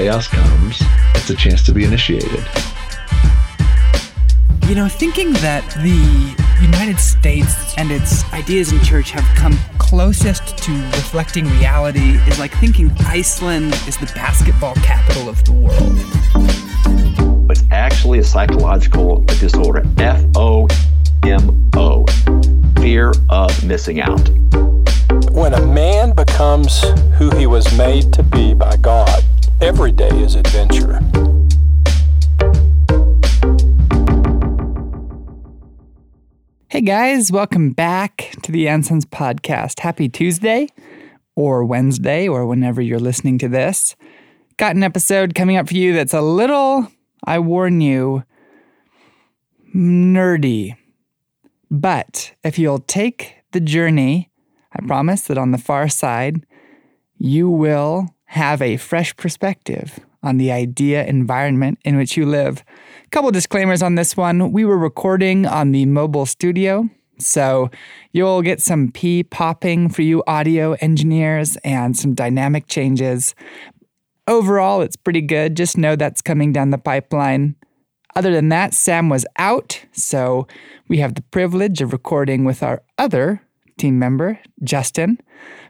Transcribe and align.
chaos 0.00 0.28
comes, 0.28 0.82
it's 1.14 1.28
a 1.28 1.36
chance 1.36 1.62
to 1.62 1.74
be 1.74 1.84
initiated. 1.84 2.42
You 4.66 4.74
know, 4.74 4.88
thinking 4.88 5.34
that 5.44 5.62
the 5.82 6.34
United 6.62 6.98
States 6.98 7.74
and 7.76 7.90
its 7.90 8.24
ideas 8.32 8.72
in 8.72 8.80
church 8.82 9.10
have 9.10 9.26
come 9.36 9.58
closest 9.76 10.56
to 10.56 10.72
reflecting 10.96 11.44
reality 11.58 12.12
is 12.28 12.38
like 12.38 12.50
thinking 12.54 12.90
Iceland 13.00 13.74
is 13.86 13.98
the 13.98 14.10
basketball 14.14 14.74
capital 14.76 15.28
of 15.28 15.44
the 15.44 15.52
world. 15.52 17.50
It's 17.50 17.62
actually 17.70 18.20
a 18.20 18.24
psychological 18.24 19.18
disorder. 19.38 19.82
F 19.98 20.24
O 20.34 20.66
M 21.24 21.70
O. 21.76 22.06
Fear 22.80 23.12
of 23.28 23.64
missing 23.64 24.00
out. 24.00 24.30
When 25.30 25.52
a 25.52 25.66
man 25.66 26.14
becomes 26.14 26.80
who 27.18 27.28
he 27.36 27.46
was 27.46 27.76
made 27.76 28.14
to 28.14 28.22
be 28.22 28.54
by 28.54 28.76
God, 28.76 29.22
every 29.60 29.92
day 29.92 30.08
is 30.08 30.36
adventure. 30.36 31.00
Hey 36.68 36.80
guys, 36.80 37.30
welcome 37.30 37.72
back 37.72 38.34
to 38.42 38.52
the 38.52 38.66
Ansons 38.66 39.04
podcast. 39.04 39.80
Happy 39.80 40.08
Tuesday 40.08 40.68
or 41.36 41.64
Wednesday 41.64 42.26
or 42.26 42.46
whenever 42.46 42.80
you're 42.80 42.98
listening 42.98 43.36
to 43.38 43.48
this. 43.48 43.96
Got 44.56 44.76
an 44.76 44.82
episode 44.82 45.34
coming 45.34 45.58
up 45.58 45.68
for 45.68 45.74
you 45.74 45.92
that's 45.92 46.14
a 46.14 46.22
little, 46.22 46.88
I 47.24 47.38
warn 47.38 47.82
you, 47.82 48.24
nerdy. 49.74 50.76
But 51.70 52.32
if 52.42 52.58
you'll 52.58 52.78
take 52.78 53.34
the 53.52 53.60
journey, 53.60 54.30
I 54.72 54.86
promise 54.86 55.22
that 55.22 55.36
on 55.36 55.50
the 55.50 55.58
far 55.58 55.88
side, 55.88 56.46
you 57.18 57.50
will 57.50 58.08
have 58.30 58.62
a 58.62 58.76
fresh 58.76 59.16
perspective 59.16 59.98
on 60.22 60.36
the 60.36 60.52
idea 60.52 61.04
environment 61.04 61.76
in 61.82 61.96
which 61.96 62.16
you 62.16 62.24
live. 62.24 62.62
Couple 63.10 63.32
disclaimers 63.32 63.82
on 63.82 63.96
this 63.96 64.16
one. 64.16 64.52
We 64.52 64.64
were 64.64 64.78
recording 64.78 65.46
on 65.46 65.72
the 65.72 65.84
mobile 65.86 66.26
studio, 66.26 66.88
so 67.18 67.70
you'll 68.12 68.42
get 68.42 68.62
some 68.62 68.92
pee 68.92 69.24
popping 69.24 69.88
for 69.88 70.02
you 70.02 70.22
audio 70.28 70.74
engineers 70.74 71.56
and 71.64 71.96
some 71.96 72.14
dynamic 72.14 72.68
changes. 72.68 73.34
Overall, 74.28 74.80
it's 74.80 74.94
pretty 74.94 75.22
good. 75.22 75.56
Just 75.56 75.76
know 75.76 75.96
that's 75.96 76.22
coming 76.22 76.52
down 76.52 76.70
the 76.70 76.78
pipeline. 76.78 77.56
Other 78.14 78.30
than 78.30 78.48
that, 78.50 78.74
Sam 78.74 79.08
was 79.08 79.26
out, 79.38 79.84
so 79.90 80.46
we 80.86 80.98
have 80.98 81.16
the 81.16 81.22
privilege 81.22 81.80
of 81.80 81.92
recording 81.92 82.44
with 82.44 82.62
our 82.62 82.84
other 82.96 83.42
team 83.76 83.98
member, 83.98 84.38
Justin. 84.62 85.18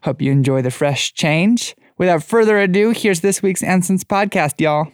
Hope 0.03 0.21
you 0.21 0.31
enjoy 0.31 0.61
the 0.61 0.71
fresh 0.71 1.15
change. 1.15 1.75
Without 2.01 2.25
further 2.25 2.59
ado, 2.59 2.93
here's 2.97 3.21
this 3.21 3.43
week's 3.43 3.61
Ansons 3.61 4.05
podcast, 4.05 4.59
y'all. 4.59 4.91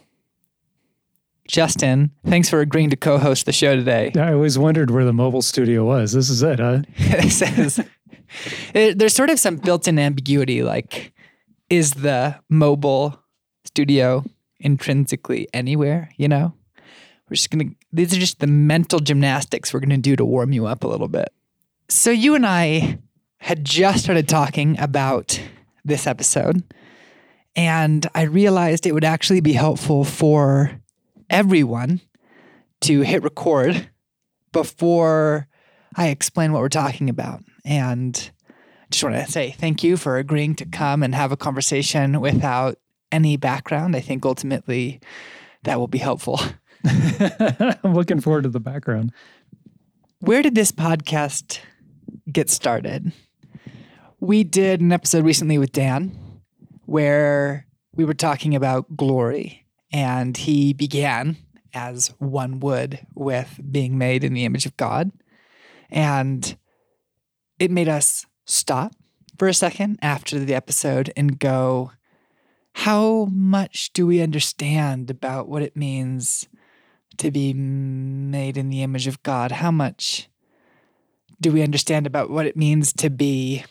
Justin, 1.47 2.11
thanks 2.25 2.49
for 2.49 2.59
agreeing 2.59 2.89
to 2.89 2.97
co-host 2.97 3.45
the 3.45 3.53
show 3.53 3.77
today. 3.77 4.11
I 4.17 4.33
always 4.33 4.59
wondered 4.59 4.91
where 4.91 5.05
the 5.05 5.13
mobile 5.13 5.41
studio 5.41 5.85
was. 5.85 6.11
This 6.11 6.29
is 6.29 6.43
it, 6.43 6.59
huh? 6.59 6.81
it 6.97 7.31
says 7.31 7.79
it, 8.73 8.99
there's 8.99 9.13
sort 9.13 9.29
of 9.29 9.39
some 9.39 9.55
built-in 9.55 9.97
ambiguity. 9.97 10.63
Like, 10.63 11.13
is 11.69 11.93
the 11.93 12.41
mobile 12.49 13.17
studio 13.63 14.25
intrinsically 14.59 15.47
anywhere? 15.53 16.09
You 16.17 16.27
know, 16.27 16.55
we're 17.29 17.35
just 17.35 17.51
gonna. 17.51 17.69
These 17.93 18.17
are 18.17 18.19
just 18.19 18.41
the 18.41 18.47
mental 18.47 18.99
gymnastics 18.99 19.73
we're 19.73 19.79
gonna 19.79 19.97
do 19.97 20.17
to 20.17 20.25
warm 20.25 20.51
you 20.51 20.65
up 20.65 20.83
a 20.83 20.87
little 20.89 21.07
bit. 21.07 21.29
So 21.87 22.11
you 22.11 22.35
and 22.35 22.45
I 22.45 22.99
had 23.37 23.63
just 23.63 24.03
started 24.03 24.27
talking 24.27 24.77
about 24.77 25.39
this 25.85 26.05
episode 26.05 26.63
and 27.57 28.05
I 28.13 28.21
realized 28.21 28.85
it 28.85 28.93
would 28.93 29.03
actually 29.03 29.41
be 29.41 29.53
helpful 29.53 30.05
for 30.05 30.79
everyone 31.27 31.99
to 32.81 33.01
hit 33.01 33.23
record 33.23 33.89
before 34.53 35.47
I 35.95 36.09
explain 36.09 36.53
what 36.53 36.61
we're 36.61 36.69
talking 36.69 37.09
about. 37.09 37.43
And 37.65 38.31
I 38.47 38.85
just 38.91 39.03
want 39.03 39.15
to 39.15 39.31
say 39.31 39.55
thank 39.57 39.83
you 39.83 39.97
for 39.97 40.17
agreeing 40.17 40.53
to 40.55 40.65
come 40.65 41.01
and 41.01 41.15
have 41.15 41.31
a 41.31 41.37
conversation 41.37 42.21
without 42.21 42.77
any 43.11 43.37
background. 43.37 43.95
I 43.95 44.01
think 44.01 44.23
ultimately 44.23 45.01
that 45.63 45.79
will 45.79 45.87
be 45.87 45.97
helpful. 45.97 46.39
I'm 46.85 47.75
looking 47.95 48.21
forward 48.21 48.43
to 48.43 48.49
the 48.49 48.59
background. 48.59 49.11
Where 50.19 50.43
did 50.43 50.53
this 50.53 50.71
podcast 50.71 51.59
get 52.31 52.51
started? 52.51 53.11
We 54.19 54.43
did 54.43 54.79
an 54.79 54.91
episode 54.91 55.25
recently 55.25 55.57
with 55.57 55.71
Dan 55.71 56.26
where 56.87 57.67
we 57.93 58.05
were 58.05 58.13
talking 58.13 58.55
about 58.55 58.95
glory, 58.95 59.65
and 59.91 60.35
he 60.35 60.73
began, 60.73 61.37
as 61.73 62.07
one 62.17 62.59
would, 62.61 63.05
with 63.13 63.59
being 63.69 63.97
made 63.97 64.23
in 64.23 64.33
the 64.33 64.45
image 64.45 64.65
of 64.65 64.77
God. 64.77 65.11
And 65.89 66.57
it 67.59 67.71
made 67.71 67.89
us 67.89 68.25
stop 68.45 68.93
for 69.37 69.47
a 69.47 69.53
second 69.53 69.99
after 70.01 70.39
the 70.39 70.55
episode 70.55 71.11
and 71.15 71.37
go, 71.37 71.91
how 72.73 73.25
much 73.25 73.91
do 73.93 74.07
we 74.07 74.21
understand 74.21 75.09
about 75.09 75.49
what 75.49 75.61
it 75.61 75.75
means 75.75 76.47
to 77.17 77.31
be 77.31 77.53
made 77.53 78.57
in 78.57 78.69
the 78.69 78.83
image 78.83 79.07
of 79.07 79.21
God? 79.23 79.51
How 79.51 79.71
much 79.71 80.29
do 81.41 81.51
we 81.51 81.63
understand 81.63 82.07
about 82.07 82.29
what 82.29 82.45
it 82.45 82.55
means 82.55 82.93
to 82.93 83.09
be 83.09 83.65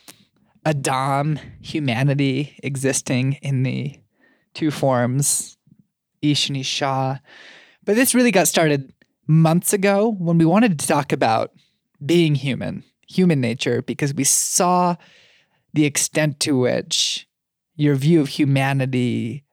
Adam, 0.66 1.38
humanity 1.60 2.58
existing 2.60 3.34
in 3.34 3.62
the 3.62 3.96
two 4.52 4.72
forms, 4.72 5.56
Ish 6.22 6.48
and 6.48 6.56
Isha. 6.56 7.22
But 7.84 7.94
this 7.94 8.16
really 8.16 8.32
got 8.32 8.48
started 8.48 8.92
months 9.28 9.72
ago 9.72 10.16
when 10.18 10.38
we 10.38 10.44
wanted 10.44 10.80
to 10.80 10.86
talk 10.86 11.12
about 11.12 11.52
being 12.04 12.34
human, 12.34 12.82
human 13.06 13.40
nature, 13.40 13.80
because 13.80 14.12
we 14.12 14.24
saw 14.24 14.96
the 15.72 15.84
extent 15.84 16.40
to 16.40 16.58
which 16.58 17.28
your 17.76 17.94
view 17.94 18.20
of 18.20 18.28
humanity 18.28 19.44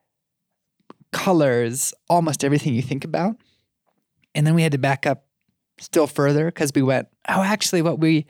colors 1.12 1.94
almost 2.10 2.42
everything 2.42 2.74
you 2.74 2.82
think 2.82 3.04
about. 3.04 3.36
And 4.34 4.44
then 4.44 4.54
we 4.56 4.64
had 4.64 4.72
to 4.72 4.78
back 4.78 5.06
up 5.06 5.26
still 5.78 6.08
further 6.08 6.46
because 6.46 6.72
we 6.74 6.82
went, 6.82 7.06
oh, 7.28 7.42
actually, 7.42 7.82
what 7.82 8.00
we 8.00 8.26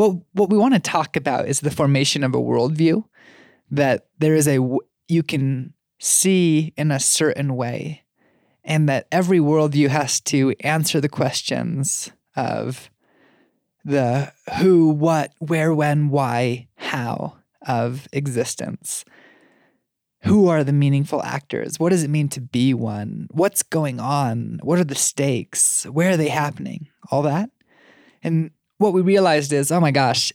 what 0.00 0.16
what 0.32 0.48
we 0.48 0.56
want 0.56 0.72
to 0.72 0.80
talk 0.80 1.14
about 1.14 1.46
is 1.46 1.60
the 1.60 1.70
formation 1.70 2.24
of 2.24 2.34
a 2.34 2.38
worldview 2.38 3.04
that 3.70 4.06
there 4.18 4.34
is 4.34 4.48
a 4.48 4.58
you 5.08 5.22
can 5.22 5.74
see 5.98 6.72
in 6.76 6.90
a 6.90 6.98
certain 6.98 7.54
way 7.54 8.02
and 8.64 8.88
that 8.88 9.06
every 9.12 9.38
worldview 9.38 9.88
has 9.88 10.18
to 10.20 10.54
answer 10.60 11.00
the 11.00 11.08
questions 11.08 12.12
of 12.34 12.90
the 13.84 14.32
who, 14.58 14.90
what, 14.90 15.32
where, 15.38 15.74
when, 15.74 16.10
why, 16.10 16.68
how 16.76 17.36
of 17.66 18.08
existence. 18.12 19.04
Who 20.24 20.48
are 20.48 20.62
the 20.62 20.72
meaningful 20.72 21.22
actors? 21.22 21.80
What 21.80 21.90
does 21.90 22.04
it 22.04 22.10
mean 22.10 22.28
to 22.30 22.40
be 22.40 22.74
one? 22.74 23.26
What's 23.30 23.62
going 23.62 24.00
on? 24.00 24.60
What 24.62 24.78
are 24.78 24.84
the 24.84 24.94
stakes? 24.94 25.84
Where 25.84 26.10
are 26.10 26.16
they 26.16 26.28
happening? 26.28 26.88
All 27.10 27.22
that. 27.22 27.50
And 28.22 28.50
what 28.80 28.94
we 28.94 29.02
realized 29.02 29.52
is, 29.52 29.70
oh 29.70 29.78
my 29.78 29.90
gosh, 29.90 30.32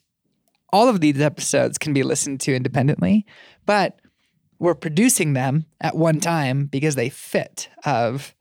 all 0.71 0.87
of 0.87 1.01
these 1.01 1.19
episodes 1.19 1.79
can 1.79 1.93
be 1.93 2.03
listened 2.03 2.39
to 2.41 2.55
independently, 2.55 3.25
but 3.65 3.99
we're 4.59 4.75
producing 4.75 5.33
them 5.33 5.65
at 5.81 5.95
one 5.95 6.19
time 6.19 6.67
because 6.67 6.93
they 6.93 7.09
fit 7.09 7.69
of 7.85 8.35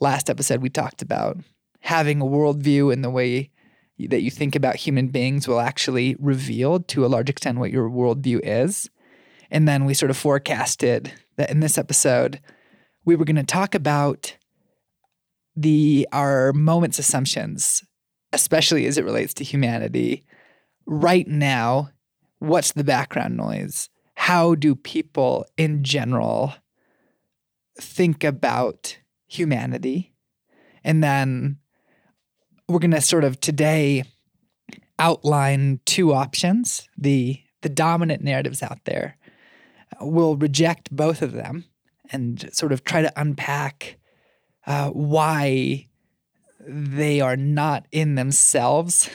last 0.00 0.30
episode 0.30 0.62
we 0.62 0.70
talked 0.70 1.02
about 1.02 1.36
having 1.80 2.22
a 2.22 2.24
worldview 2.24 2.90
and 2.90 3.04
the 3.04 3.10
way 3.10 3.50
that 3.98 4.22
you 4.22 4.30
think 4.30 4.56
about 4.56 4.76
human 4.76 5.08
beings 5.08 5.46
will 5.46 5.60
actually 5.60 6.16
reveal 6.18 6.80
to 6.80 7.04
a 7.04 7.08
large 7.08 7.28
extent 7.28 7.58
what 7.58 7.70
your 7.70 7.90
worldview 7.90 8.40
is. 8.42 8.88
And 9.50 9.68
then 9.68 9.84
we 9.84 9.92
sort 9.92 10.10
of 10.10 10.16
forecasted 10.16 11.12
that 11.36 11.50
in 11.50 11.60
this 11.60 11.76
episode, 11.76 12.40
we 13.04 13.16
were 13.16 13.26
going 13.26 13.36
to 13.36 13.42
talk 13.42 13.74
about 13.74 14.34
the 15.54 16.08
our 16.10 16.54
moments 16.54 16.98
assumptions 16.98 17.82
especially 18.32 18.86
as 18.86 18.98
it 18.98 19.04
relates 19.04 19.34
to 19.34 19.44
humanity, 19.44 20.24
right 20.86 21.26
now, 21.26 21.90
what's 22.38 22.72
the 22.72 22.84
background 22.84 23.36
noise? 23.36 23.88
How 24.14 24.54
do 24.54 24.74
people 24.74 25.46
in 25.56 25.84
general 25.84 26.54
think 27.80 28.24
about 28.24 28.98
humanity? 29.26 30.14
And 30.84 31.02
then 31.02 31.58
we're 32.68 32.78
going 32.78 32.90
to 32.92 33.00
sort 33.00 33.24
of 33.24 33.40
today 33.40 34.04
outline 34.98 35.80
two 35.84 36.12
options 36.12 36.88
the 36.96 37.40
the 37.62 37.68
dominant 37.68 38.22
narratives 38.22 38.62
out 38.62 38.78
there 38.84 39.16
we'll 40.00 40.36
reject 40.36 40.94
both 40.94 41.22
of 41.22 41.32
them 41.32 41.64
and 42.10 42.48
sort 42.52 42.72
of 42.72 42.84
try 42.84 43.02
to 43.02 43.12
unpack 43.20 43.98
uh, 44.66 44.90
why 44.90 45.88
they 46.66 47.20
are 47.20 47.36
not 47.36 47.86
in 47.90 48.14
themselves 48.14 49.10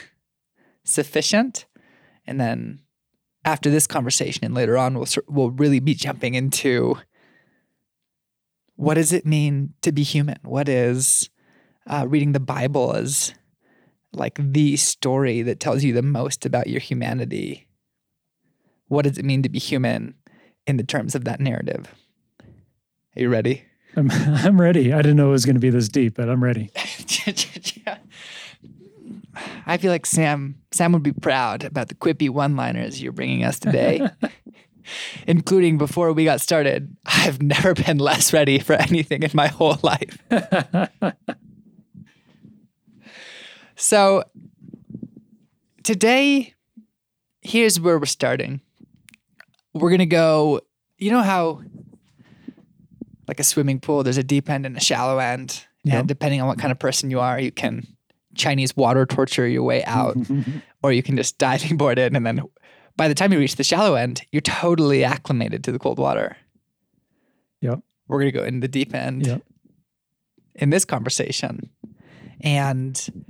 sufficient. 0.84 1.66
And 2.26 2.40
then 2.40 2.80
after 3.44 3.70
this 3.70 3.86
conversation 3.86 4.44
and 4.44 4.54
later 4.54 4.76
on, 4.76 4.94
we'll, 4.94 5.08
we'll 5.28 5.50
really 5.50 5.80
be 5.80 5.94
jumping 5.94 6.34
into 6.34 6.98
what 8.76 8.94
does 8.94 9.12
it 9.12 9.26
mean 9.26 9.74
to 9.82 9.90
be 9.90 10.02
human? 10.02 10.38
What 10.42 10.68
is 10.68 11.30
uh, 11.86 12.06
reading 12.08 12.32
the 12.32 12.40
Bible 12.40 12.94
as 12.94 13.34
like 14.12 14.38
the 14.38 14.76
story 14.76 15.42
that 15.42 15.60
tells 15.60 15.82
you 15.82 15.92
the 15.92 16.02
most 16.02 16.46
about 16.46 16.68
your 16.68 16.80
humanity? 16.80 17.66
What 18.86 19.02
does 19.02 19.18
it 19.18 19.24
mean 19.24 19.42
to 19.42 19.48
be 19.48 19.58
human 19.58 20.14
in 20.66 20.76
the 20.76 20.84
terms 20.84 21.14
of 21.14 21.24
that 21.24 21.40
narrative? 21.40 21.92
Are 22.40 23.22
you 23.22 23.28
ready? 23.28 23.67
I'm, 23.96 24.10
I'm 24.12 24.60
ready. 24.60 24.92
I 24.92 24.98
didn't 24.98 25.16
know 25.16 25.28
it 25.28 25.32
was 25.32 25.44
going 25.44 25.56
to 25.56 25.60
be 25.60 25.70
this 25.70 25.88
deep, 25.88 26.14
but 26.16 26.28
I'm 26.28 26.42
ready. 26.42 26.70
I 29.66 29.76
feel 29.76 29.92
like 29.92 30.06
Sam 30.06 30.56
Sam 30.72 30.92
would 30.92 31.02
be 31.02 31.12
proud 31.12 31.64
about 31.64 31.88
the 31.88 31.94
quippy 31.94 32.28
one-liners 32.28 33.00
you're 33.00 33.12
bringing 33.12 33.44
us 33.44 33.58
today. 33.58 34.08
Including 35.26 35.76
before 35.76 36.14
we 36.14 36.24
got 36.24 36.40
started, 36.40 36.96
I've 37.04 37.42
never 37.42 37.74
been 37.74 37.98
less 37.98 38.32
ready 38.32 38.58
for 38.58 38.72
anything 38.72 39.22
in 39.22 39.30
my 39.34 39.48
whole 39.48 39.76
life. 39.82 40.16
so 43.76 44.24
today 45.82 46.54
here's 47.42 47.80
where 47.80 47.98
we're 47.98 48.06
starting. 48.06 48.60
We're 49.74 49.90
going 49.90 49.98
to 49.98 50.06
go, 50.06 50.60
you 50.96 51.10
know 51.10 51.22
how 51.22 51.62
like 53.28 53.38
a 53.40 53.44
swimming 53.44 53.78
pool, 53.78 54.02
there's 54.02 54.18
a 54.18 54.22
deep 54.24 54.48
end 54.50 54.66
and 54.66 54.76
a 54.76 54.80
shallow 54.80 55.18
end. 55.18 55.64
Yep. 55.84 55.98
And 55.98 56.08
depending 56.08 56.40
on 56.40 56.48
what 56.48 56.58
kind 56.58 56.72
of 56.72 56.78
person 56.78 57.10
you 57.10 57.20
are, 57.20 57.38
you 57.38 57.52
can 57.52 57.86
Chinese 58.34 58.76
water 58.76 59.06
torture 59.06 59.46
your 59.46 59.62
way 59.62 59.84
out, 59.84 60.16
or 60.82 60.92
you 60.92 61.02
can 61.02 61.16
just 61.16 61.38
diving 61.38 61.76
board 61.76 61.98
in. 61.98 62.16
And 62.16 62.26
then 62.26 62.42
by 62.96 63.06
the 63.08 63.14
time 63.14 63.32
you 63.32 63.38
reach 63.38 63.56
the 63.56 63.64
shallow 63.64 63.94
end, 63.94 64.22
you're 64.32 64.40
totally 64.40 65.04
acclimated 65.04 65.62
to 65.64 65.72
the 65.72 65.78
cold 65.78 65.98
water. 65.98 66.36
Yep. 67.60 67.80
We're 68.08 68.18
going 68.20 68.32
to 68.32 68.38
go 68.38 68.44
in 68.44 68.60
the 68.60 68.68
deep 68.68 68.94
end 68.94 69.26
Yep. 69.26 69.42
in 70.56 70.70
this 70.70 70.84
conversation 70.84 71.70
and 72.40 73.28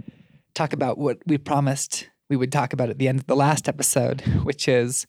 talk 0.54 0.72
about 0.72 0.98
what 0.98 1.18
we 1.26 1.38
promised 1.38 2.08
we 2.28 2.36
would 2.36 2.52
talk 2.52 2.72
about 2.72 2.90
at 2.90 2.98
the 2.98 3.08
end 3.08 3.18
of 3.20 3.26
the 3.26 3.36
last 3.36 3.68
episode, 3.68 4.20
which 4.42 4.68
is 4.68 5.06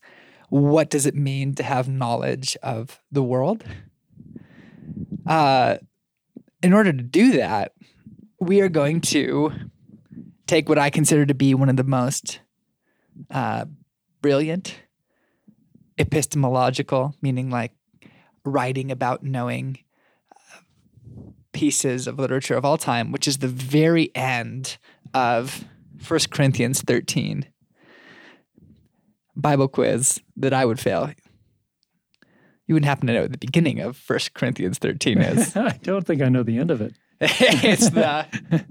what 0.48 0.90
does 0.90 1.06
it 1.06 1.14
mean 1.14 1.54
to 1.54 1.62
have 1.62 1.88
knowledge 1.88 2.56
of 2.62 3.00
the 3.12 3.22
world? 3.22 3.64
Uh, 5.30 5.78
in 6.60 6.72
order 6.72 6.92
to 6.92 7.02
do 7.02 7.32
that, 7.32 7.72
we 8.40 8.60
are 8.60 8.68
going 8.68 9.00
to 9.00 9.52
take 10.48 10.68
what 10.68 10.76
I 10.76 10.90
consider 10.90 11.24
to 11.24 11.34
be 11.34 11.54
one 11.54 11.68
of 11.68 11.76
the 11.76 11.84
most 11.84 12.40
uh, 13.30 13.66
brilliant 14.20 14.74
epistemological, 15.98 17.14
meaning 17.22 17.48
like 17.48 17.70
writing 18.44 18.90
about 18.90 19.22
knowing 19.22 19.78
uh, 20.34 20.60
pieces 21.52 22.08
of 22.08 22.18
literature 22.18 22.56
of 22.56 22.64
all 22.64 22.76
time, 22.76 23.12
which 23.12 23.28
is 23.28 23.38
the 23.38 23.46
very 23.46 24.10
end 24.16 24.78
of 25.14 25.64
1 26.08 26.20
Corinthians 26.32 26.82
13. 26.82 27.46
Bible 29.36 29.68
quiz 29.68 30.20
that 30.36 30.52
I 30.52 30.64
would 30.64 30.80
fail. 30.80 31.12
You 32.70 32.74
wouldn't 32.74 32.88
happen 32.88 33.08
to 33.08 33.12
know 33.14 33.22
what 33.22 33.32
the 33.32 33.38
beginning 33.38 33.80
of 33.80 34.00
1 34.06 34.18
Corinthians 34.32 34.78
13 34.78 35.18
is. 35.22 35.56
I 35.56 35.76
don't 35.82 36.06
think 36.06 36.22
I 36.22 36.28
know 36.28 36.44
the 36.44 36.56
end 36.56 36.70
of 36.70 36.80
it. 36.80 36.94
it's 37.20 37.90
the 37.90 38.64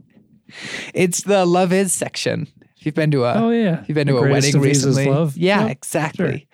it's 0.94 1.24
the 1.24 1.46
love 1.46 1.74
is 1.74 1.92
section. 1.92 2.48
If 2.78 2.86
you've 2.86 2.96
been 2.96 3.12
to 3.12 3.25
a 3.25 3.34
oh 3.34 3.50
yeah. 3.50 3.84
you've 3.90 3.96
been 3.96 4.07
to 4.07 4.16
a 4.18 4.22
wedding 4.22 4.57
recently, 4.62 5.07
love. 5.07 5.36
yeah, 5.36 5.63
Yep. 5.63 5.72
exactly. 5.72 6.48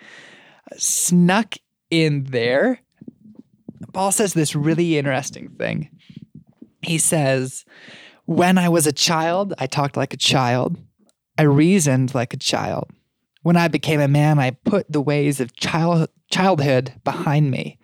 Snuck 0.75 1.53
in 1.91 2.23
there, 2.23 2.79
Paul 3.93 4.11
says 4.11 4.33
this 4.33 4.55
really 4.55 4.97
interesting 4.97 5.49
thing. 5.49 5.91
He 6.81 6.97
says, 6.97 7.63
"When 8.25 8.57
I 8.57 8.69
was 8.69 8.87
a 8.87 8.91
child, 8.91 9.53
I 9.59 9.67
talked 9.67 9.95
like 9.95 10.15
a 10.15 10.17
child. 10.17 10.79
I 11.37 11.43
reasoned 11.43 12.15
like 12.15 12.33
a 12.33 12.37
child. 12.37 12.89
When 13.45 13.57
I 13.57 13.67
became 13.67 13.99
a 14.01 14.07
man, 14.07 14.39
I 14.39 14.49
put 14.49 14.91
the 14.91 14.99
ways 14.99 15.39
of 15.39 15.55
child 15.55 16.09
childhood 16.31 16.93
behind 17.03 17.51
me. 17.51 17.77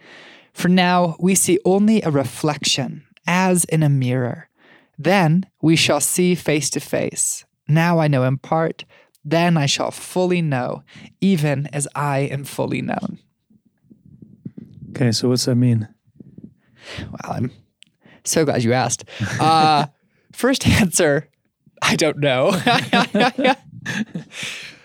For 0.54 0.70
now, 0.70 1.16
we 1.20 1.36
see 1.36 1.60
only 1.64 2.02
a 2.02 2.10
reflection, 2.10 3.04
as 3.28 3.64
in 3.66 3.84
a 3.84 3.88
mirror." 3.90 4.50
Then 4.98 5.46
we 5.62 5.76
shall 5.76 6.02
see 6.02 6.34
face 6.34 6.72
to 6.72 6.80
face. 6.80 7.46
Now 7.68 8.00
I 8.00 8.08
know 8.08 8.24
in 8.24 8.40
part, 8.40 8.86
then 9.24 9.56
I 9.56 9.68
shall 9.68 9.92
fully 9.92 10.42
know, 10.42 10.82
even 11.22 11.68
as 11.72 11.88
I 11.94 12.22
am 12.22 12.44
fully 12.44 12.82
known. 12.82 13.20
Okay, 14.90 15.12
so 15.12 15.30
what's 15.30 15.46
that 15.46 15.58
mean? 15.58 15.88
Well, 16.98 17.34
I'm 17.34 17.52
so 18.24 18.46
glad 18.46 18.64
you 18.64 18.74
asked. 18.74 19.06
Uh, 19.40 19.86
first 20.32 20.68
answer, 20.68 21.30
I 21.84 21.96
don't 21.98 22.18
know. 22.18 22.50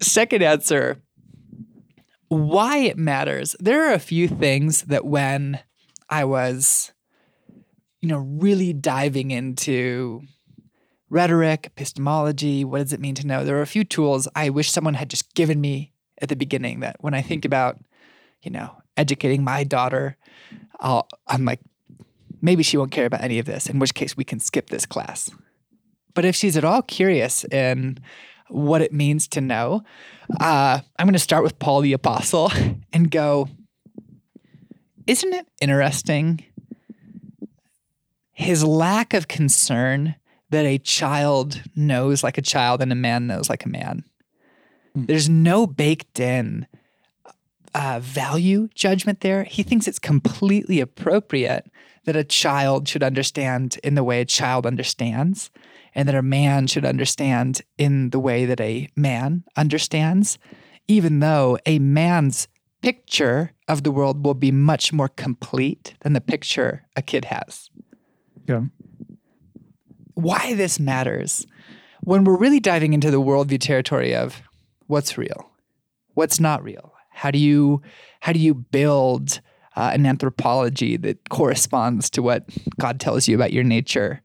Second 0.00 0.42
answer, 0.42 1.02
why 2.28 2.78
it 2.78 2.96
matters. 2.98 3.56
There 3.58 3.88
are 3.88 3.94
a 3.94 3.98
few 3.98 4.28
things 4.28 4.82
that 4.82 5.04
when 5.04 5.60
I 6.08 6.24
was, 6.24 6.92
you 8.00 8.08
know, 8.08 8.18
really 8.18 8.72
diving 8.72 9.30
into 9.30 10.22
rhetoric, 11.10 11.66
epistemology, 11.66 12.64
what 12.64 12.80
does 12.80 12.92
it 12.92 13.00
mean 13.00 13.14
to 13.16 13.26
know? 13.26 13.44
There 13.44 13.58
are 13.58 13.62
a 13.62 13.66
few 13.66 13.84
tools 13.84 14.28
I 14.34 14.50
wish 14.50 14.70
someone 14.70 14.94
had 14.94 15.10
just 15.10 15.34
given 15.34 15.60
me 15.60 15.92
at 16.20 16.28
the 16.28 16.36
beginning 16.36 16.80
that 16.80 16.96
when 17.00 17.14
I 17.14 17.22
think 17.22 17.44
about, 17.44 17.78
you 18.42 18.50
know, 18.50 18.70
educating 18.96 19.42
my 19.42 19.64
daughter, 19.64 20.16
I'll, 20.80 21.08
I'm 21.26 21.44
like, 21.44 21.60
maybe 22.42 22.62
she 22.62 22.76
won't 22.76 22.90
care 22.90 23.06
about 23.06 23.22
any 23.22 23.38
of 23.38 23.46
this, 23.46 23.68
in 23.68 23.78
which 23.78 23.94
case 23.94 24.16
we 24.16 24.24
can 24.24 24.38
skip 24.38 24.68
this 24.68 24.86
class. 24.86 25.30
But 26.14 26.24
if 26.24 26.36
she's 26.36 26.56
at 26.56 26.64
all 26.64 26.82
curious 26.82 27.44
in 27.44 27.98
what 28.48 28.80
it 28.80 28.92
means 28.92 29.28
to 29.28 29.40
know, 29.40 29.82
uh, 30.40 30.80
I'm 30.98 31.06
going 31.06 31.12
to 31.12 31.18
start 31.18 31.42
with 31.42 31.58
Paul 31.58 31.80
the 31.80 31.92
Apostle 31.92 32.50
and 32.92 33.10
go, 33.10 33.48
isn't 35.06 35.32
it 35.32 35.46
interesting? 35.60 36.44
His 38.32 38.62
lack 38.62 39.14
of 39.14 39.28
concern 39.28 40.14
that 40.50 40.64
a 40.64 40.78
child 40.78 41.62
knows 41.74 42.22
like 42.22 42.38
a 42.38 42.42
child 42.42 42.80
and 42.80 42.92
a 42.92 42.96
man 42.96 43.26
knows 43.26 43.50
like 43.50 43.64
a 43.64 43.68
man. 43.68 44.04
There's 44.94 45.28
no 45.28 45.66
baked 45.66 46.18
in 46.18 46.66
uh, 47.74 48.00
value 48.02 48.68
judgment 48.74 49.20
there. 49.20 49.44
He 49.44 49.62
thinks 49.62 49.86
it's 49.86 49.98
completely 49.98 50.80
appropriate 50.80 51.70
that 52.04 52.16
a 52.16 52.24
child 52.24 52.88
should 52.88 53.02
understand 53.02 53.78
in 53.84 53.94
the 53.94 54.04
way 54.04 54.20
a 54.20 54.24
child 54.24 54.66
understands, 54.66 55.50
and 55.98 56.08
that 56.08 56.14
a 56.14 56.22
man 56.22 56.68
should 56.68 56.84
understand 56.84 57.60
in 57.76 58.10
the 58.10 58.20
way 58.20 58.46
that 58.46 58.60
a 58.60 58.88
man 58.94 59.42
understands, 59.56 60.38
even 60.86 61.18
though 61.18 61.58
a 61.66 61.80
man's 61.80 62.46
picture 62.82 63.50
of 63.66 63.82
the 63.82 63.90
world 63.90 64.24
will 64.24 64.34
be 64.34 64.52
much 64.52 64.92
more 64.92 65.08
complete 65.08 65.94
than 66.02 66.12
the 66.12 66.20
picture 66.20 66.86
a 66.94 67.02
kid 67.02 67.24
has 67.24 67.68
Yeah. 68.46 68.66
why 70.14 70.54
this 70.54 70.78
matters 70.78 71.44
when 72.04 72.22
we're 72.22 72.38
really 72.38 72.60
diving 72.60 72.92
into 72.92 73.10
the 73.10 73.20
worldview 73.20 73.60
territory 73.60 74.14
of 74.14 74.40
what's 74.86 75.18
real, 75.18 75.50
what's 76.14 76.38
not 76.38 76.62
real. 76.62 76.92
How 77.10 77.32
do 77.32 77.40
you 77.40 77.82
how 78.20 78.32
do 78.32 78.38
you 78.38 78.54
build 78.54 79.40
uh, 79.74 79.90
an 79.92 80.06
anthropology 80.06 80.96
that 80.96 81.28
corresponds 81.28 82.08
to 82.10 82.22
what 82.22 82.44
God 82.78 83.00
tells 83.00 83.26
you 83.26 83.34
about 83.34 83.52
your 83.52 83.64
nature? 83.64 84.22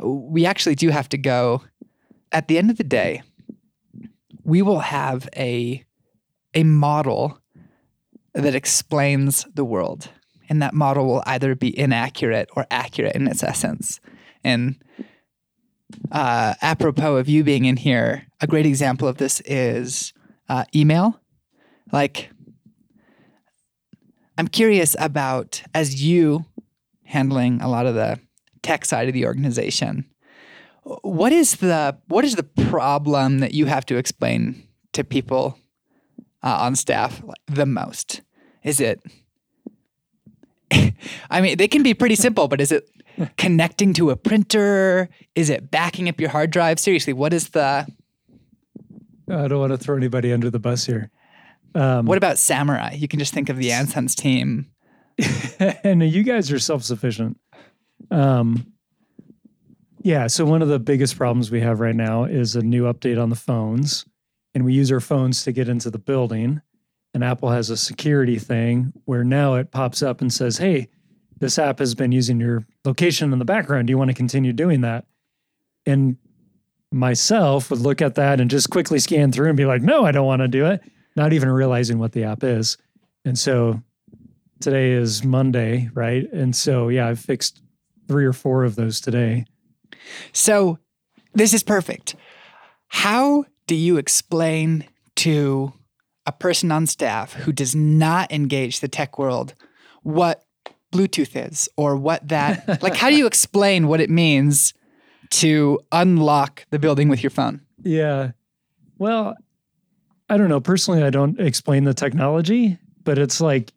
We 0.00 0.46
actually 0.46 0.74
do 0.74 0.90
have 0.90 1.08
to 1.10 1.18
go. 1.18 1.62
At 2.32 2.48
the 2.48 2.58
end 2.58 2.70
of 2.70 2.76
the 2.76 2.84
day, 2.84 3.22
we 4.44 4.62
will 4.62 4.80
have 4.80 5.28
a 5.36 5.84
a 6.54 6.62
model 6.62 7.38
that 8.34 8.54
explains 8.54 9.46
the 9.54 9.64
world, 9.64 10.10
and 10.48 10.60
that 10.62 10.74
model 10.74 11.06
will 11.06 11.22
either 11.26 11.54
be 11.54 11.78
inaccurate 11.78 12.48
or 12.56 12.66
accurate 12.70 13.14
in 13.14 13.26
its 13.26 13.42
essence. 13.42 14.00
And 14.44 14.76
uh, 16.10 16.54
apropos 16.62 17.16
of 17.16 17.28
you 17.28 17.44
being 17.44 17.64
in 17.64 17.76
here, 17.76 18.26
a 18.40 18.46
great 18.46 18.66
example 18.66 19.08
of 19.08 19.18
this 19.18 19.40
is 19.40 20.12
uh, 20.48 20.64
email. 20.74 21.20
Like, 21.92 22.30
I'm 24.38 24.48
curious 24.48 24.96
about 24.98 25.62
as 25.74 26.02
you 26.02 26.44
handling 27.04 27.62
a 27.62 27.68
lot 27.68 27.86
of 27.86 27.94
the 27.94 28.20
tech 28.66 28.84
side 28.84 29.06
of 29.08 29.14
the 29.14 29.26
organization. 29.26 30.04
What 31.02 31.32
is 31.32 31.56
the 31.56 31.96
what 32.08 32.24
is 32.24 32.34
the 32.34 32.42
problem 32.42 33.38
that 33.38 33.54
you 33.54 33.66
have 33.66 33.86
to 33.86 33.96
explain 33.96 34.66
to 34.92 35.04
people 35.04 35.58
uh, 36.42 36.58
on 36.60 36.76
staff 36.76 37.22
the 37.46 37.66
most? 37.66 38.22
Is 38.62 38.80
it? 38.80 39.00
I 41.30 41.40
mean, 41.40 41.56
they 41.58 41.68
can 41.68 41.82
be 41.82 41.94
pretty 41.94 42.16
simple, 42.16 42.48
but 42.48 42.60
is 42.60 42.72
it 42.72 42.88
connecting 43.36 43.92
to 43.94 44.10
a 44.10 44.16
printer? 44.16 45.08
Is 45.34 45.50
it 45.50 45.70
backing 45.70 46.08
up 46.08 46.20
your 46.20 46.30
hard 46.30 46.50
drive? 46.50 46.78
Seriously, 46.78 47.12
what 47.12 47.32
is 47.32 47.50
the 47.50 47.86
I 49.28 49.48
don't 49.48 49.58
want 49.58 49.72
to 49.72 49.78
throw 49.78 49.96
anybody 49.96 50.32
under 50.32 50.50
the 50.50 50.60
bus 50.60 50.86
here. 50.86 51.10
Um, 51.74 52.06
what 52.06 52.16
about 52.16 52.38
Samurai? 52.38 52.94
You 52.94 53.08
can 53.08 53.18
just 53.18 53.34
think 53.34 53.48
of 53.48 53.56
the 53.56 53.72
Anson's 53.72 54.14
team. 54.14 54.70
and 55.58 56.02
you 56.02 56.22
guys 56.22 56.52
are 56.52 56.58
self 56.58 56.84
sufficient. 56.84 57.38
Um, 58.10 58.72
yeah. 60.02 60.28
So 60.28 60.44
one 60.44 60.62
of 60.62 60.68
the 60.68 60.78
biggest 60.78 61.16
problems 61.16 61.50
we 61.50 61.60
have 61.60 61.80
right 61.80 61.94
now 61.94 62.24
is 62.24 62.54
a 62.54 62.62
new 62.62 62.84
update 62.84 63.20
on 63.20 63.30
the 63.30 63.36
phones, 63.36 64.04
and 64.54 64.64
we 64.64 64.72
use 64.72 64.92
our 64.92 65.00
phones 65.00 65.42
to 65.44 65.52
get 65.52 65.68
into 65.68 65.90
the 65.90 65.98
building. 65.98 66.60
And 67.12 67.24
Apple 67.24 67.50
has 67.50 67.70
a 67.70 67.76
security 67.76 68.38
thing 68.38 68.92
where 69.04 69.24
now 69.24 69.54
it 69.54 69.70
pops 69.70 70.02
up 70.02 70.20
and 70.20 70.32
says, 70.32 70.58
"Hey, 70.58 70.88
this 71.38 71.58
app 71.58 71.78
has 71.78 71.94
been 71.94 72.12
using 72.12 72.38
your 72.38 72.66
location 72.84 73.32
in 73.32 73.38
the 73.38 73.44
background. 73.44 73.86
Do 73.86 73.90
you 73.90 73.98
want 73.98 74.10
to 74.10 74.14
continue 74.14 74.52
doing 74.52 74.82
that?" 74.82 75.06
And 75.86 76.18
myself 76.92 77.70
would 77.70 77.80
look 77.80 78.00
at 78.00 78.14
that 78.14 78.40
and 78.40 78.50
just 78.50 78.70
quickly 78.70 78.98
scan 78.98 79.32
through 79.32 79.48
and 79.48 79.56
be 79.56 79.66
like, 79.66 79.82
"No, 79.82 80.04
I 80.04 80.12
don't 80.12 80.26
want 80.26 80.42
to 80.42 80.48
do 80.48 80.66
it," 80.66 80.82
not 81.16 81.32
even 81.32 81.48
realizing 81.48 81.98
what 81.98 82.12
the 82.12 82.24
app 82.24 82.44
is. 82.44 82.76
And 83.24 83.36
so 83.36 83.82
today 84.60 84.92
is 84.92 85.24
Monday, 85.24 85.90
right? 85.94 86.30
And 86.32 86.54
so 86.54 86.88
yeah, 86.88 87.08
I've 87.08 87.18
fixed 87.18 87.60
three 88.08 88.24
or 88.24 88.32
four 88.32 88.64
of 88.64 88.76
those 88.76 89.00
today. 89.00 89.44
So 90.32 90.78
this 91.34 91.52
is 91.52 91.62
perfect. 91.62 92.16
How 92.88 93.44
do 93.66 93.74
you 93.74 93.96
explain 93.96 94.84
to 95.16 95.72
a 96.24 96.32
person 96.32 96.72
on 96.72 96.86
staff 96.86 97.32
who 97.32 97.52
does 97.52 97.74
not 97.74 98.32
engage 98.32 98.80
the 98.80 98.88
tech 98.88 99.18
world 99.18 99.54
what 100.02 100.44
Bluetooth 100.92 101.50
is 101.50 101.68
or 101.76 101.96
what 101.96 102.26
that 102.28 102.82
like 102.82 102.94
how 102.94 103.10
do 103.10 103.16
you 103.16 103.26
explain 103.26 103.88
what 103.88 104.00
it 104.00 104.10
means 104.10 104.72
to 105.30 105.80
unlock 105.92 106.64
the 106.70 106.78
building 106.78 107.08
with 107.08 107.22
your 107.22 107.30
phone? 107.30 107.60
Yeah. 107.82 108.32
Well, 108.98 109.36
I 110.28 110.36
don't 110.36 110.48
know. 110.48 110.60
Personally, 110.60 111.02
I 111.02 111.10
don't 111.10 111.38
explain 111.40 111.84
the 111.84 111.94
technology, 111.94 112.78
but 113.04 113.18
it's 113.18 113.40
like 113.40 113.72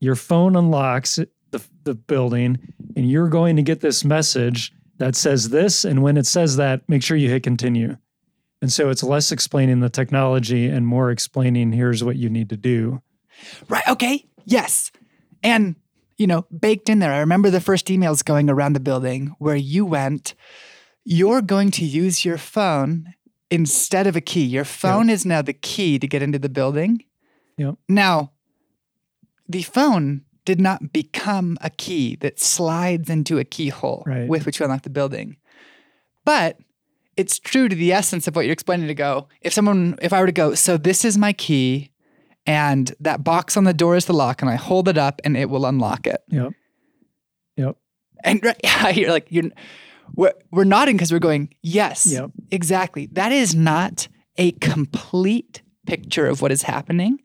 your 0.00 0.16
phone 0.16 0.56
unlocks 0.56 1.18
the, 1.50 1.62
the 1.84 1.94
building 1.94 2.58
and 2.96 3.10
you're 3.10 3.28
going 3.28 3.56
to 3.56 3.62
get 3.62 3.80
this 3.80 4.04
message 4.04 4.72
that 4.98 5.14
says 5.14 5.50
this. 5.50 5.84
And 5.84 6.02
when 6.02 6.16
it 6.16 6.26
says 6.26 6.56
that, 6.56 6.88
make 6.88 7.02
sure 7.02 7.16
you 7.16 7.28
hit 7.28 7.42
continue. 7.42 7.96
And 8.62 8.72
so 8.72 8.88
it's 8.88 9.02
less 9.02 9.32
explaining 9.32 9.80
the 9.80 9.90
technology 9.90 10.66
and 10.66 10.86
more 10.86 11.10
explaining 11.10 11.72
here's 11.72 12.02
what 12.02 12.16
you 12.16 12.30
need 12.30 12.48
to 12.50 12.56
do. 12.56 13.02
Right. 13.68 13.86
Okay. 13.86 14.26
Yes. 14.44 14.90
And, 15.42 15.76
you 16.16 16.26
know, 16.26 16.46
baked 16.58 16.88
in 16.88 16.98
there, 16.98 17.12
I 17.12 17.18
remember 17.18 17.50
the 17.50 17.60
first 17.60 17.86
emails 17.88 18.24
going 18.24 18.48
around 18.48 18.72
the 18.72 18.80
building 18.80 19.36
where 19.38 19.56
you 19.56 19.84
went, 19.84 20.34
you're 21.04 21.42
going 21.42 21.70
to 21.72 21.84
use 21.84 22.24
your 22.24 22.38
phone 22.38 23.14
instead 23.50 24.06
of 24.06 24.16
a 24.16 24.20
key. 24.20 24.44
Your 24.44 24.64
phone 24.64 25.10
is 25.10 25.26
now 25.26 25.42
the 25.42 25.52
key 25.52 25.98
to 25.98 26.08
get 26.08 26.22
into 26.22 26.38
the 26.38 26.48
building. 26.48 27.04
Yep. 27.58 27.76
Now, 27.88 28.32
the 29.48 29.62
phone 29.62 30.24
did 30.46 30.60
not 30.60 30.92
become 30.92 31.58
a 31.60 31.68
key 31.68 32.16
that 32.16 32.40
slides 32.40 33.10
into 33.10 33.38
a 33.38 33.44
keyhole 33.44 34.02
Right. 34.06 34.26
with 34.28 34.46
which 34.46 34.58
you 34.58 34.64
unlock 34.64 34.82
the 34.82 34.90
building. 34.90 35.36
But 36.24 36.58
it's 37.16 37.38
true 37.38 37.68
to 37.68 37.76
the 37.76 37.92
essence 37.92 38.26
of 38.26 38.34
what 38.36 38.46
you're 38.46 38.52
explaining 38.52 38.86
to 38.88 38.94
go. 38.94 39.28
If 39.42 39.52
someone, 39.52 39.98
if 40.02 40.12
I 40.12 40.20
were 40.20 40.26
to 40.26 40.32
go, 40.32 40.54
so 40.54 40.76
this 40.76 41.04
is 41.04 41.16
my 41.18 41.32
key, 41.32 41.90
and 42.46 42.94
that 43.00 43.24
box 43.24 43.56
on 43.56 43.64
the 43.64 43.74
door 43.74 43.96
is 43.96 44.04
the 44.06 44.12
lock, 44.14 44.40
and 44.40 44.50
I 44.50 44.54
hold 44.54 44.88
it 44.88 44.96
up 44.98 45.20
and 45.24 45.36
it 45.36 45.50
will 45.50 45.66
unlock 45.66 46.06
it. 46.06 46.22
Yep. 46.28 46.52
Yep. 47.56 47.76
And 48.24 48.44
right, 48.44 48.60
yeah, 48.64 48.88
you're 48.90 49.10
like, 49.10 49.26
you're, 49.30 49.50
we're, 50.14 50.32
we're 50.52 50.64
nodding 50.64 50.96
because 50.96 51.12
we're 51.12 51.18
going, 51.18 51.52
yes, 51.62 52.06
Yep. 52.06 52.30
exactly. 52.50 53.06
That 53.12 53.32
is 53.32 53.54
not 53.54 54.08
a 54.36 54.52
complete 54.52 55.62
picture 55.86 56.26
of 56.26 56.42
what 56.42 56.52
is 56.52 56.62
happening, 56.62 57.18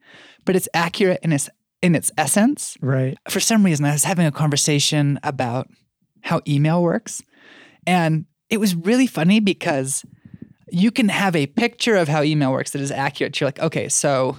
but 0.46 0.56
it's 0.56 0.70
accurate 0.74 1.20
and 1.24 1.34
its 1.34 1.50
in 1.82 1.96
its 1.96 2.12
essence. 2.18 2.78
Right. 2.82 3.18
For 3.30 3.40
some 3.40 3.66
reason, 3.66 3.86
I 3.86 3.92
was 3.92 4.04
having 4.04 4.26
a 4.26 4.32
conversation 4.32 5.20
about 5.24 5.68
how 6.22 6.42
email 6.48 6.82
works, 6.82 7.22
and 7.88 8.26
it 8.50 8.60
was 8.60 8.76
really 8.76 9.08
funny 9.08 9.40
because 9.40 10.06
you 10.72 10.92
can 10.92 11.10
have 11.10 11.36
a 11.36 11.48
picture 11.48 11.96
of 11.96 12.08
how 12.08 12.24
email 12.24 12.52
works 12.52 12.72
that 12.72 12.82
is 12.82 12.92
accurate. 12.92 13.40
You're 13.40 13.48
like, 13.48 13.60
okay, 13.60 13.90
so 13.90 14.38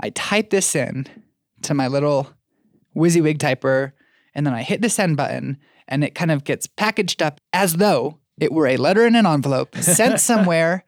I 0.00 0.10
type 0.10 0.50
this 0.50 0.74
in 0.74 1.06
to 1.62 1.74
my 1.74 1.88
little 1.88 2.30
WYSIWYG 2.96 3.38
typer, 3.38 3.92
and 4.34 4.46
then 4.46 4.54
I 4.54 4.62
hit 4.62 4.80
the 4.82 4.88
send 4.88 5.16
button, 5.16 5.58
and 5.88 6.02
it 6.02 6.14
kind 6.14 6.30
of 6.30 6.44
gets 6.44 6.66
packaged 6.66 7.22
up 7.22 7.40
as 7.52 7.74
though 7.74 8.18
it 8.40 8.52
were 8.52 8.66
a 8.66 8.78
letter 8.78 9.06
in 9.06 9.14
an 9.14 9.26
envelope 9.26 9.76
sent 9.80 10.20
somewhere. 10.20 10.84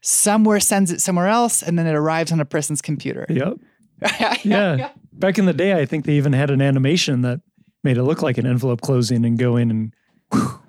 Somewhere 0.00 0.58
sends 0.58 0.90
it 0.90 1.00
somewhere 1.00 1.28
else, 1.28 1.62
and 1.62 1.78
then 1.78 1.86
it 1.86 1.94
arrives 1.94 2.32
on 2.32 2.40
a 2.40 2.44
person's 2.44 2.82
computer. 2.82 3.26
Yep. 3.28 3.58
Yeah. 4.44 4.90
Back 5.12 5.38
in 5.38 5.44
the 5.46 5.52
day, 5.52 5.74
I 5.80 5.86
think 5.86 6.04
they 6.04 6.14
even 6.14 6.32
had 6.32 6.50
an 6.50 6.60
animation 6.62 7.22
that 7.22 7.40
made 7.84 7.96
it 7.98 8.02
look 8.02 8.22
like 8.22 8.38
an 8.38 8.46
envelope 8.46 8.80
closing 8.80 9.24
and 9.24 9.38
go 9.38 9.56
in 9.56 9.70
and 9.70 9.92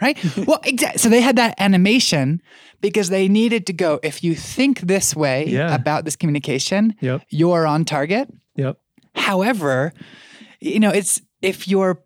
right? 0.00 0.18
Well, 0.46 0.60
exactly. 0.64 0.98
So 0.98 1.08
they 1.08 1.20
had 1.20 1.36
that 1.36 1.54
animation 1.58 2.40
because 2.80 3.08
they 3.08 3.28
needed 3.28 3.66
to 3.66 3.72
go. 3.72 4.00
If 4.02 4.22
you 4.24 4.34
think 4.34 4.80
this 4.80 5.14
way 5.14 5.46
Yeah. 5.48 5.74
about 5.74 6.04
this 6.04 6.16
communication, 6.16 6.94
Yep. 7.00 7.22
you're 7.30 7.66
on 7.66 7.84
target. 7.84 8.28
Yep. 8.56 8.78
However, 9.14 9.92
you 10.60 10.80
know, 10.80 10.90
it's 10.90 11.20
if 11.42 11.68
your 11.68 12.02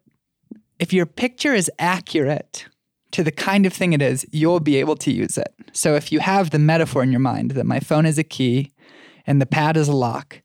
if 0.78 0.92
your 0.92 1.06
picture 1.06 1.54
is 1.54 1.70
accurate 1.78 2.66
to 3.12 3.22
the 3.22 3.30
kind 3.30 3.64
of 3.66 3.72
thing 3.72 3.92
it 3.92 4.02
is, 4.02 4.26
you'll 4.32 4.60
be 4.60 4.76
able 4.76 4.96
to 4.96 5.10
use 5.12 5.38
it. 5.38 5.54
So 5.72 5.94
if 5.94 6.10
you 6.12 6.20
have 6.20 6.50
the 6.50 6.58
metaphor 6.58 7.02
in 7.02 7.10
your 7.10 7.20
mind 7.20 7.52
that 7.52 7.64
my 7.66 7.80
phone 7.80 8.04
is 8.06 8.18
a 8.18 8.24
key 8.24 8.72
and 9.26 9.40
the 9.40 9.46
pad 9.46 9.76
is 9.76 9.88
a 9.88 9.96
lock, 9.96 10.42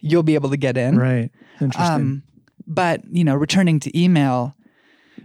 you'll 0.00 0.22
be 0.22 0.34
able 0.34 0.50
to 0.50 0.56
get 0.56 0.76
in. 0.76 0.98
Right. 0.98 1.30
Interesting. 1.60 1.94
Um, 1.94 2.22
but 2.66 3.02
you 3.10 3.24
know, 3.24 3.34
returning 3.34 3.80
to 3.80 3.98
email, 3.98 4.54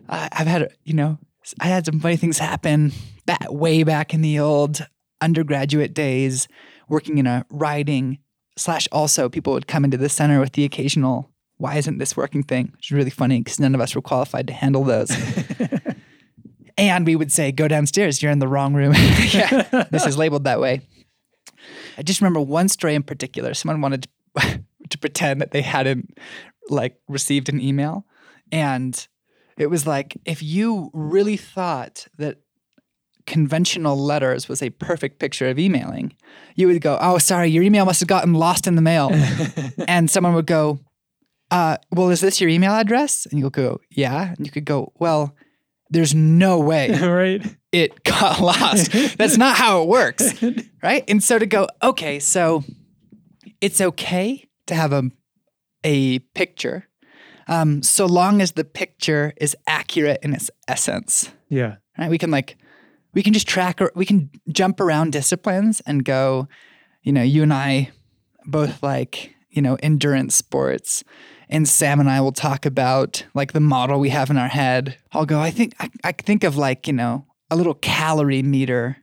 I 0.09 0.29
I've 0.31 0.47
had 0.47 0.69
you 0.83 0.93
know, 0.93 1.17
I 1.59 1.67
had 1.67 1.85
some 1.85 1.99
funny 1.99 2.17
things 2.17 2.37
happen 2.37 2.91
back 3.25 3.51
way 3.51 3.83
back 3.83 4.13
in 4.13 4.21
the 4.21 4.39
old 4.39 4.85
undergraduate 5.21 5.93
days, 5.93 6.47
working 6.89 7.17
in 7.17 7.27
a 7.27 7.45
writing 7.49 8.19
slash. 8.57 8.87
Also, 8.91 9.29
people 9.29 9.53
would 9.53 9.67
come 9.67 9.85
into 9.85 9.97
the 9.97 10.09
center 10.09 10.39
with 10.39 10.53
the 10.53 10.65
occasional 10.65 11.29
"Why 11.57 11.75
isn't 11.75 11.97
this 11.97 12.17
working?" 12.17 12.43
thing, 12.43 12.71
which 12.75 12.91
is 12.91 12.95
really 12.95 13.09
funny 13.09 13.39
because 13.39 13.59
none 13.59 13.75
of 13.75 13.81
us 13.81 13.95
were 13.95 14.01
qualified 14.01 14.47
to 14.47 14.53
handle 14.53 14.83
those. 14.83 15.11
and 16.77 17.05
we 17.05 17.15
would 17.15 17.31
say, 17.31 17.51
"Go 17.51 17.67
downstairs. 17.67 18.21
You're 18.21 18.31
in 18.31 18.39
the 18.39 18.47
wrong 18.47 18.73
room." 18.73 18.93
yeah, 19.31 19.85
this 19.91 20.05
is 20.05 20.17
labeled 20.17 20.43
that 20.45 20.59
way. 20.59 20.81
I 21.97 22.03
just 22.03 22.21
remember 22.21 22.41
one 22.41 22.69
story 22.69 22.95
in 22.95 23.03
particular. 23.03 23.53
Someone 23.53 23.81
wanted 23.81 24.03
to, 24.03 24.09
to 24.89 24.97
pretend 24.97 25.41
that 25.41 25.51
they 25.51 25.61
hadn't 25.61 26.17
like 26.69 26.97
received 27.07 27.49
an 27.49 27.61
email, 27.61 28.05
and 28.51 29.07
it 29.57 29.67
was 29.67 29.87
like 29.87 30.17
if 30.25 30.41
you 30.43 30.89
really 30.93 31.37
thought 31.37 32.07
that 32.17 32.37
conventional 33.25 33.97
letters 33.97 34.47
was 34.47 34.61
a 34.61 34.69
perfect 34.69 35.19
picture 35.19 35.49
of 35.49 35.57
emailing, 35.57 36.15
you 36.55 36.67
would 36.67 36.81
go, 36.81 36.97
"Oh, 37.01 37.17
sorry, 37.17 37.49
your 37.49 37.63
email 37.63 37.85
must 37.85 37.99
have 37.99 38.09
gotten 38.09 38.33
lost 38.33 38.67
in 38.67 38.75
the 38.75 38.81
mail," 38.81 39.09
and 39.87 40.09
someone 40.09 40.33
would 40.33 40.45
go, 40.47 40.79
uh, 41.51 41.77
"Well, 41.91 42.09
is 42.09 42.21
this 42.21 42.39
your 42.41 42.49
email 42.49 42.73
address?" 42.73 43.25
And 43.25 43.39
you'll 43.39 43.49
go, 43.49 43.79
"Yeah," 43.91 44.33
and 44.35 44.45
you 44.45 44.51
could 44.51 44.65
go, 44.65 44.93
"Well." 44.99 45.35
There's 45.91 46.15
no 46.15 46.59
way 46.59 46.89
right. 46.99 47.45
it 47.71 48.03
got 48.03 48.39
lost. 48.41 48.91
That's 49.19 49.37
not 49.37 49.55
how 49.55 49.83
it 49.83 49.87
works, 49.87 50.33
right? 50.81 51.03
And 51.07 51.23
so 51.23 51.37
to 51.37 51.45
go, 51.45 51.67
okay, 51.83 52.17
so 52.17 52.63
it's 53.65 53.81
okay 53.81 54.47
to 54.67 54.75
have 54.75 54.93
a 54.93 55.03
a 55.83 56.19
picture, 56.33 56.87
um, 57.47 57.83
so 57.83 58.05
long 58.07 58.41
as 58.41 58.53
the 58.53 58.63
picture 58.63 59.33
is 59.37 59.55
accurate 59.67 60.19
in 60.23 60.33
its 60.33 60.49
essence, 60.67 61.29
Yeah. 61.49 61.75
right? 61.97 62.09
We 62.09 62.17
can 62.17 62.31
like, 62.31 62.57
we 63.13 63.21
can 63.21 63.33
just 63.33 63.47
track 63.47 63.79
or 63.81 63.91
we 63.95 64.05
can 64.05 64.29
jump 64.49 64.79
around 64.79 65.11
disciplines 65.13 65.81
and 65.85 66.03
go, 66.03 66.47
you 67.03 67.11
know, 67.11 67.21
you 67.21 67.43
and 67.43 67.53
I 67.53 67.91
both 68.45 68.81
like, 68.81 69.35
you 69.51 69.61
know, 69.61 69.77
endurance 69.83 70.35
sports. 70.35 71.03
And 71.47 71.69
Sam 71.69 71.99
and 71.99 72.09
I 72.09 72.19
will 72.19 72.31
talk 72.31 72.65
about 72.65 73.23
like 73.35 73.53
the 73.53 73.59
model 73.59 73.99
we 73.99 74.09
have 74.09 74.31
in 74.31 74.37
our 74.37 74.47
head. 74.47 74.97
I'll 75.11 75.27
go, 75.27 75.39
I 75.39 75.51
think 75.51 75.75
I, 75.79 75.89
I 76.03 76.11
think 76.13 76.43
of 76.43 76.57
like, 76.57 76.87
you 76.87 76.93
know, 76.93 77.25
a 77.51 77.55
little 77.55 77.75
calorie 77.75 78.41
meter 78.41 78.97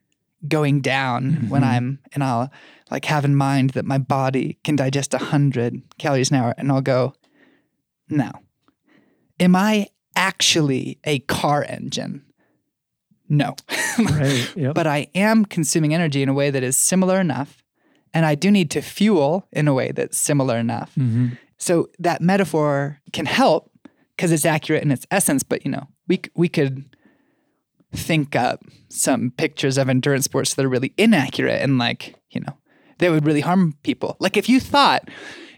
going 0.48 0.80
down 0.80 1.48
when 1.48 1.62
I'm 1.64 1.98
and 2.12 2.22
I'll 2.24 2.50
like 2.90 3.04
have 3.06 3.24
in 3.24 3.34
mind 3.36 3.70
that 3.70 3.84
my 3.84 3.98
body 3.98 4.58
can 4.64 4.76
digest 4.76 5.14
a 5.14 5.18
hundred 5.18 5.80
calories 5.98 6.30
an 6.30 6.36
hour 6.38 6.54
and 6.58 6.70
I'll 6.70 6.80
go, 6.82 7.14
no. 8.08 8.30
Am 9.40 9.56
I 9.56 9.88
actually 10.16 10.98
a 11.04 11.20
car 11.20 11.64
engine? 11.68 12.24
No. 13.28 13.54
Right. 13.98 14.50
Yep. 14.56 14.74
but 14.74 14.86
I 14.86 15.08
am 15.14 15.44
consuming 15.44 15.92
energy 15.94 16.22
in 16.22 16.28
a 16.30 16.32
way 16.34 16.50
that 16.50 16.62
is 16.62 16.76
similar 16.78 17.20
enough. 17.20 17.62
And 18.14 18.24
I 18.24 18.34
do 18.34 18.50
need 18.50 18.70
to 18.70 18.80
fuel 18.80 19.46
in 19.52 19.68
a 19.68 19.74
way 19.74 19.92
that's 19.92 20.16
similar 20.16 20.56
enough. 20.56 20.94
Mhm. 20.98 21.36
So 21.58 21.88
that 21.98 22.22
metaphor 22.22 22.98
can 23.12 23.26
help 23.26 23.70
because 24.16 24.32
it's 24.32 24.46
accurate 24.46 24.82
in 24.82 24.90
its 24.90 25.06
essence. 25.10 25.42
But 25.42 25.64
you 25.66 25.70
know, 25.70 25.86
we 26.08 26.20
we 26.34 26.48
could 26.48 26.84
think 27.92 28.34
up 28.34 28.64
some 28.88 29.30
pictures 29.30 29.78
of 29.78 29.88
endurance 29.88 30.24
sports 30.24 30.54
that 30.54 30.64
are 30.64 30.68
really 30.68 30.92
inaccurate 30.96 31.60
and 31.62 31.78
like 31.78 32.14
you 32.30 32.40
know 32.40 32.56
they 32.98 33.10
would 33.10 33.26
really 33.26 33.40
harm 33.40 33.74
people. 33.82 34.16
Like 34.20 34.36
if 34.36 34.48
you 34.48 34.60
thought 34.60 35.08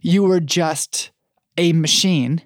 you 0.01 0.23
were 0.23 0.41
just 0.41 1.11
a 1.57 1.73
machine 1.73 2.43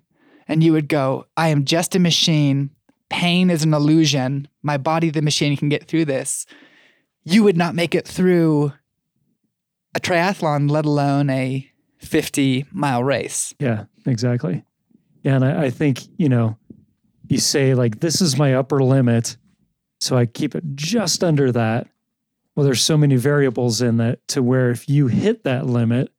and 0.49 0.62
you 0.62 0.73
would 0.73 0.88
go, 0.88 1.26
I 1.37 1.49
am 1.49 1.64
just 1.64 1.95
a 1.95 2.00
machine. 2.00 2.71
Pain 3.11 3.50
is 3.50 3.62
an 3.62 3.75
illusion. 3.75 4.49
My 4.62 4.76
body, 4.76 5.11
the 5.11 5.23
machine, 5.23 5.57
can 5.57 5.68
get 5.68 5.87
through 5.87 6.07
this. 6.07 6.47
You 7.25 7.42
would 7.45 7.57
not 7.57 7.75
make 7.75 7.95
it 7.95 8.09
through 8.09 8.73
a 9.95 10.00
triathlon, 10.00 10.71
let 10.71 10.85
alone 10.85 11.30
a 11.30 11.71
50 11.99 12.66
mile 12.73 13.04
race. 13.04 13.54
Yeah, 13.59 13.85
exactly. 14.07 14.64
Yeah, 15.23 15.37
and 15.37 15.45
I, 15.45 15.64
I 15.64 15.71
think, 15.71 16.02
you 16.16 16.28
know, 16.28 16.57
you 17.28 17.38
say 17.38 17.75
like 17.75 18.00
this 18.00 18.21
is 18.21 18.38
my 18.38 18.54
upper 18.54 18.83
limit. 18.83 19.37
So 20.00 20.17
I 20.17 20.26
keep 20.26 20.55
it 20.55 20.64
just 20.75 21.25
under 21.25 21.52
that. 21.52 21.88
Well, 22.55 22.64
there's 22.64 22.83
so 22.83 22.97
many 22.97 23.17
variables 23.17 23.81
in 23.81 23.99
that 23.99 24.26
to 24.28 24.43
where 24.43 24.71
if 24.71 24.88
you 24.88 25.07
hit 25.07 25.45
that 25.45 25.67
limit 25.67 26.12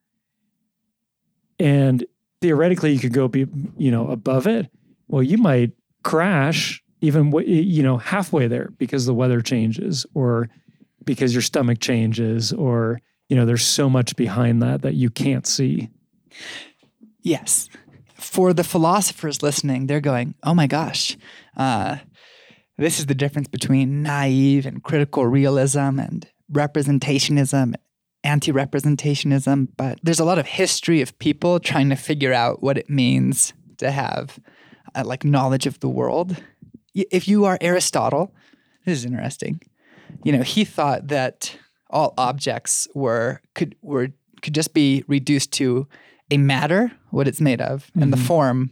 and 1.60 2.06
theoretically 2.42 2.94
you 2.94 3.00
could 3.00 3.14
go 3.14 3.28
be, 3.28 3.46
you 3.78 3.92
know, 3.92 4.08
above 4.08 4.48
it, 4.48 4.70
well, 5.08 5.24
you 5.24 5.38
might 5.38 5.72
crash 6.04 6.82
even 7.02 7.32
you 7.46 7.84
know 7.84 7.98
halfway 7.98 8.48
there 8.48 8.72
because 8.78 9.06
the 9.06 9.14
weather 9.14 9.42
changes 9.42 10.06
or 10.14 10.50
because 11.06 11.34
your 11.34 11.42
stomach 11.42 11.80
changes 11.80 12.54
or 12.54 13.02
you 13.28 13.36
know 13.36 13.46
there's 13.46 13.66
so 13.66 13.90
much 13.90 14.16
behind 14.16 14.62
that 14.62 14.82
that 14.82 14.96
you 14.96 15.10
can't 15.10 15.48
see 15.48 15.90
Yes. 17.22 17.70
For 18.16 18.54
the 18.54 18.64
philosophers 18.64 19.42
listening, 19.42 19.88
they're 19.88 20.02
going, 20.02 20.36
oh 20.44 20.54
my 20.54 20.68
gosh, 20.68 21.18
uh, 21.56 21.98
this 22.80 23.00
is 23.00 23.06
the 23.06 23.16
difference 23.16 23.48
between 23.48 24.02
naive 24.02 24.66
and 24.66 24.84
critical 24.84 25.26
realism 25.26 26.00
and 26.00 26.28
representationism, 26.52 27.76
anti 28.24 28.52
representationism. 28.52 29.68
But 29.78 30.00
there's 30.02 30.20
a 30.20 30.26
lot 30.26 30.40
of 30.40 30.48
history 30.48 31.02
of 31.02 31.18
people 31.20 31.60
trying 31.60 31.90
to 31.90 31.96
figure 31.96 32.34
out 32.34 32.64
what 32.64 32.78
it 32.78 32.90
means 32.90 33.54
to 33.78 33.92
have 33.92 34.40
uh, 34.96 35.04
like 35.06 35.24
knowledge 35.24 35.66
of 35.66 35.80
the 35.80 35.90
world. 35.90 36.42
If 36.96 37.28
you 37.28 37.46
are 37.46 37.58
Aristotle, 37.62 38.34
this 38.86 38.98
is 38.98 39.06
interesting. 39.06 39.62
You 40.24 40.32
know, 40.32 40.42
he 40.42 40.66
thought 40.66 41.08
that 41.10 41.56
all 41.90 42.14
objects 42.18 42.88
were 42.94 43.42
could 43.56 43.76
were 43.82 44.10
could 44.42 44.56
just 44.56 44.74
be 44.74 45.04
reduced 45.08 45.52
to 45.54 45.88
a 46.32 46.38
matter, 46.38 46.92
what 47.10 47.28
it's 47.28 47.42
made 47.42 47.62
of, 47.62 47.92
and 48.00 48.14
the 48.14 48.18
form, 48.18 48.70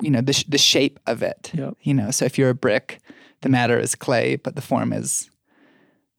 you 0.00 0.10
know, 0.10 0.20
the, 0.20 0.32
sh- 0.32 0.44
the 0.48 0.58
shape 0.58 0.98
of 1.06 1.22
it. 1.22 1.50
Yep. 1.54 1.74
You 1.82 1.94
know, 1.94 2.10
so 2.10 2.24
if 2.24 2.38
you're 2.38 2.50
a 2.50 2.54
brick, 2.54 3.00
the 3.42 3.48
matter 3.48 3.78
is 3.78 3.94
clay, 3.94 4.36
but 4.36 4.54
the 4.54 4.62
form 4.62 4.92
is 4.92 5.30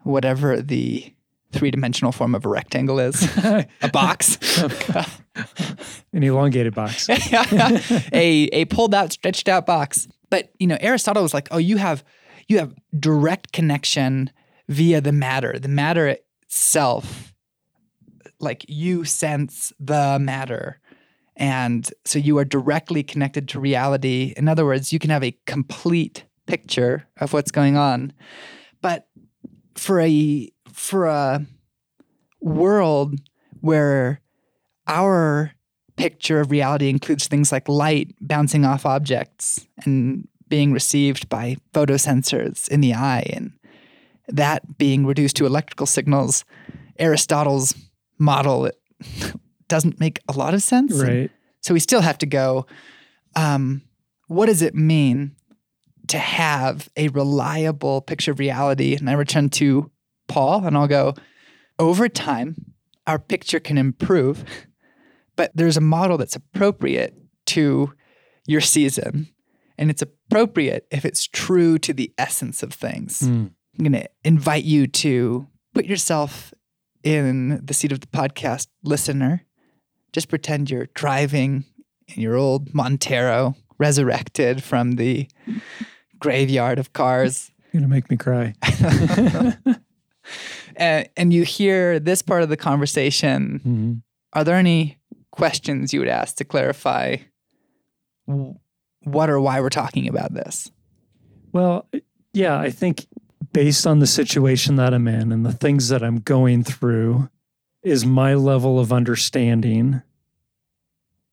whatever 0.03 0.61
the 0.61 1.13
three 1.51 1.71
dimensional 1.71 2.11
form 2.11 2.35
of 2.35 2.45
a 2.45 2.49
rectangle 2.49 2.99
is 2.99 3.23
a 3.37 3.89
box, 3.91 4.37
an 6.13 6.23
elongated 6.23 6.75
box 6.75 7.09
a, 8.13 8.49
a 8.51 8.65
pulled 8.65 8.93
out, 8.93 9.11
stretched 9.11 9.49
out 9.49 9.65
box. 9.65 10.07
But, 10.29 10.51
you 10.59 10.67
know, 10.67 10.77
Aristotle 10.79 11.23
was 11.23 11.33
like, 11.33 11.47
oh, 11.51 11.57
you 11.57 11.77
have, 11.77 12.03
you 12.47 12.59
have 12.59 12.73
direct 12.97 13.51
connection 13.51 14.29
via 14.67 15.01
the 15.01 15.11
matter. 15.11 15.57
The 15.57 15.67
matter 15.67 16.07
itself 16.07 17.33
like 18.39 18.65
you 18.67 19.05
sense 19.05 19.73
the 19.79 20.17
matter. 20.19 20.79
And 21.39 21.89
so 22.05 22.19
you 22.19 22.37
are 22.37 22.45
directly 22.45 23.01
connected 23.01 23.47
to 23.49 23.59
reality. 23.59 24.33
In 24.35 24.47
other 24.47 24.65
words, 24.65 24.91
you 24.91 24.99
can 24.99 25.09
have 25.09 25.23
a 25.23 25.35
complete 25.45 26.25
picture 26.45 27.07
of 27.17 27.31
what's 27.31 27.49
going 27.49 27.77
on. 27.77 28.11
But 28.81 29.07
for 29.75 30.01
a 30.01 30.49
for 30.71 31.05
a 31.05 31.45
world 32.41 33.15
where 33.61 34.21
our 34.87 35.53
picture 35.95 36.39
of 36.39 36.51
reality 36.51 36.89
includes 36.89 37.27
things 37.27 37.51
like 37.51 37.67
light 37.67 38.13
bouncing 38.21 38.65
off 38.65 38.85
objects 38.85 39.65
and 39.85 40.27
being 40.47 40.73
received 40.73 41.29
by 41.29 41.55
photosensors 41.73 42.67
in 42.69 42.81
the 42.81 42.93
eye 42.93 43.29
and 43.33 43.51
that 44.27 44.77
being 44.77 45.05
reduced 45.05 45.35
to 45.37 45.45
electrical 45.45 45.85
signals, 45.85 46.45
Aristotle's 46.97 47.75
model 48.17 48.69
doesn't 49.69 49.99
make 49.99 50.19
a 50.27 50.33
lot 50.33 50.53
of 50.53 50.61
sense. 50.61 51.01
Right 51.01 51.31
so 51.61 51.73
we 51.73 51.79
still 51.79 52.01
have 52.01 52.17
to 52.19 52.25
go, 52.25 52.65
um, 53.35 53.81
what 54.27 54.45
does 54.45 54.61
it 54.61 54.75
mean 54.75 55.35
to 56.07 56.17
have 56.17 56.89
a 56.95 57.09
reliable 57.09 58.01
picture 58.01 58.31
of 58.31 58.39
reality? 58.39 58.95
And 58.95 59.09
I 59.09 59.13
return 59.13 59.49
to 59.49 59.91
Paul 60.27 60.65
and 60.65 60.77
I'll 60.77 60.87
go, 60.87 61.13
over 61.77 62.09
time, 62.09 62.73
our 63.07 63.19
picture 63.19 63.59
can 63.59 63.77
improve, 63.77 64.43
but 65.35 65.51
there's 65.55 65.77
a 65.77 65.81
model 65.81 66.17
that's 66.17 66.35
appropriate 66.35 67.17
to 67.47 67.93
your 68.45 68.61
season. 68.61 69.29
And 69.77 69.89
it's 69.89 70.01
appropriate 70.01 70.87
if 70.91 71.05
it's 71.05 71.25
true 71.25 71.77
to 71.79 71.93
the 71.93 72.13
essence 72.17 72.61
of 72.63 72.73
things. 72.73 73.21
Mm. 73.21 73.51
I'm 73.77 73.83
going 73.83 73.93
to 73.93 74.09
invite 74.25 74.65
you 74.65 74.87
to 74.87 75.47
put 75.73 75.85
yourself 75.85 76.53
in 77.03 77.65
the 77.65 77.73
seat 77.73 77.93
of 77.93 78.01
the 78.01 78.07
podcast 78.07 78.67
listener. 78.83 79.45
Just 80.11 80.29
pretend 80.29 80.69
you're 80.69 80.87
driving 80.93 81.65
in 82.07 82.21
your 82.21 82.35
old 82.35 82.73
Montero, 82.73 83.55
resurrected 83.77 84.63
from 84.63 84.93
the 84.93 85.27
graveyard 86.19 86.79
of 86.79 86.93
cars. 86.93 87.51
You're 87.71 87.81
gonna 87.81 87.93
make 87.93 88.09
me 88.09 88.17
cry. 88.17 88.55
and, 90.75 91.09
and 91.15 91.33
you 91.33 91.43
hear 91.43 91.99
this 91.99 92.21
part 92.21 92.43
of 92.43 92.49
the 92.49 92.57
conversation. 92.57 93.61
Mhm. 93.65 94.01
Are 94.33 94.43
there 94.43 94.55
any 94.55 94.97
questions 95.31 95.93
you 95.93 95.99
would 95.99 96.09
ask 96.09 96.35
to 96.37 96.43
clarify 96.43 97.17
what 98.25 99.29
or 99.29 99.39
why 99.39 99.59
we're 99.61 99.69
talking 99.69 100.07
about 100.07 100.33
this? 100.33 100.69
Well, 101.51 101.87
yeah, 102.33 102.59
I 102.59 102.69
think 102.69 103.07
based 103.53 103.87
on 103.87 103.99
the 103.99 104.07
situation 104.07 104.75
that 104.75 104.93
I'm 104.93 105.07
in 105.07 105.31
and 105.31 105.45
the 105.45 105.51
things 105.51 105.89
that 105.89 106.03
I'm 106.03 106.19
going 106.19 106.63
through, 106.63 107.29
is 107.83 108.05
my 108.05 108.33
level 108.33 108.79
of 108.79 108.91
understanding 108.91 110.01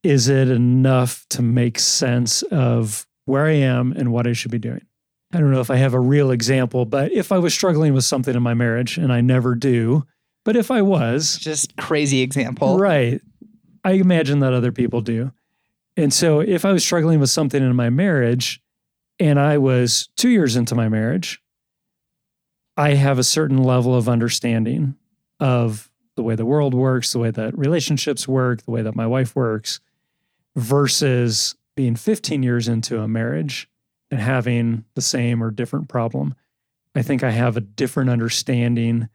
is 0.03 0.29
it 0.29 0.49
enough 0.49 1.27
to 1.31 1.43
make 1.43 1.81
sense 1.81 2.43
of 2.43 3.07
where 3.25 3.47
I 3.47 3.55
am 3.55 3.93
and 3.93 4.13
what 4.13 4.27
I 4.27 4.35
should 4.35 4.53
be 4.53 4.59
doing? 4.59 4.87
I 5.33 5.41
don't 5.41 5.51
know 5.51 5.61
if 5.61 5.71
I 5.71 5.77
have 5.77 5.95
a 5.95 6.01
real 6.01 6.31
example, 6.31 6.85
but 6.85 7.11
if 7.11 7.33
I 7.33 7.39
was 7.39 7.53
struggling 7.53 7.93
with 7.93 8.05
something 8.05 8.35
in 8.35 8.43
my 8.43 8.55
marriage, 8.55 8.97
and 8.97 9.13
I 9.13 9.21
never 9.21 9.57
do, 9.57 10.07
but 10.45 10.55
if 10.55 10.71
I 10.71 10.83
was, 10.83 11.39
Just 11.39 11.77
crazy 11.77 12.21
example. 12.21 12.79
Right. 12.79 13.21
I 13.85 13.93
imagine 13.93 14.39
that 14.41 14.53
other 14.53 14.71
people 14.71 15.01
do. 15.01 15.33
And 15.97 16.13
so 16.13 16.41
if 16.41 16.65
I 16.65 16.73
was 16.73 16.85
struggling 16.85 17.19
with 17.19 17.31
something 17.31 17.63
in 17.63 17.75
my 17.75 17.91
marriage 17.91 18.61
and 19.19 19.41
I 19.41 19.59
was 19.59 20.09
two 20.17 20.29
years 20.29 20.55
into 20.55 20.75
my 20.75 20.89
marriage, 20.89 21.41
I 22.77 22.95
have 22.95 23.19
a 23.19 23.25
certain 23.25 23.63
level 23.63 23.97
of 23.97 24.09
understanding 24.09 24.95
of 25.41 25.91
the 26.17 26.23
way 26.23 26.35
the 26.35 26.47
world 26.47 26.75
works, 26.75 27.13
the 27.13 27.19
way 27.19 27.31
that 27.31 27.57
relationships 27.57 28.27
work, 28.27 28.63
the 28.63 28.71
way 28.71 28.83
that 28.83 28.97
my 28.97 29.07
wife 29.07 29.37
works, 29.37 29.81
versus 30.57 31.55
being 31.77 31.95
15 31.95 32.43
years 32.43 32.69
into 32.69 33.01
a 33.01 33.09
marriage 33.09 33.69
and 34.11 34.21
having 34.21 34.85
the 34.95 35.03
same 35.03 35.43
or 35.43 35.51
different 35.51 35.89
problem. 35.89 36.35
I 36.95 37.03
think 37.03 37.23
I 37.23 37.31
have 37.31 37.57
a 37.57 37.61
different 37.61 38.09
understanding 38.11 39.09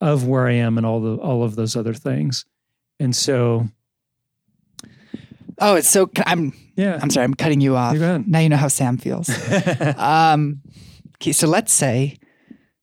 of 0.00 0.26
where 0.26 0.46
I 0.46 0.52
am 0.52 0.78
and 0.78 0.86
all 0.86 1.00
the 1.00 1.16
all 1.16 1.42
of 1.42 1.56
those 1.56 1.76
other 1.76 1.94
things. 1.94 2.44
And 2.98 3.14
so, 3.14 3.68
Oh, 5.58 5.74
it's 5.76 5.88
so. 5.88 6.10
I'm. 6.26 6.52
yeah. 6.76 6.98
I'm 7.00 7.10
sorry. 7.10 7.24
I'm 7.24 7.34
cutting 7.34 7.60
you 7.60 7.76
off. 7.76 7.96
Now 8.26 8.40
you 8.40 8.48
know 8.48 8.56
how 8.56 8.68
Sam 8.68 8.98
feels. 8.98 9.28
um, 9.96 10.60
okay, 11.16 11.32
so 11.32 11.46
let's 11.46 11.72
say, 11.72 12.18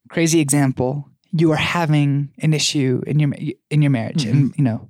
crazy 0.09 0.39
example, 0.39 1.07
you 1.35 1.51
are 1.51 1.57
having 1.57 2.29
an 2.39 2.53
issue 2.53 3.01
in 3.07 3.19
your 3.19 3.33
in 3.69 3.81
your 3.81 3.89
marriage, 3.89 4.23
and 4.25 4.51
mm-hmm. 4.51 4.61
you 4.61 4.63
know, 4.63 4.89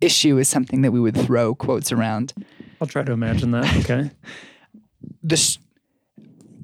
issue 0.00 0.38
is 0.38 0.48
something 0.48 0.82
that 0.82 0.92
we 0.92 1.00
would 1.00 1.16
throw 1.16 1.54
quotes 1.54 1.92
around. 1.92 2.32
I'll 2.80 2.88
try 2.88 3.02
to 3.02 3.12
imagine 3.12 3.52
that. 3.52 3.76
Okay. 3.78 4.10
This 5.22 5.58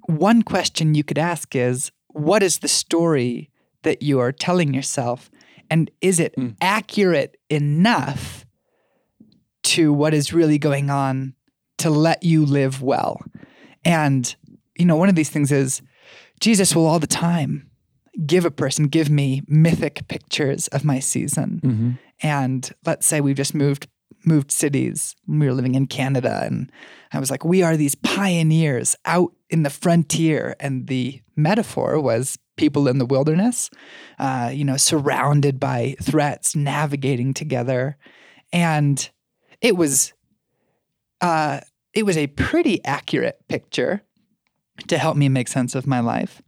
one 0.07 0.43
question 0.43 0.95
you 0.95 1.05
could 1.05 1.19
ask 1.19 1.55
is, 1.55 1.93
what 2.09 2.43
is 2.43 2.59
the 2.59 2.69
story 2.69 3.51
that 3.83 4.03
you 4.03 4.19
are 4.19 4.33
telling 4.33 4.75
yourself, 4.75 5.31
and 5.71 5.91
is 6.01 6.19
it 6.19 6.35
mm. 6.37 6.57
accurate 6.61 7.37
enough 7.49 8.45
to 9.65 9.93
what 9.93 10.15
is 10.15 10.33
really 10.33 10.59
going 10.59 10.91
on 10.91 11.35
to 11.79 11.91
let 11.91 12.23
you 12.23 12.45
live 12.45 12.83
well? 12.83 13.21
And, 13.85 14.35
you 14.77 14.85
know, 14.85 14.97
one 14.97 15.09
of 15.09 15.15
these 15.15 15.31
things 15.31 15.53
is 15.53 15.81
Jesus 16.41 16.75
will 16.75 16.87
all 16.87 16.99
the 16.99 17.07
time 17.07 17.71
give 18.27 18.45
a 18.45 18.51
person, 18.51 18.87
give 18.89 19.11
me 19.11 19.43
mythic 19.47 20.07
pictures 20.09 20.69
of 20.69 20.85
my 20.85 20.99
season. 21.01 21.61
And 22.23 22.71
let's 22.87 23.07
say 23.07 23.21
we've 23.21 23.37
just 23.37 23.55
moved 23.55 23.89
moved 24.27 24.51
cities. 24.51 25.15
We 25.27 25.47
were 25.47 25.53
living 25.53 25.75
in 25.75 25.87
Canada 25.87 26.43
and 26.45 26.71
I 27.13 27.21
was 27.21 27.31
like, 27.31 27.45
we 27.45 27.63
are 27.63 27.77
these 27.77 27.95
pioneers 27.95 28.97
out 29.05 29.33
in 29.51 29.63
the 29.65 29.71
frontier. 29.71 30.57
And 30.59 30.87
the 30.87 31.21
metaphor 31.37 32.01
was 32.01 32.39
people 32.57 32.89
in 32.89 32.99
the 32.99 33.07
wilderness, 33.07 33.71
uh, 34.19 34.51
you 34.53 34.65
know, 34.65 34.77
surrounded 34.77 35.61
by 35.61 35.97
threats, 36.01 36.57
navigating 36.57 37.35
together. 37.35 37.97
And 38.53 39.09
it 39.61 39.77
was 39.77 40.13
uh, 41.21 41.61
it 41.93 42.05
was 42.05 42.17
a 42.17 42.27
pretty 42.29 42.85
accurate 42.85 43.41
picture 43.49 44.03
to 44.89 44.99
help 44.99 45.17
me 45.17 45.29
make 45.29 45.49
sense 45.49 45.75
of 45.75 45.87
my 45.87 46.01
life. 46.01 46.43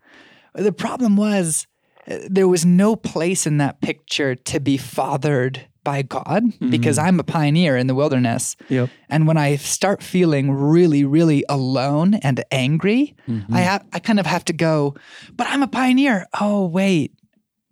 The 0.56 0.72
problem 0.72 1.16
was 1.16 1.66
uh, 2.10 2.18
there 2.28 2.48
was 2.48 2.64
no 2.64 2.96
place 2.96 3.46
in 3.46 3.58
that 3.58 3.80
picture 3.80 4.34
to 4.34 4.60
be 4.60 4.76
fathered 4.76 5.66
by 5.84 6.02
God 6.02 6.42
because 6.68 6.98
I'm 6.98 7.20
a 7.20 7.22
pioneer 7.22 7.76
in 7.76 7.86
the 7.86 7.94
wilderness. 7.94 8.56
Yep. 8.68 8.90
And 9.08 9.28
when 9.28 9.36
I 9.36 9.54
start 9.54 10.02
feeling 10.02 10.50
really, 10.50 11.04
really 11.04 11.44
alone 11.48 12.14
and 12.14 12.42
angry, 12.50 13.14
I 13.52 13.60
have 13.60 13.86
I 13.92 14.00
kind 14.00 14.18
of 14.18 14.26
have 14.26 14.44
to 14.46 14.52
go, 14.52 14.96
but 15.36 15.46
I'm 15.46 15.62
a 15.62 15.68
pioneer. 15.68 16.26
Oh, 16.40 16.66
wait, 16.66 17.12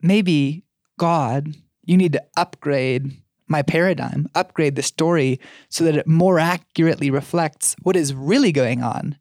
maybe 0.00 0.62
God, 0.96 1.56
you 1.84 1.96
need 1.96 2.12
to 2.12 2.22
upgrade 2.36 3.20
my 3.48 3.62
paradigm, 3.62 4.28
upgrade 4.34 4.76
the 4.76 4.82
story 4.82 5.40
so 5.68 5.82
that 5.84 5.96
it 5.96 6.06
more 6.06 6.38
accurately 6.38 7.10
reflects 7.10 7.74
what 7.82 7.96
is 7.96 8.14
really 8.14 8.52
going 8.52 8.80
on. 8.80 9.16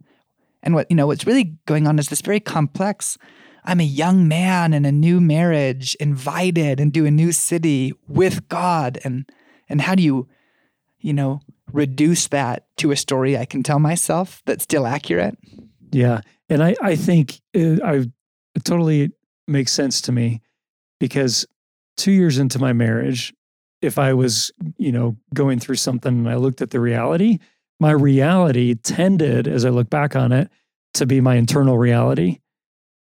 And 0.61 0.75
what, 0.75 0.85
you 0.89 0.95
know, 0.95 1.07
what's 1.07 1.25
really 1.25 1.57
going 1.65 1.87
on 1.87 1.97
is 1.97 2.09
this 2.09 2.21
very 2.21 2.39
complex. 2.39 3.17
I'm 3.65 3.79
a 3.79 3.83
young 3.83 4.27
man 4.27 4.73
in 4.73 4.85
a 4.85 4.91
new 4.91 5.21
marriage, 5.21 5.95
invited 5.95 6.79
into 6.79 7.05
a 7.05 7.11
new 7.11 7.31
city 7.31 7.93
with 8.07 8.47
God. 8.49 8.99
And 9.03 9.29
and 9.69 9.81
how 9.81 9.95
do 9.95 10.03
you, 10.03 10.27
you 10.99 11.13
know, 11.13 11.41
reduce 11.71 12.27
that 12.27 12.67
to 12.77 12.91
a 12.91 12.95
story 12.95 13.37
I 13.37 13.45
can 13.45 13.63
tell 13.63 13.79
myself 13.79 14.41
that's 14.45 14.63
still 14.63 14.85
accurate? 14.85 15.37
Yeah. 15.91 16.21
And 16.49 16.63
I, 16.63 16.75
I 16.81 16.95
think 16.95 17.41
it, 17.53 17.81
I, 17.83 18.05
it 18.55 18.63
totally 18.63 19.11
makes 19.47 19.71
sense 19.71 20.01
to 20.01 20.11
me 20.11 20.41
because 20.99 21.45
two 21.97 22.11
years 22.11 22.37
into 22.37 22.59
my 22.59 22.73
marriage, 22.73 23.33
if 23.81 23.97
I 23.97 24.13
was, 24.13 24.51
you 24.77 24.91
know, 24.91 25.17
going 25.33 25.59
through 25.59 25.75
something 25.75 26.13
and 26.13 26.29
I 26.29 26.35
looked 26.35 26.61
at 26.61 26.69
the 26.69 26.79
reality, 26.79 27.39
my 27.79 27.91
reality 27.91 28.75
tended, 28.75 29.47
as 29.47 29.65
I 29.65 29.69
look 29.69 29.89
back 29.89 30.15
on 30.15 30.31
it, 30.31 30.49
to 30.95 31.05
be 31.05 31.19
my 31.21 31.35
internal 31.35 31.77
reality. 31.77 32.39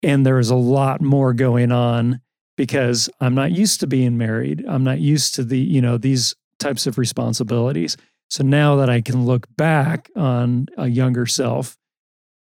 And 0.04 0.26
there 0.26 0.40
is 0.40 0.50
a 0.50 0.56
lot 0.56 1.02
more 1.02 1.34
going 1.34 1.72
on 1.72 2.22
because 2.56 3.10
I'm 3.20 3.36
not 3.36 3.52
used 3.52 3.80
to 3.82 3.88
being 3.88 4.18
married. 4.18 4.64
I'm 4.68 4.84
not 4.84 5.00
used 5.00 5.36
to 5.36 5.44
the, 5.44 5.60
you 5.60 5.82
know, 5.82 5.98
these 5.98 6.36
types 6.60 6.88
of 6.88 6.98
responsibilities. 6.98 7.98
So 8.30 8.44
now 8.44 8.76
that 8.78 8.90
I 8.90 9.02
can 9.02 9.26
look 9.26 9.48
back 9.56 10.10
on 10.16 10.68
a 10.78 10.88
younger 10.88 11.26
self 11.26 11.78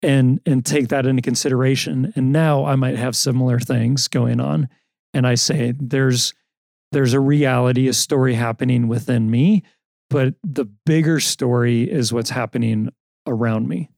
and 0.03 0.39
and 0.45 0.63
take 0.63 0.89
that 0.89 1.07
into 1.07 1.23
consideration 1.23 2.13
and 2.15 2.31
now 2.31 2.65
I 2.65 2.75
might 2.75 2.97
have 2.97 3.15
similar 3.15 3.59
things 3.59 4.07
going 4.07 4.39
on 4.39 4.69
and 5.11 5.25
I 5.25 5.33
say 5.33 5.73
there's 5.75 6.35
there's 6.91 7.13
a 7.13 7.19
reality 7.19 7.87
a 7.87 7.93
story 7.93 8.35
happening 8.35 8.87
within 8.87 9.31
me 9.31 9.63
but 10.09 10.35
the 10.43 10.65
bigger 10.85 11.19
story 11.19 11.83
is 11.83 12.13
what's 12.13 12.29
happening 12.29 12.89
around 13.25 13.67
me. 13.67 13.89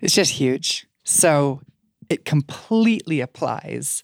It's 0.00 0.14
just 0.14 0.32
huge. 0.32 0.86
So 1.04 1.60
it 2.08 2.24
completely 2.24 3.20
applies 3.20 4.02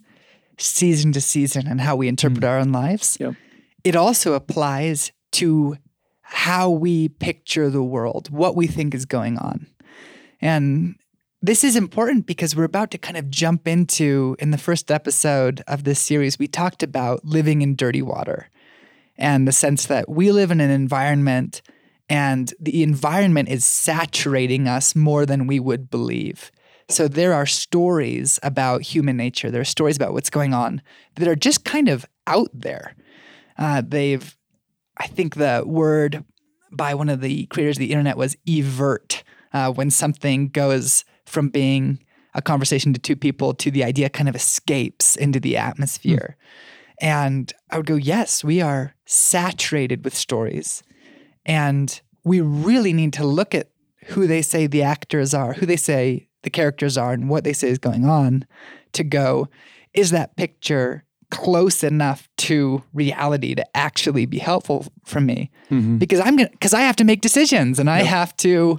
season 0.59 1.13
to 1.13 1.21
season 1.21 1.67
and 1.67 1.81
how 1.81 1.97
we 1.97 2.09
interpret 2.09 2.43
mm. 2.43 2.49
our 2.49 2.59
own 2.59 2.73
lives. 2.73 3.17
Yep. 3.21 3.35
It 3.83 3.97
also 3.97 4.35
applies 4.35 5.13
to 5.33 5.77
how 6.23 6.71
we 6.71 7.09
picture 7.09 7.69
the 7.69 7.83
world, 7.83 8.31
what 8.31 8.57
we 8.57 8.67
think 8.67 8.95
is 8.95 9.05
going 9.05 9.39
on. 9.39 9.67
And 10.41 10.97
this 11.43 11.65
is 11.65 11.77
important 11.77 12.27
because 12.27 12.57
we're 12.57 12.65
about 12.65 12.91
to 12.93 12.99
kind 12.99 13.17
of 13.17 13.29
jump 13.29 13.69
into, 13.69 14.37
in 14.39 14.51
the 14.51 14.59
first 14.59 14.91
episode 14.91 15.63
of 15.69 15.85
this 15.85 16.01
series, 16.01 16.39
we 16.39 16.49
talked 16.49 16.83
about 16.83 17.25
living 17.25 17.61
in 17.61 17.77
dirty 17.77 18.01
water 18.01 18.49
and 19.17 19.47
the 19.47 19.53
sense 19.53 19.87
that 19.87 20.09
we 20.09 20.33
live 20.33 20.51
in 20.51 20.61
an 20.61 20.71
environment 20.71 21.61
and 22.09 22.53
the 22.61 22.83
environment 22.83 23.49
is 23.49 23.65
saturating 23.65 24.69
us 24.69 24.95
more 24.95 25.27
than 25.27 25.47
we 25.47 25.61
would 25.61 25.91
believe. 25.91 26.51
So 26.89 27.09
there 27.09 27.33
are 27.33 27.47
stories 27.47 28.39
about 28.43 28.83
human 28.83 29.17
nature. 29.17 29.51
There 29.51 29.61
are 29.61 29.65
stories 29.65 29.97
about 29.97 30.13
what's 30.13 30.31
going 30.31 30.53
on 30.53 30.83
that 31.17 31.29
are 31.29 31.37
just 31.37 31.65
kind 31.65 31.89
of 31.89 32.05
out 32.27 32.51
there. 32.53 32.95
Uh, 33.57 33.83
they've, 33.87 34.37
I 34.99 35.07
think 35.07 35.37
the 35.37 35.63
word 35.67 36.25
by 36.71 36.95
one 36.95 37.09
of 37.09 37.21
the 37.21 37.47
creators 37.47 37.77
of 37.77 37.81
the 37.81 37.93
internet 37.93 38.17
was 38.17 38.37
evert, 38.47 39.23
uh, 39.53 39.73
when 39.73 39.91
something 39.91 40.49
goes 40.49 41.05
from 41.25 41.49
being 41.49 42.05
a 42.35 42.43
conversation 42.43 42.93
to 42.93 43.01
two 43.01 43.17
people 43.17 43.55
to 43.55 43.71
the 43.71 43.85
idea 43.85 44.09
kind 44.09 44.29
of 44.29 44.35
escapes 44.35 45.17
into 45.17 45.39
the 45.39 45.57
atmosphere. 45.57 46.37
And 47.01 47.53
I 47.71 47.77
would 47.77 47.87
go, 47.87 47.95
yes, 47.95 48.43
we 48.43 48.61
are 48.61 48.95
saturated 49.07 50.05
with 50.05 50.15
stories. 50.15 50.83
And 51.47 52.01
we 52.25 52.41
really 52.41 52.93
need 52.93 53.13
to 53.15 53.25
look 53.25 53.55
at 53.55 53.71
who 54.07 54.27
they 54.27 54.43
say 54.43 54.67
the 54.67 54.83
actors 54.83 55.33
are, 55.33 55.55
who 55.55 55.67
they 55.67 55.77
say 55.77 56.29
the 56.45 56.51
characters 56.51 56.97
are, 56.97 57.13
and 57.13 57.29
what 57.29 57.45
they 57.45 57.53
say 57.53 57.69
is 57.69 57.79
going 57.79 58.05
on 58.05 58.47
to 58.93 59.03
go, 59.05 59.49
is 59.93 60.11
that 60.11 60.37
picture 60.37 61.05
close 61.31 61.83
enough 61.83 62.29
to 62.37 62.83
reality 62.93 63.55
to 63.57 63.77
actually 63.77 64.25
be 64.27 64.39
helpful 64.39 64.87
for 65.05 65.21
me? 65.21 65.51
Because 65.99 66.21
I'm 66.21 66.37
gonna 66.37 66.51
because 66.51 66.73
I 66.75 66.83
have 66.83 66.97
to 66.97 67.05
make 67.05 67.21
decisions 67.23 67.79
and 67.81 67.91
I 67.91 68.03
have 68.05 68.37
to 68.39 68.79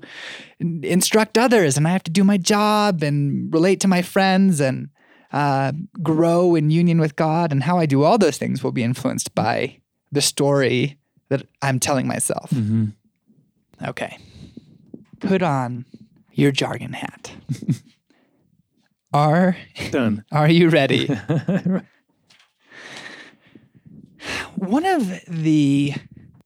instruct 0.60 1.38
others 1.38 1.76
and 1.76 1.86
I 1.88 1.92
have 1.92 2.04
to 2.04 2.12
do 2.12 2.24
my 2.24 2.38
job 2.38 3.04
and 3.04 3.54
relate 3.54 3.82
to 3.82 3.88
my 3.90 4.02
friends 4.02 4.62
and 4.62 4.90
uh, 5.34 5.74
grow 6.02 6.56
in 6.56 6.70
union 6.70 7.00
with 7.00 7.16
God. 7.18 7.52
And 7.52 7.64
how 7.64 7.78
I 7.78 7.86
do 7.86 8.04
all 8.04 8.18
those 8.18 8.38
things 8.38 8.64
will 8.64 8.72
be 8.72 8.84
influenced 8.84 9.36
by 9.36 9.82
the 10.12 10.22
story 10.22 10.98
that 11.28 11.46
I'm 11.62 11.80
telling 11.80 12.08
myself. 12.08 12.52
Okay. 13.86 14.18
Put 15.20 15.42
on 15.42 15.86
your 16.36 16.52
jargon 16.52 16.94
hat. 16.94 17.32
are 19.14 19.58
Done. 19.92 20.24
are 20.32 20.50
you 20.50 20.70
ready? 20.70 21.08
One 24.56 24.86
of 24.86 25.20
the 25.28 25.94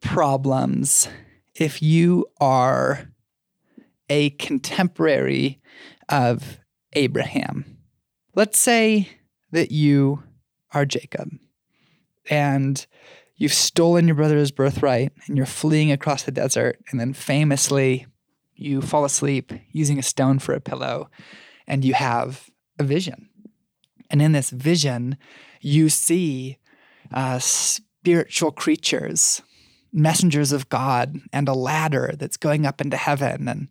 problems 0.02 1.08
if 1.56 1.82
you 1.82 2.28
are 2.39 3.10
a 4.10 4.30
contemporary 4.32 5.60
of 6.08 6.60
Abraham, 6.93 7.78
let's 8.36 8.60
say 8.60 9.10
that 9.52 9.71
you 9.71 10.23
are 10.71 10.86
Jacob 10.86 11.30
and 12.30 12.86
you've 13.36 13.54
stolen 13.54 14.08
your 14.08 14.15
brother's 14.15 14.52
birthright 14.52 15.12
and 15.28 15.38
you're 15.38 15.45
fleeing 15.45 15.91
across 15.91 16.23
the 16.23 16.32
desert, 16.32 16.78
and 16.91 16.99
then 16.99 17.13
famously 17.13 18.06
you 18.60 18.82
fall 18.82 19.06
asleep 19.06 19.52
using 19.72 19.98
a 19.98 20.04
stone 20.04 20.39
for 20.39 20.54
a 20.54 20.60
pillow 20.62 21.10
and 21.67 21.86
you 21.86 21.93
have 21.93 22.50
a 22.78 22.84
vision. 22.84 23.30
And 24.10 24.22
in 24.22 24.32
this 24.32 24.50
vision, 24.50 25.17
you 25.62 25.89
see 25.89 26.58
uh, 27.13 27.39
spiritual 27.39 28.52
creatures, 28.52 29.41
messengers 29.93 30.52
of 30.52 30.67
God, 30.69 31.17
and 31.32 31.48
a 31.48 31.54
ladder 31.54 32.13
that's 32.17 32.38
going 32.38 32.65
up 32.65 32.82
into 32.82 32.98
heaven. 32.98 33.48
And 33.48 33.67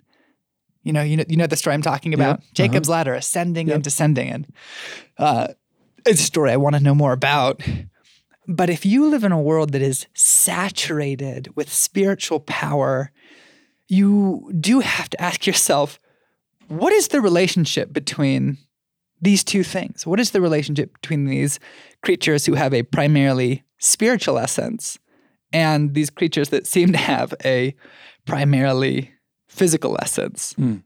you 0.84 0.92
know, 0.92 1.02
you 1.02 1.16
know, 1.16 1.24
you 1.28 1.36
know 1.36 1.46
the 1.46 1.56
story 1.56 1.74
I'm 1.74 1.82
talking 1.82 2.14
about. 2.14 2.40
Yeah, 2.40 2.46
Jacob's 2.54 2.88
ladder, 2.88 3.14
ascending 3.14 3.66
Yep. 3.68 3.74
and 3.74 3.84
descending, 3.84 4.28
and 4.30 4.46
uh, 5.18 5.48
it's 6.06 6.20
a 6.20 6.24
story 6.24 6.52
I 6.52 6.56
want 6.56 6.76
to 6.76 6.82
know 6.82 6.94
more 6.94 7.12
about. 7.12 7.60
But 8.46 8.70
if 8.70 8.86
you 8.86 9.06
live 9.08 9.24
in 9.24 9.32
a 9.32 9.40
world 9.42 9.72
that 9.72 9.82
is 9.82 10.06
saturated 10.14 11.54
with 11.56 11.70
spiritual 11.72 12.40
power, 12.40 13.10
you 13.88 14.52
do 14.60 14.80
have 14.80 15.10
to 15.10 15.20
ask 15.20 15.46
yourself, 15.46 15.98
what 16.68 16.92
is 16.92 17.08
the 17.08 17.20
relationship 17.20 17.92
between 17.92 18.58
these 19.20 19.42
two 19.42 19.64
things? 19.64 20.06
What 20.06 20.20
is 20.20 20.30
the 20.30 20.40
relationship 20.40 20.92
between 21.00 21.24
these 21.24 21.58
creatures 22.02 22.46
who 22.46 22.54
have 22.54 22.72
a 22.74 22.82
primarily 22.84 23.64
spiritual 23.78 24.38
essence 24.38 24.98
and 25.52 25.94
these 25.94 26.10
creatures 26.10 26.50
that 26.50 26.66
seem 26.66 26.92
to 26.92 26.98
have 26.98 27.34
a 27.44 27.74
primarily 28.26 29.12
physical 29.48 29.96
essence? 30.00 30.52
Hmm. 30.52 30.76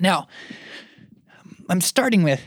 Now, 0.00 0.28
I'm 1.68 1.80
starting 1.80 2.22
with 2.22 2.42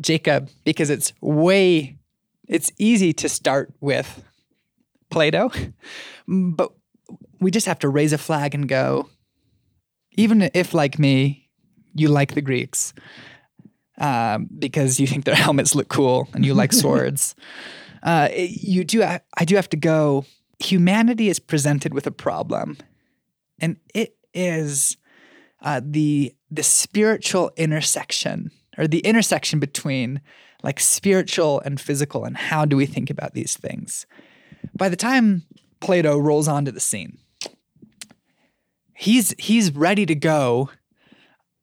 Jacob 0.00 0.48
because 0.64 0.90
it's 0.90 1.12
way 1.20 1.98
it's 2.46 2.72
easy 2.78 3.12
to 3.14 3.28
start 3.28 3.72
with 3.80 4.24
Plato, 5.10 5.50
but 6.26 6.72
we 7.40 7.50
just 7.50 7.66
have 7.66 7.78
to 7.80 7.88
raise 7.88 8.12
a 8.12 8.18
flag 8.18 8.54
and 8.54 8.68
go 8.68 9.08
even 10.16 10.50
if 10.54 10.74
like 10.74 10.98
me 10.98 11.48
you 11.94 12.08
like 12.08 12.34
the 12.34 12.42
Greeks 12.42 12.92
um, 13.98 14.48
because 14.58 14.98
you 14.98 15.06
think 15.06 15.24
their 15.24 15.34
helmets 15.46 15.74
look 15.74 15.88
cool 15.88 16.28
and 16.32 16.44
you 16.44 16.54
like 16.54 16.72
swords. 16.84 17.34
Uh, 18.02 18.28
you 18.32 18.82
do. 18.82 19.02
I 19.02 19.44
do 19.44 19.56
have 19.56 19.68
to 19.70 19.76
go. 19.76 20.24
Humanity 20.58 21.28
is 21.28 21.38
presented 21.38 21.94
with 21.94 22.06
a 22.06 22.10
problem, 22.10 22.78
and 23.60 23.76
it 23.94 24.16
is 24.32 24.96
uh, 25.62 25.80
the 25.84 26.34
the 26.50 26.62
spiritual 26.62 27.50
intersection 27.56 28.50
or 28.78 28.86
the 28.86 29.00
intersection 29.00 29.60
between 29.60 30.22
like 30.62 30.80
spiritual 30.80 31.60
and 31.60 31.78
physical, 31.78 32.24
and 32.24 32.36
how 32.36 32.64
do 32.64 32.76
we 32.76 32.86
think 32.86 33.10
about 33.10 33.34
these 33.34 33.56
things? 33.56 34.06
By 34.74 34.88
the 34.88 34.96
time 34.96 35.42
Plato 35.80 36.18
rolls 36.18 36.48
onto 36.48 36.70
the 36.70 36.80
scene, 36.80 37.18
he's 39.00 39.34
he's 39.38 39.74
ready 39.74 40.04
to 40.06 40.14
go. 40.14 40.70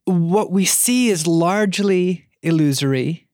What 0.05 0.51
we 0.51 0.65
see 0.65 1.09
is 1.09 1.27
largely 1.27 2.27
illusory. 2.41 3.27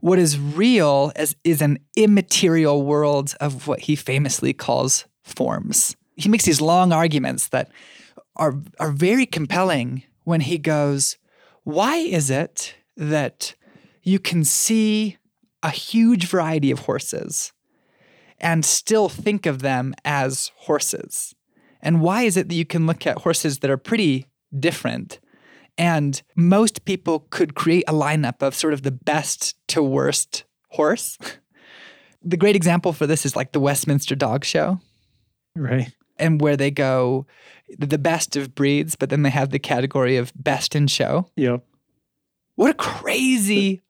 What 0.00 0.18
is 0.18 0.38
real 0.38 1.12
is, 1.16 1.36
is 1.44 1.62
an 1.62 1.78
immaterial 1.96 2.82
world 2.82 3.34
of 3.40 3.66
what 3.66 3.80
he 3.80 3.96
famously 3.96 4.52
calls 4.52 5.06
forms. 5.22 5.96
He 6.16 6.28
makes 6.28 6.44
these 6.44 6.60
long 6.60 6.92
arguments 6.92 7.48
that 7.48 7.70
are 8.34 8.60
are 8.80 8.92
very 8.92 9.26
compelling 9.26 10.02
when 10.24 10.40
he 10.40 10.58
goes, 10.58 11.16
why 11.62 11.96
is 11.96 12.30
it 12.30 12.74
that 12.96 13.54
you 14.02 14.18
can 14.18 14.42
see 14.44 15.18
a 15.62 15.70
huge 15.70 16.26
variety 16.26 16.70
of 16.72 16.80
horses 16.80 17.52
and 18.38 18.64
still 18.64 19.08
think 19.08 19.46
of 19.46 19.60
them 19.60 19.94
as 20.04 20.50
horses? 20.56 21.35
And 21.86 22.00
why 22.00 22.22
is 22.22 22.36
it 22.36 22.48
that 22.48 22.54
you 22.56 22.64
can 22.66 22.84
look 22.86 23.06
at 23.06 23.18
horses 23.18 23.60
that 23.60 23.70
are 23.70 23.76
pretty 23.76 24.26
different 24.58 25.20
and 25.78 26.20
most 26.34 26.84
people 26.84 27.20
could 27.30 27.54
create 27.54 27.84
a 27.86 27.92
lineup 27.92 28.42
of 28.42 28.54
sort 28.56 28.72
of 28.74 28.82
the 28.82 28.90
best 28.90 29.54
to 29.68 29.82
worst 29.84 30.42
horse? 30.70 31.16
the 32.24 32.36
great 32.36 32.56
example 32.56 32.92
for 32.92 33.06
this 33.06 33.24
is 33.24 33.36
like 33.36 33.52
the 33.52 33.60
Westminster 33.60 34.16
Dog 34.16 34.44
Show 34.44 34.80
Right. 35.54 35.92
and 36.18 36.40
where 36.40 36.56
they 36.56 36.72
go 36.72 37.24
the 37.78 37.98
best 37.98 38.34
of 38.34 38.54
breeds, 38.56 38.96
but 38.96 39.08
then 39.10 39.22
they 39.22 39.30
have 39.30 39.50
the 39.50 39.58
category 39.60 40.16
of 40.16 40.32
best 40.34 40.74
in 40.74 40.88
show. 40.88 41.26
Yep. 41.36 41.64
What 42.56 42.70
a 42.70 42.74
crazy 42.74 43.82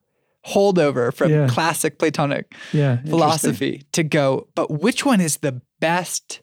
holdover 0.46 1.14
from 1.14 1.30
Yeah. 1.30 1.46
classic 1.48 1.98
Platonic 1.98 2.54
Yeah. 2.74 2.98
philosophy 3.08 3.84
to 3.92 4.02
go, 4.02 4.48
but 4.54 4.70
which 4.82 5.04
one 5.06 5.20
is 5.22 5.38
the 5.38 5.62
best 5.80 6.40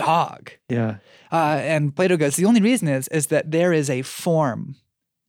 dog? 0.00 0.52
Yeah. 0.68 0.96
Uh, 1.32 1.60
and 1.62 1.94
Plato 1.94 2.16
goes, 2.16 2.36
the 2.36 2.44
only 2.46 2.60
reason 2.60 2.88
is 2.88 3.08
is 3.08 3.26
that 3.28 3.50
there 3.50 3.72
is 3.72 3.90
a 3.90 4.02
form 4.02 4.76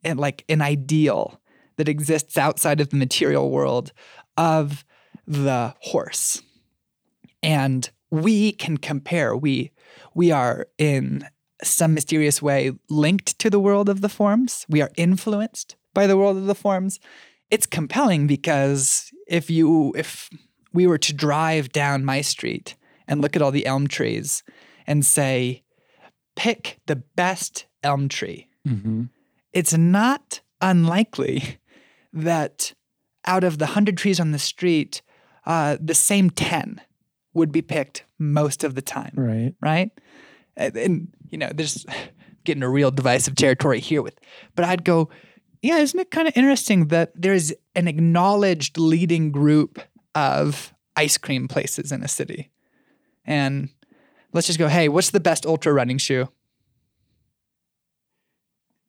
and 0.04 0.20
like 0.20 0.44
an 0.50 0.62
ideal 0.62 1.40
that 1.78 1.88
exists 1.88 2.38
outside 2.38 2.82
of 2.82 2.90
the 2.90 2.98
material 2.98 3.50
world 3.50 3.92
of 4.38 4.86
the 5.28 5.74
horse. 5.80 6.42
And 7.44 7.90
we 8.10 8.52
can 8.52 8.78
compare. 8.78 9.36
We 9.36 9.72
we 10.14 10.32
are 10.32 10.68
in 10.78 11.28
some 11.64 11.94
mysterious 11.94 12.42
way 12.42 12.72
linked 12.90 13.38
to 13.40 13.50
the 13.50 13.60
world 13.60 13.90
of 13.90 14.02
the 14.02 14.10
forms. 14.10 14.66
We 14.68 14.82
are 14.82 14.92
influenced 14.98 15.76
by 15.94 16.08
the 16.08 16.18
world 16.18 16.38
of 16.38 16.46
the 16.46 16.56
forms. 16.56 17.00
It's 17.50 17.66
compelling 17.66 18.28
because 18.28 19.12
if 19.28 19.50
you 19.50 19.94
if 19.96 20.30
we 20.74 20.88
were 20.88 20.98
to 20.98 21.14
drive 21.14 21.72
down 21.72 22.06
my 22.06 22.22
street 22.22 22.76
and 23.12 23.22
look 23.22 23.36
at 23.36 23.42
all 23.44 23.52
the 23.52 23.66
elm 23.68 23.88
trees 23.88 24.42
and 24.88 25.06
say, 25.06 25.62
pick 26.36 26.80
the 26.88 26.96
best 26.96 27.66
elm 27.84 28.08
tree, 28.10 28.48
Mm-hmm. 28.68 29.04
it's 29.54 29.76
not 29.76 30.40
unlikely 30.62 31.58
that 32.14 32.74
out 33.26 33.44
of 33.44 33.58
the 33.58 33.66
100 33.66 33.98
trees 33.98 34.20
on 34.20 34.32
the 34.32 34.40
street, 34.40 35.02
uh, 35.46 35.78
the 35.82 35.96
same 35.96 36.30
10 36.30 36.80
would 37.34 37.52
be 37.52 37.62
picked 37.62 38.04
most 38.20 38.64
of 38.64 38.76
the 38.76 38.82
time, 38.82 39.14
Right. 39.16 39.54
right? 39.62 39.90
And, 40.56 40.78
and, 40.78 41.08
you 41.32 41.38
know, 41.40 41.50
there's 41.54 41.86
getting 42.44 42.64
a 42.64 42.70
real 42.70 42.92
divisive 42.92 43.36
territory 43.36 43.80
here 43.80 44.02
with, 44.02 44.18
but 44.56 44.64
I'd 44.66 44.84
go, 44.84 45.10
yeah, 45.62 45.78
isn't 45.78 46.00
it 46.00 46.12
kind 46.12 46.28
of 46.28 46.36
interesting 46.38 46.88
that 46.88 47.12
there's 47.16 47.52
an 47.76 47.88
acknowledged 47.88 48.78
leading 48.78 49.32
group 49.32 49.80
of 50.16 50.74
ice 50.96 51.18
cream 51.18 51.48
places 51.48 51.92
in 51.92 52.04
a 52.04 52.08
city? 52.08 52.52
And 53.26 53.70
let's 54.34 54.48
just 54.48 54.60
go, 54.60 54.68
hey, 54.68 54.90
what's 54.90 55.12
the 55.12 55.20
best 55.20 55.46
ultra 55.46 55.72
running 55.74 55.98
shoe? 55.98 56.30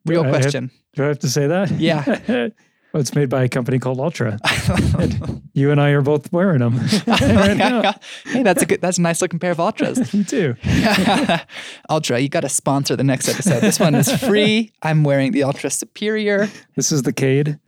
Real 0.06 0.22
I 0.22 0.26
have- 0.28 0.34
question. 0.40 0.70
Do 0.94 1.04
I 1.04 1.06
have 1.08 1.18
to 1.20 1.28
say 1.30 1.46
that? 1.46 1.70
Yeah. 1.70 2.04
well, 2.28 3.00
it's 3.00 3.14
made 3.14 3.30
by 3.30 3.44
a 3.44 3.48
company 3.48 3.78
called 3.78 3.98
Altra. 3.98 4.38
And 4.98 5.42
you 5.54 5.70
and 5.70 5.80
I 5.80 5.90
are 5.90 6.02
both 6.02 6.30
wearing 6.32 6.60
them 6.60 6.76
right 7.06 7.56
now. 7.56 7.94
hey, 8.26 8.42
that's 8.42 8.62
a 8.62 8.66
good. 8.66 8.80
That's 8.80 8.98
a 8.98 9.02
nice 9.02 9.20
looking 9.20 9.38
pair 9.38 9.50
of 9.50 9.56
Altras. 9.58 10.12
Me 10.14 10.22
too. 10.22 10.54
Altra, 11.88 12.18
you 12.20 12.28
got 12.28 12.40
to 12.40 12.48
sponsor 12.48 12.94
the 12.94 13.02
next 13.04 13.28
episode. 13.28 13.60
This 13.60 13.80
one 13.80 13.94
is 13.94 14.10
free. 14.22 14.70
I'm 14.82 15.02
wearing 15.02 15.32
the 15.32 15.42
Altra 15.42 15.70
Superior. 15.70 16.48
This 16.76 16.92
is 16.92 17.02
the 17.02 17.12
Cade. 17.12 17.58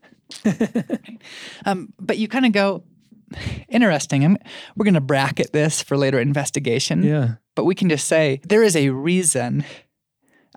Um, 1.65 1.93
but 1.99 2.19
you 2.19 2.29
kind 2.29 2.47
of 2.47 2.53
go, 2.53 2.85
interesting. 3.69 4.25
I'm, 4.25 4.37
we're 4.77 4.85
going 4.85 4.95
to 4.95 5.01
bracket 5.01 5.53
this 5.53 5.83
for 5.83 5.97
later 5.97 6.19
investigation. 6.19 7.03
Yeah. 7.03 7.35
But 7.55 7.65
we 7.65 7.75
can 7.75 7.89
just 7.89 8.07
say 8.09 8.41
there 8.45 8.63
is 8.63 8.77
a 8.77 8.91
reason 8.91 9.65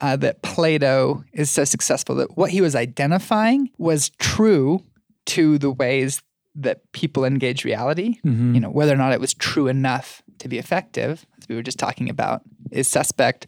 uh, 0.02 0.16
that 0.18 0.42
Plato 0.42 1.24
is 1.34 1.50
so 1.50 1.64
successful. 1.64 2.16
That 2.16 2.38
what 2.38 2.52
he 2.52 2.62
was 2.62 2.76
identifying 2.76 3.70
was 3.78 4.10
true 4.20 4.84
to 5.28 5.58
the 5.58 5.72
ways 5.72 6.22
that 6.56 6.92
people 6.92 7.24
engage 7.24 7.64
reality. 7.64 8.20
Mhm. 8.26 8.54
You 8.56 8.60
know, 8.60 8.70
whether 8.70 8.94
or 8.94 8.98
not 8.98 9.14
it 9.14 9.20
was 9.20 9.34
true 9.34 9.68
enough 9.68 10.24
to 10.40 10.48
be 10.48 10.58
effective, 10.58 11.26
as 11.40 11.48
we 11.48 11.56
were 11.56 11.62
just 11.64 11.78
talking 11.80 12.10
about, 12.10 12.42
is 12.72 12.88
suspect. 12.88 13.48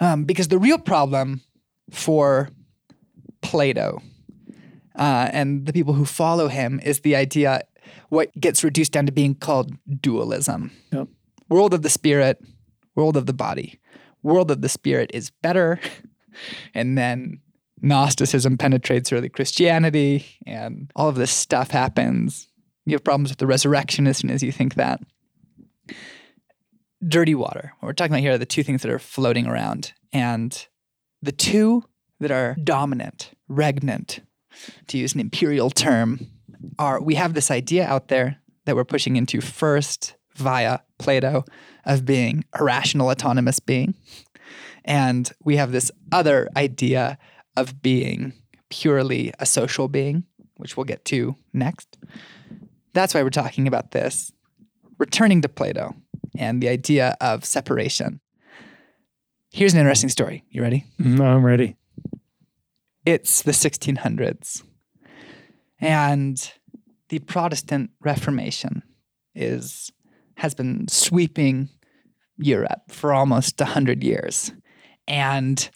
Um, 0.00 0.24
because 0.24 0.48
the 0.48 0.58
real 0.58 0.78
problem 0.78 1.40
for 1.90 2.50
Plato 3.40 4.02
uh, 4.98 5.28
and 5.32 5.66
the 5.66 5.72
people 5.72 5.94
who 5.94 6.04
follow 6.04 6.48
him 6.48 6.80
is 6.84 7.00
the 7.00 7.16
idea, 7.16 7.62
what 8.08 8.30
gets 8.38 8.64
reduced 8.64 8.92
down 8.92 9.06
to 9.06 9.12
being 9.12 9.34
called 9.34 9.72
dualism 10.00 10.70
Yep. 10.92 11.08
world 11.48 11.74
of 11.74 11.82
the 11.82 11.90
spirit, 11.90 12.42
world 12.94 13.16
of 13.16 13.26
the 13.26 13.32
body. 13.32 13.80
World 14.22 14.50
of 14.50 14.62
the 14.62 14.68
spirit 14.68 15.10
is 15.14 15.30
better. 15.30 15.80
And 16.74 16.98
then 16.98 17.38
Gnosticism 17.80 18.58
penetrates 18.58 19.12
early 19.12 19.28
Christianity, 19.28 20.26
and 20.46 20.90
all 20.96 21.08
of 21.08 21.14
this 21.14 21.30
stuff 21.30 21.70
happens. 21.70 22.48
You 22.86 22.94
have 22.94 23.04
problems 23.04 23.30
with 23.30 23.38
the 23.38 23.46
resurrection 23.46 24.08
as 24.08 24.18
soon 24.18 24.30
as 24.30 24.42
you 24.42 24.50
think 24.50 24.74
that. 24.74 25.00
Dirty 27.06 27.34
water. 27.34 27.72
What 27.78 27.88
we're 27.88 27.92
talking 27.92 28.14
about 28.14 28.22
here 28.22 28.32
are 28.32 28.38
the 28.38 28.46
two 28.46 28.62
things 28.62 28.82
that 28.82 28.90
are 28.90 28.98
floating 28.98 29.46
around. 29.46 29.92
And 30.12 30.66
the 31.22 31.32
two 31.32 31.84
that 32.20 32.30
are 32.30 32.56
dominant, 32.64 33.30
regnant, 33.48 34.20
to 34.88 34.98
use 34.98 35.14
an 35.14 35.20
imperial 35.20 35.68
term, 35.70 36.26
are 36.78 37.00
we 37.02 37.14
have 37.14 37.34
this 37.34 37.50
idea 37.50 37.86
out 37.86 38.08
there 38.08 38.38
that 38.64 38.76
we're 38.76 38.84
pushing 38.84 39.16
into 39.16 39.40
first 39.40 40.14
via 40.34 40.80
Plato 40.98 41.44
of 41.84 42.04
being 42.04 42.44
a 42.54 42.64
rational 42.64 43.08
autonomous 43.08 43.60
being. 43.60 43.94
And 44.84 45.30
we 45.42 45.56
have 45.56 45.72
this 45.72 45.90
other 46.12 46.48
idea 46.56 47.18
of 47.56 47.82
being 47.82 48.32
purely 48.70 49.32
a 49.38 49.46
social 49.46 49.88
being, 49.88 50.24
which 50.56 50.76
we'll 50.76 50.84
get 50.84 51.04
to 51.06 51.36
next. 51.52 51.98
That's 52.92 53.14
why 53.14 53.22
we're 53.22 53.30
talking 53.30 53.66
about 53.66 53.92
this. 53.92 54.32
Returning 54.98 55.42
to 55.42 55.48
Plato 55.48 55.94
and 56.36 56.62
the 56.62 56.68
idea 56.68 57.16
of 57.20 57.44
separation. 57.44 58.20
Here's 59.50 59.72
an 59.72 59.80
interesting 59.80 60.10
story. 60.10 60.44
You 60.50 60.62
ready? 60.62 60.84
Mm, 61.00 61.20
I'm 61.20 61.44
ready. 61.44 61.76
it's 63.04 63.42
the 63.42 63.52
1600s 63.52 64.62
and 65.84 66.52
the 67.10 67.18
protestant 67.20 67.90
reformation 68.00 68.82
is 69.34 69.90
has 70.36 70.54
been 70.54 70.88
sweeping 70.88 71.68
europe 72.38 72.90
for 72.90 73.12
almost 73.12 73.60
100 73.60 74.02
years. 74.02 74.52
And 75.06 75.68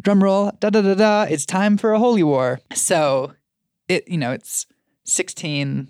drum 0.00 0.22
roll 0.22 0.52
da 0.60 0.70
da 0.70 0.80
da 0.80 0.94
da 0.94 1.22
it's 1.22 1.44
time 1.44 1.76
for 1.76 1.92
a 1.92 1.98
holy 1.98 2.22
war. 2.22 2.60
So 2.72 3.32
it 3.88 4.06
you 4.08 4.18
know 4.18 4.32
it's 4.32 4.66
16 5.04 5.88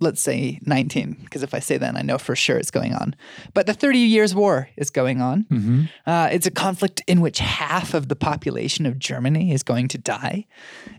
let's 0.00 0.20
say 0.20 0.60
19 0.64 1.16
because 1.24 1.42
if 1.42 1.52
i 1.54 1.58
say 1.58 1.76
then 1.76 1.96
i 1.96 2.02
know 2.02 2.18
for 2.18 2.36
sure 2.36 2.56
it's 2.56 2.70
going 2.70 2.94
on 2.94 3.14
but 3.54 3.66
the 3.66 3.74
30 3.74 3.98
years 3.98 4.34
war 4.34 4.68
is 4.76 4.90
going 4.90 5.20
on 5.20 5.44
Mm-hmm. 5.50 5.84
uh, 6.06 6.28
it's 6.30 6.46
a 6.46 6.50
conflict 6.50 7.02
in 7.06 7.20
which 7.20 7.38
half 7.38 7.94
of 7.94 8.08
the 8.08 8.16
population 8.16 8.86
of 8.86 8.98
Germany 8.98 9.52
is 9.52 9.62
going 9.62 9.88
to 9.88 9.98
die, 9.98 10.46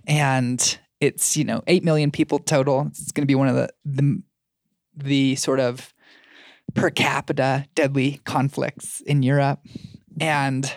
and 0.07 0.79
it's 0.99 1.37
you 1.37 1.43
know 1.43 1.61
eight 1.67 1.83
million 1.83 2.11
people 2.11 2.39
total. 2.39 2.87
It's 2.87 3.11
going 3.11 3.23
to 3.23 3.27
be 3.27 3.35
one 3.35 3.47
of 3.47 3.55
the 3.55 3.69
the 3.85 4.21
the 4.95 5.35
sort 5.35 5.59
of 5.59 5.93
per 6.73 6.89
capita 6.89 7.65
deadly 7.75 8.21
conflicts 8.25 9.01
in 9.01 9.23
Europe, 9.23 9.59
and 10.19 10.73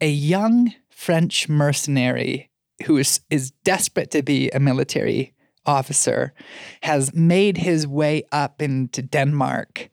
a 0.00 0.10
young 0.10 0.74
French 0.90 1.48
mercenary 1.48 2.50
who 2.86 2.96
is 2.96 3.20
is 3.30 3.50
desperate 3.64 4.10
to 4.10 4.22
be 4.22 4.50
a 4.50 4.60
military 4.60 5.34
officer 5.70 6.32
has 6.82 7.14
made 7.14 7.56
his 7.56 7.86
way 7.86 8.24
up 8.32 8.60
into 8.60 9.02
Denmark 9.02 9.90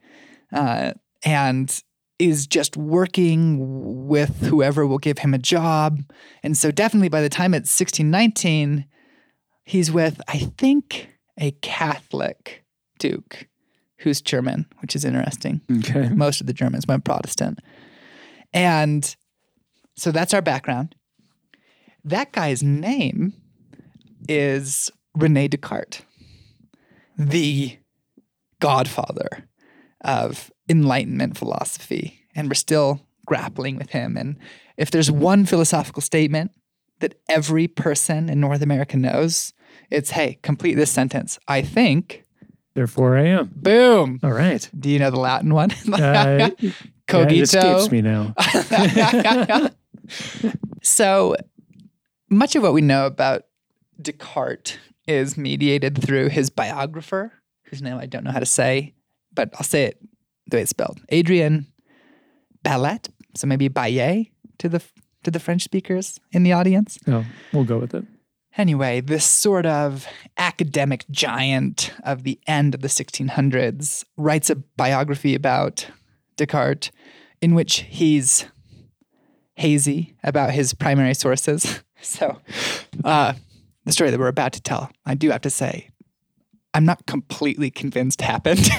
uh, 0.52 0.94
and 1.24 1.84
is 2.20 2.48
just 2.48 2.76
working 2.76 4.08
with 4.08 4.48
whoever 4.48 4.88
will 4.88 4.98
give 4.98 5.20
him 5.20 5.34
a 5.34 5.38
job. 5.38 6.02
And 6.44 6.58
so, 6.58 6.72
definitely 6.72 7.10
by 7.10 7.22
the 7.22 7.30
time 7.30 7.54
it's 7.54 7.80
1619, 7.80 8.86
he's 9.64 9.92
with, 9.92 10.20
I 10.28 10.40
think, 10.58 11.10
a 11.40 11.52
Catholic 11.62 12.64
duke 13.00 13.48
who's 14.00 14.22
German, 14.22 14.66
which 14.80 14.96
is 14.96 15.06
interesting. 15.06 15.62
Okay. 15.80 16.10
Most 16.10 16.42
of 16.42 16.48
the 16.48 16.54
Germans 16.54 16.86
went 16.88 17.04
Protestant. 17.04 17.60
And 18.54 19.16
so 19.96 20.12
that's 20.12 20.34
our 20.34 20.42
background. 20.42 20.96
That 22.04 22.32
guy's 22.32 22.64
name 22.64 23.34
is 24.30 24.90
Rene 25.18 25.48
Descartes, 25.48 26.02
the 27.18 27.78
godfather 28.60 29.48
of 30.02 30.52
Enlightenment 30.70 31.38
philosophy. 31.38 32.22
And 32.36 32.50
we're 32.50 32.54
still 32.56 33.02
grappling 33.26 33.78
with 33.78 33.90
him. 33.90 34.16
And 34.16 34.38
if 34.78 34.92
there's 34.92 35.10
one 35.10 35.46
philosophical 35.46 36.02
statement 36.02 36.52
that 37.00 37.16
every 37.28 37.68
person 37.68 38.30
in 38.30 38.40
North 38.40 38.62
America 38.62 38.98
knows, 38.98 39.54
it's 39.90 40.12
hey, 40.12 40.40
complete 40.44 40.76
this 40.76 40.92
sentence. 40.92 41.40
I 41.48 41.62
think, 41.62 42.24
Therefore, 42.74 43.18
I 43.18 43.24
am. 43.28 43.52
boom. 43.56 44.20
All 44.24 44.32
right. 44.32 44.70
Do 44.78 44.90
you 44.90 45.00
know 45.00 45.10
the 45.10 45.20
Latin 45.20 45.54
one? 45.54 45.72
Uh, 45.94 46.50
Cogito. 47.08 47.34
Yeah, 47.34 47.40
it 47.40 47.42
escapes 47.44 47.90
me 47.92 48.02
now. 48.02 48.36
so 50.84 51.36
much 52.30 52.56
of 52.56 52.64
what 52.64 52.74
we 52.74 52.82
know 52.82 53.06
about 53.06 53.44
Descartes 54.02 54.78
is 55.08 55.38
mediated 55.38 56.02
through 56.02 56.30
his 56.30 56.50
biographer, 56.50 57.34
whose 57.66 57.82
name 57.82 57.98
I 57.98 58.06
don't 58.06 58.24
know 58.24 58.32
how 58.32 58.40
to 58.40 58.46
say, 58.46 58.94
but 59.34 59.50
I'll 59.56 59.64
say 59.64 59.86
it 59.86 60.02
the 60.48 60.58
way 60.58 60.62
it's 60.62 60.72
spelled. 60.72 61.00
Adrian 61.10 61.68
Baillet. 62.64 63.10
So 63.36 63.48
maybe 63.48 63.70
Baillet 63.70 64.32
to 64.60 64.70
the 64.70 64.84
to 65.24 65.32
the 65.32 65.40
French 65.40 65.64
speakers 65.64 66.20
in 66.32 66.44
the 66.44 66.54
audience. 66.54 66.98
No, 67.08 67.26
we'll 67.54 67.66
go 67.66 67.78
with 67.78 67.94
it. 67.94 68.06
Anyway, 68.58 69.02
this 69.02 69.26
sort 69.26 69.66
of 69.68 70.08
academic 70.38 71.06
giant 71.12 71.94
of 72.04 72.24
the 72.24 72.40
end 72.48 72.74
of 72.74 72.82
the 72.82 72.88
1600s 72.88 74.04
writes 74.18 74.50
a 74.50 74.56
biography 74.56 75.36
about 75.36 75.86
Descartes 76.38 76.90
in 77.40 77.54
which 77.54 77.82
he's 77.82 78.46
hazy 79.56 80.16
about 80.24 80.52
his 80.52 80.74
primary 80.74 81.14
sources. 81.14 81.84
So, 82.00 82.38
uh, 83.04 83.34
the 83.88 83.94
story 83.94 84.12
that 84.12 84.20
we're 84.20 84.28
about 84.28 84.54
to 84.54 84.62
tell, 84.62 84.92
I 85.06 85.16
do 85.16 85.30
have 85.32 85.42
to 85.42 85.50
say, 85.50 85.90
I'm 86.74 86.86
not 86.86 87.06
completely 87.08 87.72
convinced 87.72 88.22
happened. 88.22 88.64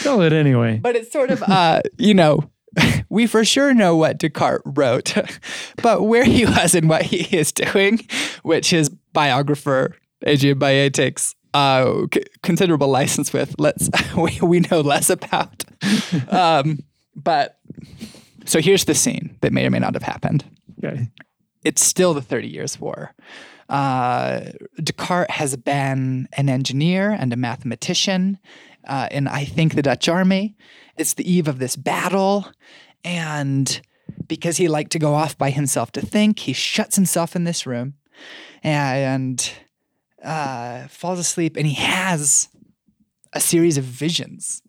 Tell 0.00 0.22
it 0.22 0.32
anyway. 0.32 0.78
but 0.78 0.96
it's 0.96 1.12
sort 1.12 1.30
of, 1.30 1.42
uh, 1.42 1.82
you 1.98 2.14
know, 2.14 2.50
we 3.08 3.26
for 3.26 3.44
sure 3.44 3.74
know 3.74 3.94
what 3.96 4.18
Descartes 4.18 4.62
wrote, 4.64 5.14
but 5.82 6.02
where 6.04 6.24
he 6.24 6.44
was 6.46 6.74
and 6.74 6.88
what 6.88 7.02
he 7.02 7.36
is 7.36 7.52
doing, 7.52 8.00
which 8.42 8.70
his 8.70 8.88
biographer 8.88 9.94
Adrian 10.24 10.58
Baillet 10.58 10.92
takes 10.94 11.34
uh, 11.54 12.06
c- 12.12 12.24
considerable 12.42 12.88
license 12.88 13.32
with, 13.32 13.54
let's 13.58 13.90
we, 14.16 14.38
we 14.42 14.60
know 14.60 14.80
less 14.80 15.10
about. 15.10 15.64
Um, 16.30 16.78
but 17.14 17.58
so 18.46 18.60
here's 18.60 18.86
the 18.86 18.94
scene 18.94 19.36
that 19.42 19.52
may 19.52 19.66
or 19.66 19.70
may 19.70 19.78
not 19.78 19.94
have 19.94 20.02
happened 20.02 20.44
Okay. 20.84 21.08
It's 21.64 21.84
still 21.84 22.14
the 22.14 22.22
Thirty 22.22 22.48
Years' 22.48 22.80
War. 22.80 23.14
Uh, 23.68 24.50
Descartes 24.82 25.30
has 25.30 25.56
been 25.56 26.28
an 26.34 26.48
engineer 26.48 27.10
and 27.10 27.32
a 27.32 27.36
mathematician 27.36 28.38
uh, 28.86 29.08
in, 29.10 29.26
I 29.26 29.44
think, 29.44 29.74
the 29.74 29.82
Dutch 29.82 30.08
army. 30.08 30.56
It's 30.96 31.14
the 31.14 31.30
eve 31.30 31.48
of 31.48 31.58
this 31.58 31.74
battle. 31.76 32.46
And 33.04 33.80
because 34.26 34.58
he 34.58 34.68
liked 34.68 34.92
to 34.92 34.98
go 34.98 35.14
off 35.14 35.38
by 35.38 35.50
himself 35.50 35.92
to 35.92 36.00
think, 36.00 36.40
he 36.40 36.52
shuts 36.52 36.96
himself 36.96 37.34
in 37.34 37.44
this 37.44 37.66
room 37.66 37.94
and 38.62 39.50
uh, 40.22 40.86
falls 40.88 41.18
asleep. 41.18 41.56
And 41.56 41.66
he 41.66 41.74
has 41.74 42.48
a 43.32 43.40
series 43.40 43.78
of 43.78 43.84
visions, 43.84 44.62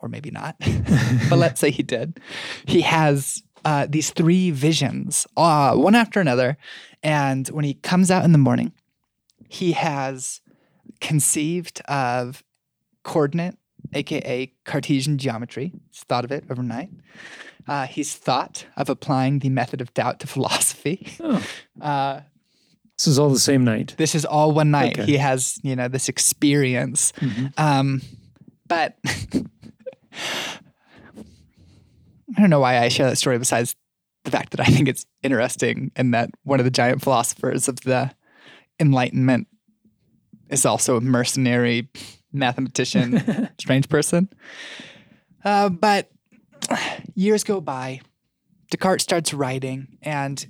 or 0.00 0.08
maybe 0.08 0.30
not, 0.30 0.56
but 1.30 1.38
let's 1.38 1.60
say 1.60 1.70
he 1.70 1.82
did. 1.82 2.20
He 2.66 2.82
has 2.82 3.42
uh, 3.66 3.86
these 3.88 4.10
three 4.10 4.50
visions, 4.52 5.26
uh, 5.36 5.74
one 5.74 5.94
after 5.96 6.20
another. 6.20 6.56
And 7.02 7.48
when 7.48 7.64
he 7.64 7.74
comes 7.74 8.10
out 8.10 8.24
in 8.24 8.30
the 8.32 8.38
morning, 8.48 8.72
he 9.48 9.72
has 9.72 10.40
conceived 11.00 11.80
of 11.88 12.42
coordinate, 13.02 13.56
aka 13.92 14.52
Cartesian 14.64 15.18
geometry. 15.18 15.72
He's 15.90 16.02
thought 16.04 16.24
of 16.24 16.30
it 16.32 16.44
overnight. 16.50 16.90
Uh, 17.68 17.86
he's 17.86 18.14
thought 18.14 18.64
of 18.76 18.88
applying 18.88 19.40
the 19.40 19.48
method 19.50 19.80
of 19.80 19.92
doubt 19.94 20.20
to 20.20 20.26
philosophy. 20.26 21.08
Oh, 21.20 21.42
Uh, 21.80 22.20
this 22.96 23.06
is 23.08 23.18
all 23.18 23.28
the 23.30 23.38
same 23.38 23.62
night. 23.64 23.94
this 23.98 24.14
is 24.14 24.24
all 24.24 24.52
one 24.52 24.70
night. 24.70 24.98
Okay. 24.98 25.04
He 25.12 25.16
has, 25.18 25.58
you 25.62 25.76
know, 25.76 25.88
this 25.88 26.08
experience. 26.08 27.12
Mhm. 27.20 27.52
Um, 27.58 28.00
but 28.68 28.96
I 32.36 32.40
don't 32.40 32.50
know 32.50 32.60
why 32.60 32.78
I 32.78 32.88
share 32.88 33.08
that 33.08 33.16
story 33.16 33.38
besides 33.38 33.76
the 34.24 34.30
fact 34.30 34.50
that 34.50 34.60
I 34.60 34.64
think 34.64 34.88
it's 34.88 35.06
interesting 35.22 35.92
and 35.94 36.12
that 36.14 36.30
one 36.42 36.60
of 36.60 36.64
the 36.64 36.70
giant 36.70 37.02
philosophers 37.02 37.68
of 37.68 37.80
the 37.80 38.10
Enlightenment 38.80 39.46
is 40.50 40.66
also 40.66 40.96
a 40.96 41.00
mercenary 41.00 41.88
mathematician, 42.32 43.48
strange 43.58 43.88
person. 43.88 44.28
Uh, 45.44 45.68
but 45.68 46.10
years 47.14 47.44
go 47.44 47.60
by. 47.60 48.00
Descartes 48.70 49.02
starts 49.02 49.32
writing, 49.32 49.96
and 50.02 50.44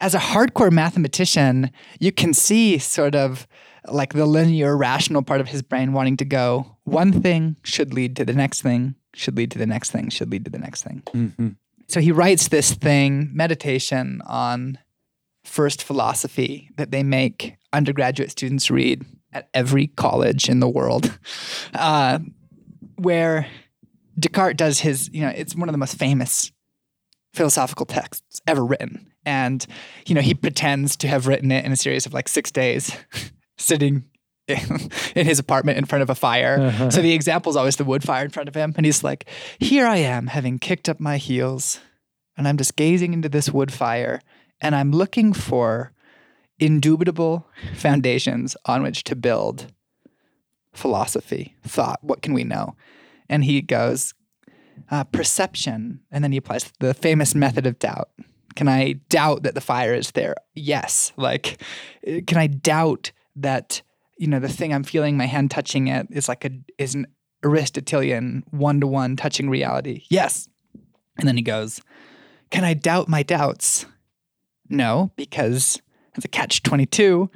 as 0.00 0.14
a 0.14 0.18
hardcore 0.18 0.72
mathematician, 0.72 1.70
you 2.00 2.10
can 2.10 2.32
see 2.32 2.78
sort 2.78 3.14
of 3.14 3.46
like 3.90 4.12
the 4.12 4.26
linear 4.26 4.76
rational 4.76 5.22
part 5.22 5.40
of 5.40 5.48
his 5.48 5.62
brain 5.62 5.92
wanting 5.92 6.16
to 6.18 6.24
go 6.24 6.76
one 6.84 7.12
thing 7.22 7.56
should 7.64 7.92
lead 7.92 8.16
to 8.16 8.24
the 8.24 8.32
next 8.32 8.62
thing, 8.62 8.94
should 9.14 9.36
lead 9.36 9.50
to 9.52 9.58
the 9.58 9.66
next 9.66 9.90
thing, 9.90 10.08
should 10.08 10.30
lead 10.30 10.44
to 10.44 10.50
the 10.50 10.58
next 10.58 10.82
thing. 10.82 11.02
Mhm. 11.14 11.56
So 11.88 12.00
he 12.00 12.12
writes 12.12 12.48
this 12.48 12.74
thing, 12.74 13.30
meditation 13.32 14.20
on 14.26 14.78
first 15.44 15.82
philosophy 15.82 16.70
that 16.76 16.90
they 16.90 17.02
make 17.02 17.56
undergraduate 17.72 18.30
students 18.30 18.70
read 18.70 19.04
at 19.32 19.48
every 19.54 19.88
college 19.88 20.48
in 20.48 20.60
the 20.60 20.68
world, 20.68 21.18
uh, 21.74 22.18
where 22.96 23.46
Descartes 24.18 24.56
does 24.56 24.80
his, 24.80 25.08
you 25.12 25.22
know, 25.22 25.32
it's 25.34 25.54
one 25.54 25.68
of 25.68 25.72
the 25.72 25.78
most 25.78 25.98
famous 25.98 26.50
philosophical 27.34 27.86
texts 27.86 28.40
ever 28.46 28.64
written. 28.64 29.12
And, 29.24 29.64
you 30.06 30.14
know, 30.14 30.20
he 30.20 30.34
pretends 30.34 30.96
to 30.96 31.08
have 31.08 31.26
written 31.26 31.52
it 31.52 31.64
in 31.64 31.72
a 31.72 31.76
series 31.76 32.06
of 32.06 32.14
like 32.14 32.28
six 32.28 32.50
days, 32.50 32.90
sitting 33.58 34.04
in, 34.46 34.90
in 35.14 35.26
his 35.26 35.38
apartment 35.38 35.78
in 35.78 35.84
front 35.84 36.02
of 36.02 36.10
a 36.10 36.14
fire. 36.14 36.58
Uh-huh. 36.60 36.90
So 36.90 37.02
the 37.02 37.12
example 37.12 37.50
is 37.50 37.56
always 37.56 37.76
the 37.76 37.84
wood 37.84 38.02
fire 38.02 38.24
in 38.24 38.30
front 38.30 38.48
of 38.48 38.54
him. 38.54 38.72
And 38.76 38.86
he's 38.86 39.04
like, 39.04 39.28
Here 39.58 39.86
I 39.86 39.96
am, 39.96 40.28
having 40.28 40.58
kicked 40.58 40.88
up 40.88 41.00
my 41.00 41.18
heels, 41.18 41.80
and 42.36 42.48
I'm 42.48 42.56
just 42.56 42.76
gazing 42.76 43.12
into 43.12 43.28
this 43.28 43.50
wood 43.50 43.72
fire, 43.72 44.20
and 44.60 44.74
I'm 44.74 44.92
looking 44.92 45.32
for 45.32 45.92
indubitable 46.58 47.46
foundations 47.74 48.56
on 48.66 48.82
which 48.82 49.04
to 49.04 49.14
build 49.14 49.72
philosophy, 50.72 51.56
thought. 51.64 52.02
What 52.02 52.22
can 52.22 52.32
we 52.32 52.44
know? 52.44 52.74
And 53.28 53.44
he 53.44 53.60
goes, 53.60 54.14
uh, 54.90 55.04
perception. 55.04 56.00
And 56.10 56.24
then 56.24 56.32
he 56.32 56.38
applies 56.38 56.72
the 56.80 56.94
famous 56.94 57.34
method 57.34 57.66
of 57.66 57.78
doubt. 57.78 58.10
Can 58.56 58.68
I 58.68 58.94
doubt 59.08 59.44
that 59.44 59.54
the 59.54 59.60
fire 59.60 59.94
is 59.94 60.12
there? 60.12 60.34
Yes. 60.54 61.12
Like, 61.16 61.62
can 62.26 62.38
I 62.38 62.48
doubt 62.48 63.12
that, 63.42 63.82
you 64.18 64.26
know, 64.26 64.38
the 64.38 64.48
thing 64.48 64.72
I'm 64.72 64.84
feeling 64.84 65.16
my 65.16 65.26
hand 65.26 65.50
touching 65.50 65.88
it 65.88 66.06
is 66.10 66.28
like 66.28 66.44
a, 66.44 66.50
is 66.76 66.94
an 66.94 67.06
Aristotelian 67.44 68.44
one 68.50 68.80
to 68.80 68.86
one 68.86 69.16
touching 69.16 69.48
reality? 69.48 70.04
Yes. 70.10 70.48
And 71.18 71.26
then 71.26 71.36
he 71.36 71.42
goes, 71.42 71.80
Can 72.50 72.64
I 72.64 72.74
doubt 72.74 73.08
my 73.08 73.22
doubts? 73.22 73.86
No, 74.68 75.12
because 75.16 75.80
it's 76.14 76.24
a 76.24 76.28
catch 76.28 76.62
22. 76.62 77.30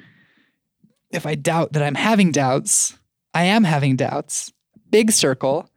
If 1.11 1.27
I 1.27 1.35
doubt 1.35 1.72
that 1.72 1.83
I'm 1.83 1.95
having 1.95 2.33
doubts, 2.33 2.99
I 3.35 3.45
am 3.45 3.64
having 3.64 3.97
doubts. 3.97 4.53
Big 4.91 5.12
circle. 5.12 5.68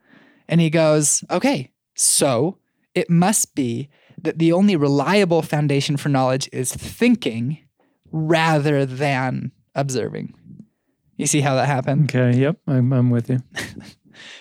And 0.48 0.60
he 0.60 0.70
goes, 0.70 1.24
Okay, 1.30 1.72
so 1.94 2.58
it 2.94 3.10
must 3.10 3.54
be 3.54 3.88
that 4.22 4.38
the 4.38 4.52
only 4.52 4.76
reliable 4.76 5.42
foundation 5.42 5.96
for 5.96 6.08
knowledge 6.08 6.48
is 6.52 6.72
thinking 6.72 7.58
rather 8.10 8.86
than 8.86 9.52
observing. 9.76 10.34
You 11.16 11.26
see 11.26 11.40
how 11.40 11.54
that 11.54 11.66
happened? 11.66 12.12
Okay. 12.12 12.36
Yep. 12.38 12.56
I'm, 12.66 12.92
I'm 12.92 13.10
with 13.10 13.30
you. 13.30 13.38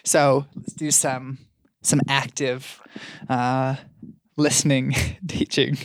So 0.03 0.45
let's 0.55 0.73
do 0.73 0.91
some 0.91 1.37
some 1.81 2.01
active 2.07 2.81
uh, 3.29 3.75
listening 4.37 4.95
teaching. 5.27 5.77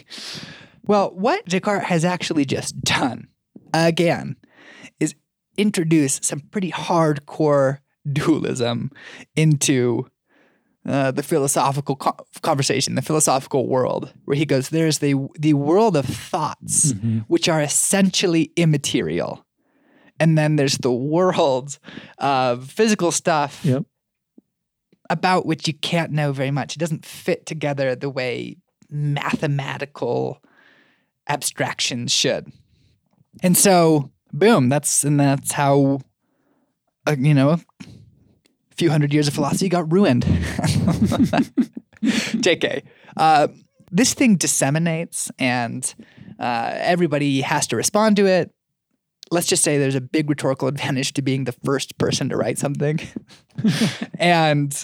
Well, 0.84 1.10
what 1.14 1.44
Descartes 1.46 1.84
has 1.84 2.04
actually 2.04 2.44
just 2.44 2.80
done 2.80 3.28
again 3.74 4.36
is 4.98 5.14
introduce 5.56 6.20
some 6.22 6.40
pretty 6.40 6.70
hardcore 6.72 7.78
dualism 8.10 8.90
into 9.36 10.06
uh, 10.86 11.10
the 11.10 11.22
philosophical 11.22 11.96
co- 11.96 12.16
conversation, 12.42 12.94
the 12.94 13.02
philosophical 13.02 13.68
world, 13.68 14.12
where 14.24 14.36
he 14.36 14.46
goes, 14.46 14.68
"There's 14.70 14.98
the 14.98 15.14
the 15.38 15.54
world 15.54 15.96
of 15.96 16.06
thoughts, 16.06 16.94
which 17.28 17.48
are 17.48 17.60
essentially 17.62 18.52
immaterial." 18.56 19.44
And 20.18 20.36
then 20.36 20.56
there's 20.56 20.78
the 20.78 20.92
world 20.92 21.78
of 22.18 22.70
physical 22.70 23.10
stuff 23.10 23.60
Yep. 23.64 23.84
about 25.08 25.46
which 25.46 25.66
you 25.66 25.74
can't 25.74 26.12
know 26.12 26.32
very 26.32 26.50
much. 26.50 26.76
It 26.76 26.78
doesn't 26.78 27.06
fit 27.06 27.46
together 27.46 27.94
the 27.94 28.10
way 28.10 28.56
mathematical 28.90 30.42
abstractions 31.28 32.12
should. 32.12 32.52
And 33.42 33.56
so, 33.56 34.10
boom, 34.32 34.68
that's 34.68 35.04
and 35.04 35.18
that's 35.18 35.52
how 35.52 36.00
uh, 37.06 37.16
you 37.18 37.34
know, 37.34 37.58
few 38.80 38.90
hundred 38.90 39.12
years 39.12 39.28
of 39.28 39.34
philosophy 39.34 39.68
got 39.68 39.92
ruined. 39.92 40.24
JK. 42.02 42.82
Uh, 43.14 43.48
this 43.92 44.14
thing 44.14 44.36
disseminates 44.36 45.30
and 45.38 45.94
uh, 46.38 46.70
everybody 46.76 47.42
has 47.42 47.66
to 47.66 47.76
respond 47.76 48.16
to 48.16 48.26
it. 48.26 48.50
Let's 49.30 49.46
just 49.46 49.62
say 49.62 49.76
there's 49.76 49.94
a 49.94 50.00
big 50.00 50.30
rhetorical 50.30 50.66
advantage 50.74 51.12
to 51.12 51.20
being 51.20 51.44
the 51.44 51.52
first 51.52 51.98
person 51.98 52.30
to 52.30 52.38
write 52.38 52.56
something. 52.56 53.00
and, 54.18 54.82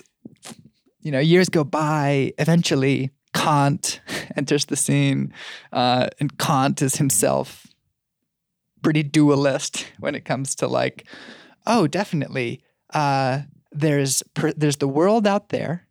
you 1.00 1.10
know, 1.10 1.18
years 1.18 1.48
go 1.48 1.64
by. 1.64 2.34
Eventually, 2.36 3.12
Kant 3.32 4.02
enters 4.36 4.66
the 4.66 4.76
scene, 4.76 5.32
uh, 5.72 6.08
and 6.20 6.36
Kant 6.36 6.82
is 6.82 6.96
himself 6.96 7.66
pretty 8.82 9.02
dualist 9.02 9.86
when 10.00 10.14
it 10.14 10.26
comes 10.26 10.54
to 10.56 10.68
like, 10.68 11.06
oh, 11.66 11.86
definitely. 11.86 12.62
Uh, 12.92 13.40
there's 13.72 14.22
per- 14.34 14.52
there's 14.52 14.76
the 14.76 14.88
world 14.88 15.26
out 15.26 15.50
there, 15.50 15.86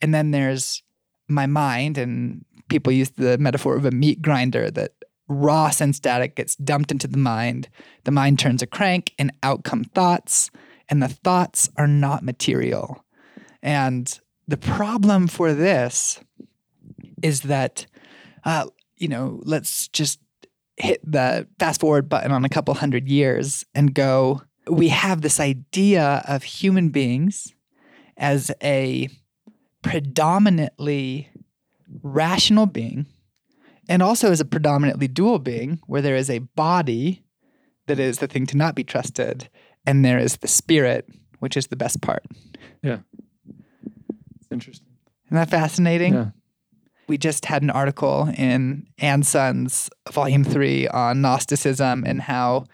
and 0.00 0.14
then 0.14 0.30
there's 0.30 0.82
my 1.28 1.46
mind. 1.46 1.98
And 1.98 2.44
people 2.68 2.92
use 2.92 3.10
the 3.10 3.38
metaphor 3.38 3.76
of 3.76 3.84
a 3.84 3.90
meat 3.90 4.22
grinder 4.22 4.70
that 4.70 4.92
raw 5.28 5.70
sense 5.70 6.00
data 6.00 6.28
gets 6.28 6.56
dumped 6.56 6.90
into 6.90 7.06
the 7.06 7.18
mind. 7.18 7.68
The 8.04 8.10
mind 8.10 8.38
turns 8.38 8.62
a 8.62 8.66
crank, 8.66 9.14
and 9.18 9.32
out 9.42 9.64
come 9.64 9.84
thoughts, 9.84 10.50
and 10.88 11.02
the 11.02 11.08
thoughts 11.08 11.70
are 11.76 11.86
not 11.86 12.24
material. 12.24 13.04
And 13.62 14.18
the 14.48 14.56
problem 14.56 15.28
for 15.28 15.54
this 15.54 16.20
is 17.22 17.42
that, 17.42 17.86
uh, 18.44 18.66
you 18.96 19.08
know, 19.08 19.40
let's 19.44 19.88
just 19.88 20.18
hit 20.76 21.00
the 21.04 21.46
fast 21.58 21.80
forward 21.80 22.08
button 22.08 22.32
on 22.32 22.44
a 22.44 22.48
couple 22.48 22.74
hundred 22.74 23.08
years 23.08 23.64
and 23.74 23.94
go, 23.94 24.42
we 24.68 24.88
have 24.88 25.22
this 25.22 25.40
idea 25.40 26.22
of 26.26 26.42
human 26.42 26.90
beings 26.90 27.52
as 28.16 28.50
a 28.62 29.08
predominantly 29.82 31.28
rational 32.02 32.66
being 32.66 33.06
and 33.88 34.02
also 34.02 34.30
as 34.30 34.40
a 34.40 34.44
predominantly 34.44 35.08
dual 35.08 35.38
being 35.38 35.80
where 35.86 36.02
there 36.02 36.16
is 36.16 36.30
a 36.30 36.38
body 36.38 37.24
that 37.86 37.98
is 37.98 38.18
the 38.18 38.26
thing 38.28 38.46
to 38.46 38.56
not 38.56 38.74
be 38.74 38.84
trusted 38.84 39.48
and 39.86 40.04
there 40.04 40.18
is 40.18 40.36
the 40.38 40.48
spirit 40.48 41.08
which 41.40 41.56
is 41.56 41.66
the 41.66 41.76
best 41.76 42.00
part 42.00 42.24
Yeah. 42.82 42.98
It's 44.40 44.48
interesting. 44.50 44.86
isn't 45.26 45.36
that 45.36 45.50
fascinating 45.50 46.14
Yeah. 46.14 46.30
we 47.08 47.18
just 47.18 47.46
had 47.46 47.62
an 47.62 47.70
article 47.70 48.32
in 48.36 48.86
Ann 48.98 49.22
Sun's 49.22 49.90
volume 50.10 50.44
three 50.44 50.86
on 50.88 51.20
Gnosticism 51.20 52.04
and 52.06 52.22
how 52.22 52.64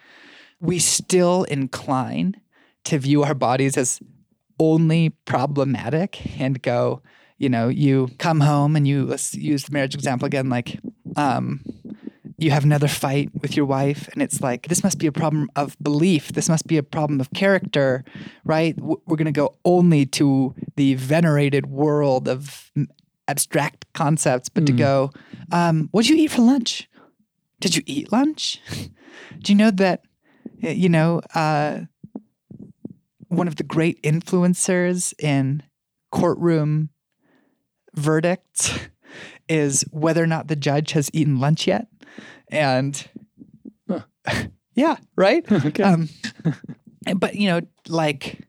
we 0.61 0.79
still 0.79 1.45
incline 1.45 2.41
to 2.85 2.99
view 2.99 3.23
our 3.23 3.35
bodies 3.35 3.77
as 3.77 4.01
only 4.59 5.11
problematic 5.25 6.41
and 6.41 6.61
go, 6.63 7.03
you 7.37 7.49
know, 7.49 7.69
you 7.69 8.09
come 8.19 8.41
home 8.41 8.75
and 8.75 8.87
you 8.89 9.05
let's 9.05 9.35
use 9.35 9.65
the 9.65 9.73
marriage 9.73 9.95
example 9.95 10.27
again, 10.27 10.49
like 10.49 10.81
um, 11.17 11.65
you 12.39 12.51
have 12.51 12.65
another 12.65 12.89
fight 12.89 13.31
with 13.41 13.57
your 13.57 13.67
wife 13.67 14.09
and 14.13 14.23
it's 14.23 14.41
like 14.41 14.69
this 14.69 14.83
must 14.83 14.99
be 14.99 15.07
a 15.07 15.13
problem 15.13 15.49
of 15.55 15.77
belief. 15.81 16.29
This 16.33 16.49
must 16.49 16.67
be 16.67 16.77
a 16.77 16.83
problem 16.83 17.21
of 17.21 17.31
character 17.35 18.05
right? 18.45 18.77
We're 18.81 19.17
going 19.17 19.27
to 19.27 19.33
go 19.33 19.55
only 19.65 20.07
to 20.07 20.55
the 20.77 20.95
venerated 20.95 21.67
world 21.67 22.29
of 22.29 22.73
abstract 23.29 23.85
concepts 23.93 24.49
but 24.49 24.67
to 24.67 24.73
go 24.73 25.11
um, 25.53 25.89
what 25.93 26.07
did 26.07 26.17
you 26.17 26.25
eat 26.25 26.31
for 26.31 26.43
lunch? 26.43 26.89
Did 27.61 27.77
you 27.77 27.83
eat 27.87 28.11
lunch? 28.11 28.61
Do 29.41 29.53
you 29.53 29.59
know 29.59 29.71
that 29.73 30.03
you 30.61 30.89
know 30.89 31.21
uh, 31.35 31.81
one 33.29 33.49
of 33.49 33.57
the 33.57 33.63
great 33.63 34.03
influencers 34.03 35.15
in 35.19 35.63
courtroom 36.11 36.91
verdicts 37.95 38.79
is 39.49 39.85
whether 39.91 40.23
or 40.23 40.27
not 40.27 40.49
the 40.49 40.57
judge 40.57 40.93
has 40.93 41.11
eaten 41.13 41.39
lunch 41.41 41.67
yet. 41.67 41.87
And 42.49 43.09
yeah, 44.75 44.97
right? 45.17 45.45
Okay. 45.53 45.83
Um, 45.83 46.09
but, 47.17 47.37
you 47.37 47.49
know, 47.49 47.61
like, 47.89 48.41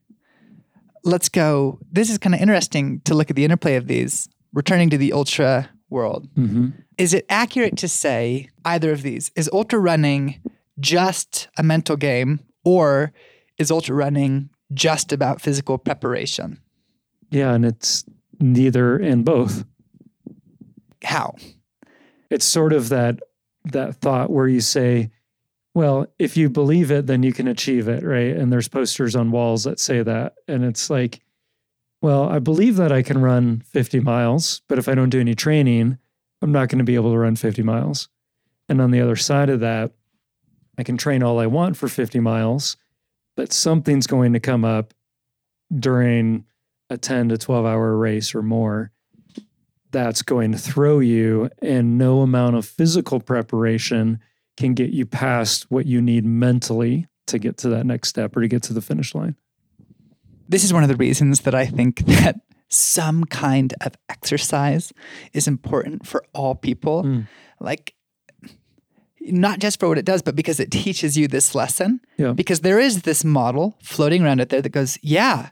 let's 1.04 1.30
go. 1.30 1.80
This 1.92 2.10
is 2.10 2.18
kind 2.18 2.36
of 2.36 2.42
interesting 2.42 3.02
to 3.02 3.14
look 3.14 3.30
at 3.30 3.36
the 3.36 3.46
interplay 3.46 3.76
of 3.76 3.88
these, 3.88 4.28
returning 4.54 4.90
to 4.90 4.98
the 4.98 5.14
ultra 5.14 5.70
world. 5.90 6.28
mm-hmm. 6.36 6.70
Is 6.98 7.14
it 7.14 7.26
accurate 7.30 7.78
to 7.78 7.88
say 7.88 8.50
either 8.66 8.92
of 8.92 9.02
these? 9.02 9.32
Is 9.38 9.50
ultra 9.54 9.80
running 9.80 10.42
just 10.80 11.48
a 11.58 11.64
mental 11.64 11.96
game 11.96 12.40
or 12.64 13.12
is 13.58 13.72
ultra 13.72 13.96
running 13.96 14.50
just 14.74 15.12
about 15.12 15.42
physical 15.42 15.78
preparation? 15.78 16.60
Yeah, 17.32 17.54
and 17.54 17.66
it's 17.66 18.04
neither 18.40 18.98
and 18.98 19.26
both. 19.26 19.66
How? 21.04 21.36
It's 22.30 22.46
sort 22.46 22.74
of 22.74 22.90
that 22.90 23.20
that 23.66 23.96
thought 23.96 24.30
where 24.30 24.48
you 24.48 24.62
say, 24.62 25.12
well, 25.74 26.08
if 26.18 26.36
you 26.36 26.50
believe 26.50 26.92
it, 26.92 27.08
then 27.08 27.24
you 27.24 27.34
can 27.34 27.48
achieve 27.48 27.88
it, 27.88 28.04
right? 28.04 28.36
And 28.36 28.52
there's 28.52 28.68
posters 28.68 29.16
on 29.16 29.32
walls 29.32 29.64
that 29.64 29.80
say 29.80 30.02
that. 30.02 30.36
And 30.48 30.64
it's 30.64 30.90
like, 30.90 31.22
well, 32.02 32.30
I 32.30 32.40
believe 32.40 32.78
that 32.78 32.92
I 32.92 33.02
can 33.02 33.22
run 33.22 33.62
50 33.62 34.00
miles, 34.00 34.62
but 34.68 34.80
if 34.80 34.88
I 34.88 34.96
don't 34.96 35.10
do 35.10 35.20
any 35.20 35.36
training, 35.36 35.98
I'm 36.42 36.52
not 36.52 36.70
going 36.70 36.80
to 36.80 36.86
be 36.86 36.96
able 36.96 37.12
to 37.12 37.18
run 37.18 37.36
50 37.36 37.62
miles. 37.64 38.10
And 38.68 38.82
on 38.82 38.92
the 38.92 39.02
other 39.02 39.16
side 39.16 39.50
of 39.50 39.60
that, 39.60 39.92
I 40.80 40.84
can 40.84 40.98
train 40.98 41.22
all 41.22 41.40
I 41.40 41.46
want 41.46 41.78
for 41.78 41.88
50 41.88 42.20
miles, 42.22 42.78
but 43.36 43.52
something's 43.54 44.08
going 44.08 44.34
to 44.34 44.40
come 44.40 44.64
up 44.64 44.94
during 45.78 46.46
a 46.90 46.98
10 46.98 47.30
to 47.30 47.38
12 47.38 47.66
hour 47.66 47.96
race 47.98 48.34
or 48.34 48.42
more 48.42 48.92
that's 49.92 50.22
going 50.22 50.52
to 50.52 50.58
throw 50.58 51.00
you, 51.00 51.50
and 51.62 51.98
no 51.98 52.22
amount 52.22 52.56
of 52.56 52.66
physical 52.66 53.20
preparation 53.20 54.20
can 54.58 54.74
get 54.74 54.92
you 54.92 55.06
past 55.06 55.70
what 55.70 55.86
you 55.86 56.02
need 56.02 56.26
mentally 56.26 57.08
to 57.28 57.40
get 57.40 57.58
to 57.58 57.70
that 57.70 57.86
next 57.86 58.10
step 58.10 58.36
or 58.36 58.42
to 58.42 58.48
get 58.48 58.64
to 58.64 58.74
the 58.74 58.82
finish 58.82 59.16
line. 59.16 59.36
This 60.48 60.64
is 60.64 60.74
one 60.74 60.84
of 60.84 60.90
the 60.90 60.96
reasons 60.96 61.42
that 61.42 61.56
I 61.56 61.66
think 61.66 62.00
that 62.06 62.42
some 62.70 63.24
kind 63.24 63.74
of 63.82 63.94
exercise 64.10 64.94
is 65.34 65.48
important 65.48 66.06
for 66.06 66.24
all 66.34 66.56
people. 66.56 67.04
Mm. 67.04 67.28
Like, 67.60 67.94
not 69.32 69.60
just 69.60 69.80
for 69.80 69.88
what 69.88 69.98
it 69.98 70.06
does, 70.06 70.22
but 70.22 70.36
because 70.36 70.60
it 70.60 70.72
teaches 70.72 71.18
you 71.18 71.28
this 71.28 71.56
lesson. 71.56 72.02
Yeah. 72.18 72.34
Because 72.34 72.62
there 72.62 72.80
is 72.80 73.04
this 73.04 73.24
model 73.24 73.78
floating 73.82 74.24
around 74.24 74.42
out 74.42 74.50
there 74.50 74.62
that 74.62 74.70
goes, 74.70 74.98
yeah, 75.02 75.50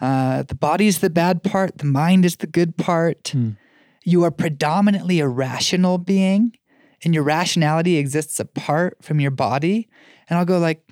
uh, 0.00 0.42
the 0.42 0.54
body's 0.54 1.00
the 1.00 1.10
bad 1.10 1.42
part, 1.42 1.78
the 1.78 1.86
mind 1.86 2.24
is 2.24 2.36
the 2.36 2.46
good 2.46 2.76
part. 2.76 3.24
Mm. 3.24 3.56
You 4.04 4.24
are 4.24 4.30
predominantly 4.30 5.20
a 5.20 5.28
rational 5.28 5.98
being, 5.98 6.56
and 7.02 7.14
your 7.14 7.24
rationality 7.24 7.96
exists 7.96 8.38
apart 8.38 8.98
from 9.02 9.20
your 9.20 9.30
body. 9.30 9.88
And 10.28 10.38
I'll 10.38 10.44
go 10.44 10.58
like, 10.58 10.82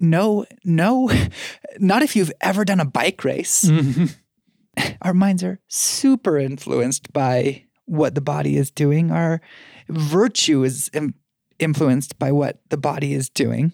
no, 0.00 0.44
no, 0.64 1.10
not 1.78 2.02
if 2.02 2.16
you've 2.16 2.32
ever 2.40 2.64
done 2.64 2.80
a 2.80 2.84
bike 2.84 3.24
race. 3.24 3.70
Our 5.02 5.14
minds 5.14 5.42
are 5.42 5.58
super 5.68 6.36
influenced 6.36 7.12
by 7.12 7.64
what 7.86 8.14
the 8.14 8.20
body 8.20 8.56
is 8.56 8.70
doing. 8.70 9.10
Our 9.10 9.40
virtue 9.88 10.62
is 10.64 10.90
im- 10.92 11.14
influenced 11.58 12.18
by 12.18 12.32
what 12.32 12.60
the 12.70 12.76
body 12.76 13.12
is 13.14 13.28
doing. 13.28 13.72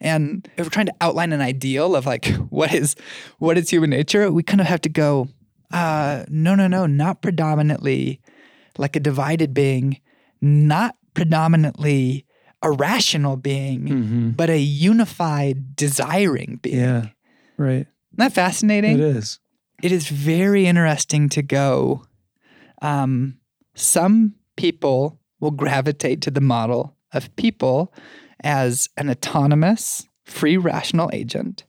And 0.00 0.48
if 0.56 0.66
we're 0.66 0.70
trying 0.70 0.86
to 0.86 0.94
outline 1.00 1.32
an 1.32 1.40
ideal 1.40 1.96
of 1.96 2.06
like 2.06 2.26
what 2.50 2.72
is 2.72 2.94
what 3.38 3.58
is 3.58 3.68
human 3.70 3.90
nature, 3.90 4.30
we 4.30 4.42
kind 4.42 4.60
of 4.60 4.66
have 4.66 4.80
to 4.82 4.88
go, 4.88 5.28
uh, 5.72 6.24
no, 6.28 6.54
no, 6.54 6.68
no, 6.68 6.86
not 6.86 7.20
predominantly 7.22 8.20
like 8.78 8.94
a 8.94 9.00
divided 9.00 9.52
being, 9.54 10.00
not 10.40 10.94
predominantly 11.14 12.24
a 12.62 12.70
rational 12.70 13.36
being, 13.36 13.86
Mhm. 13.88 14.36
but 14.36 14.50
a 14.50 14.58
unified, 14.58 15.74
desiring 15.76 16.58
being. 16.62 16.76
Yeah, 16.78 17.06
right. 17.56 17.86
Isn't 17.86 18.18
that 18.18 18.32
fascinating? 18.32 18.92
It 18.94 19.00
is. 19.00 19.38
it 19.82 19.92
is 19.92 20.08
very 20.08 20.66
interesting 20.66 21.28
to 21.30 21.42
go. 21.42 22.04
Um, 22.82 23.38
some 23.74 24.34
people 24.56 25.17
will 25.40 25.50
gravitate 25.50 26.20
to 26.22 26.30
the 26.30 26.40
model 26.40 26.96
of 27.12 27.34
people 27.36 27.92
as 28.42 28.88
an 28.96 29.10
autonomous, 29.10 30.06
free, 30.24 30.56
rational 30.56 31.10
agent. 31.12 31.64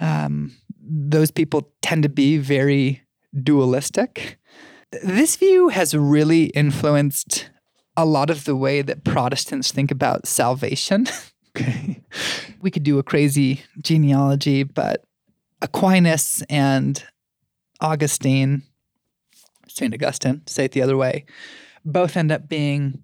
Um, 0.00 0.56
those 0.80 1.30
people 1.30 1.70
tend 1.82 2.02
to 2.02 2.08
be 2.08 2.38
very 2.38 3.02
dualistic. 3.42 4.38
This 5.02 5.36
view 5.36 5.68
has 5.68 5.94
really 5.94 6.46
influenced 6.46 7.50
a 7.96 8.04
lot 8.04 8.30
of 8.30 8.44
the 8.44 8.56
way 8.56 8.82
that 8.82 9.04
Protestants 9.04 9.72
think 9.72 9.90
about 9.90 10.26
salvation. 10.26 11.06
Okay. 11.56 12.00
we 12.62 12.70
could 12.70 12.84
do 12.84 13.00
a 13.00 13.02
crazy 13.02 13.62
genealogy, 13.82 14.62
but 14.62 15.02
Aquinas 15.60 16.44
and 16.48 17.02
Augustine, 17.80 18.62
St. 19.66 19.92
Augustine, 19.92 20.42
say 20.46 20.66
it 20.66 20.72
the 20.72 20.82
other 20.82 20.96
way, 20.96 21.24
both 21.84 22.16
end 22.16 22.32
up 22.32 22.48
being 22.48 23.02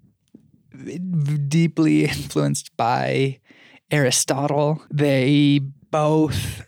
deeply 1.47 2.05
influenced 2.05 2.75
by 2.77 3.39
Aristotle. 3.91 4.81
They 4.91 5.59
both 5.91 6.65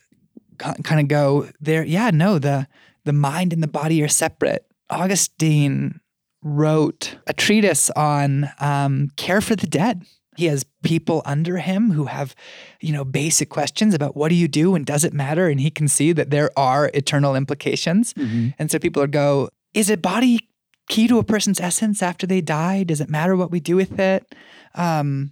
kind 0.57 0.99
of 0.99 1.07
go 1.07 1.49
there. 1.59 1.83
Yeah, 1.83 2.09
no, 2.11 2.39
the 2.39 2.67
the 3.05 3.13
mind 3.13 3.53
and 3.53 3.63
the 3.63 3.67
body 3.67 4.01
are 4.03 4.07
separate. 4.07 4.65
Augustine 4.89 5.99
wrote 6.41 7.17
a 7.27 7.33
treatise 7.33 7.89
on 7.91 8.49
um, 8.59 9.09
care 9.15 9.41
for 9.41 9.55
the 9.55 9.67
dead. 9.67 10.03
He 10.37 10.45
has 10.45 10.65
people 10.83 11.21
under 11.25 11.57
him 11.57 11.91
who 11.91 12.05
have, 12.05 12.33
you 12.79 12.93
know, 12.93 13.03
basic 13.03 13.49
questions 13.49 13.93
about 13.93 14.15
what 14.15 14.29
do 14.29 14.35
you 14.35 14.47
do 14.47 14.73
and 14.73 14.85
does 14.85 15.03
it 15.03 15.13
matter? 15.13 15.49
And 15.49 15.59
he 15.59 15.69
can 15.69 15.89
see 15.89 16.13
that 16.13 16.29
there 16.29 16.49
are 16.57 16.89
eternal 16.93 17.35
implications. 17.35 18.13
Mm-hmm. 18.13 18.49
And 18.57 18.71
so 18.71 18.79
people 18.79 19.01
would 19.01 19.11
go, 19.11 19.49
is 19.73 19.89
a 19.89 19.97
body 19.97 20.48
key 20.89 21.07
to 21.07 21.19
a 21.19 21.23
person's 21.23 21.61
essence 21.61 22.03
after 22.03 22.27
they 22.27 22.41
die? 22.41 22.83
Does 22.83 22.99
it 22.99 23.09
matter 23.09 23.35
what 23.35 23.51
we 23.51 23.61
do 23.61 23.77
with 23.77 23.99
it? 23.99 24.35
Um, 24.75 25.31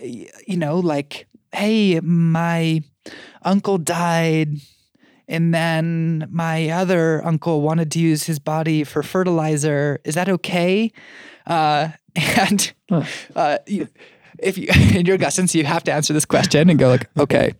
you 0.00 0.56
know, 0.56 0.78
like, 0.80 1.28
hey, 1.52 2.00
my 2.00 2.82
uncle 3.42 3.78
died 3.78 4.56
and 5.28 5.54
then 5.54 6.28
my 6.30 6.70
other 6.70 7.24
uncle 7.24 7.62
wanted 7.62 7.90
to 7.92 8.00
use 8.00 8.24
his 8.24 8.38
body 8.38 8.84
for 8.84 9.02
fertilizer. 9.02 10.00
Is 10.04 10.14
that 10.14 10.28
okay? 10.28 10.92
Uh, 11.46 11.88
and 12.16 12.72
uh, 13.36 13.58
you, 13.66 13.88
if 14.38 14.58
you 14.58 14.68
in 14.98 15.06
your 15.06 15.14
Augustine, 15.14 15.46
you 15.52 15.64
have 15.64 15.84
to 15.84 15.92
answer 15.92 16.12
this 16.12 16.24
question 16.24 16.68
and 16.68 16.78
go 16.78 16.88
like, 16.88 17.08
okay, 17.18 17.54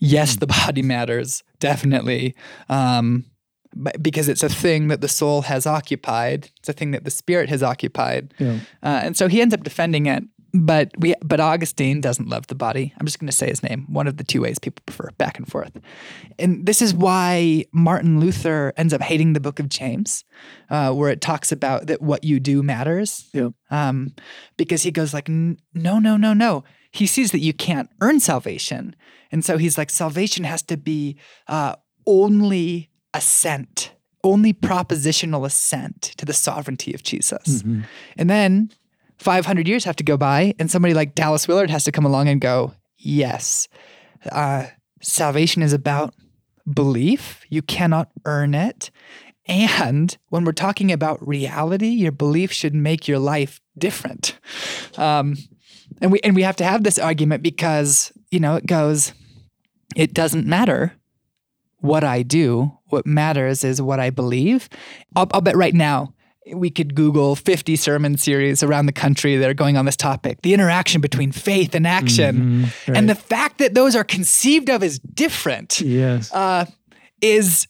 yes, 0.00 0.36
the 0.36 0.46
body 0.46 0.82
matters 0.82 1.42
definitely, 1.60 2.34
um, 2.68 3.24
because 4.00 4.28
it's 4.28 4.42
a 4.42 4.48
thing 4.48 4.88
that 4.88 5.00
the 5.00 5.08
soul 5.08 5.42
has 5.42 5.66
occupied. 5.66 6.50
It's 6.60 6.68
a 6.68 6.72
thing 6.72 6.92
that 6.92 7.04
the 7.04 7.10
spirit 7.10 7.48
has 7.48 7.62
occupied, 7.62 8.34
Yeah. 8.38 8.58
uh, 8.82 9.00
and 9.04 9.16
so 9.16 9.28
he 9.28 9.40
ends 9.40 9.54
up 9.54 9.62
defending 9.64 10.06
it. 10.06 10.24
But 10.56 10.92
we, 10.98 11.14
but 11.20 11.40
Augustine 11.40 12.00
doesn't 12.00 12.28
love 12.28 12.46
the 12.46 12.54
body. 12.54 12.92
I'm 12.96 13.06
just 13.06 13.18
going 13.18 13.26
to 13.26 13.36
say 13.36 13.48
his 13.48 13.60
name. 13.64 13.86
One 13.88 14.06
of 14.06 14.18
the 14.18 14.22
two 14.22 14.40
ways 14.40 14.60
people 14.60 14.84
prefer, 14.86 15.08
back 15.18 15.36
and 15.36 15.48
forth. 15.50 15.72
And 16.38 16.64
this 16.64 16.80
is 16.80 16.94
why 16.94 17.64
Martin 17.72 18.20
Luther 18.20 18.72
ends 18.76 18.94
up 18.94 19.00
hating 19.02 19.32
the 19.32 19.40
Book 19.40 19.58
of 19.58 19.68
James, 19.68 20.24
uh, 20.70 20.92
where 20.92 21.10
it 21.10 21.20
talks 21.20 21.50
about 21.50 21.88
that 21.88 22.00
what 22.02 22.22
you 22.22 22.38
do 22.38 22.62
matters. 22.62 23.28
Yeah. 23.32 23.48
Um, 23.72 24.14
because 24.56 24.82
he 24.84 24.92
goes 24.92 25.12
like, 25.12 25.28
no, 25.28 25.58
no, 25.98 26.16
no, 26.16 26.32
no. 26.32 26.62
He 26.92 27.08
sees 27.08 27.32
that 27.32 27.40
you 27.40 27.52
can't 27.52 27.90
earn 28.00 28.20
salvation, 28.20 28.94
and 29.32 29.44
so 29.44 29.58
he's 29.58 29.76
like, 29.76 29.90
salvation 29.90 30.44
has 30.44 30.62
to 30.62 30.76
be 30.76 31.16
uh, 31.48 31.74
only 32.06 32.90
assent, 33.14 33.92
only 34.22 34.52
propositional 34.52 35.46
assent 35.46 36.02
to 36.02 36.24
the 36.26 36.32
sovereignty 36.32 36.92
of 36.92 37.02
Jesus. 37.02 37.62
And 38.16 38.28
then 38.28 38.70
500 39.18 39.66
years 39.68 39.84
have 39.84 39.96
to 39.96 40.04
go 40.04 40.16
by, 40.16 40.54
and 40.58 40.70
somebody 40.70 40.92
like 40.94 41.14
Dallas 41.14 41.48
Willard 41.48 41.70
has 41.70 41.84
to 41.84 41.92
come 41.92 42.04
along 42.04 42.28
and 42.28 42.40
go, 42.40 42.74
yes, 42.98 43.68
uh, 44.30 44.66
salvation 45.00 45.62
is 45.62 45.72
about 45.72 46.14
belief. 46.72 47.44
You 47.48 47.62
cannot 47.62 48.10
earn 48.24 48.54
it. 48.54 48.90
And 49.46 50.16
when 50.30 50.44
we're 50.44 50.52
talking 50.52 50.90
about 50.90 51.26
reality, 51.26 51.88
your 51.88 52.12
belief 52.12 52.50
should 52.50 52.74
make 52.74 53.06
your 53.06 53.18
life 53.18 53.60
different. 53.76 54.38
Um, 54.96 55.36
and 56.00 56.10
we 56.10 56.20
and 56.20 56.34
we 56.34 56.42
have 56.42 56.56
to 56.56 56.64
have 56.64 56.82
this 56.82 56.98
argument 56.98 57.42
because 57.42 58.12
you 58.30 58.40
know 58.40 58.56
it 58.56 58.66
goes, 58.66 59.12
it 59.94 60.14
doesn't 60.14 60.46
matter 60.46 60.94
what 61.78 62.04
I 62.04 62.22
do. 62.22 62.72
What 62.94 63.06
matters 63.06 63.64
is 63.64 63.82
what 63.82 64.00
I 64.00 64.10
believe. 64.10 64.68
I'll, 65.16 65.28
I'll 65.32 65.40
bet 65.40 65.56
right 65.56 65.74
now 65.74 66.14
we 66.52 66.68
could 66.70 66.94
Google 66.94 67.36
50 67.36 67.74
sermon 67.76 68.16
series 68.18 68.62
around 68.62 68.86
the 68.86 68.92
country 68.92 69.36
that 69.36 69.48
are 69.48 69.54
going 69.54 69.76
on 69.76 69.84
this 69.86 69.96
topic 69.96 70.42
the 70.42 70.52
interaction 70.54 71.00
between 71.00 71.32
faith 71.32 71.74
and 71.74 71.86
action. 71.86 72.62
right. 72.86 72.96
And 72.96 73.08
the 73.08 73.14
fact 73.14 73.58
that 73.58 73.72
those 73.74 73.96
are 73.96 74.04
conceived 74.04 74.68
of 74.68 74.82
as 74.82 74.98
different 74.98 75.80
Yes. 75.80 76.32
uh, 76.32 76.66
is, 77.22 77.66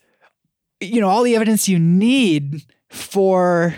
you 0.81 1.01
know, 1.01 1.09
all 1.09 1.23
the 1.23 1.37
evidence 1.37 1.69
you 1.69 1.79
need 1.79 2.65
for 2.91 3.75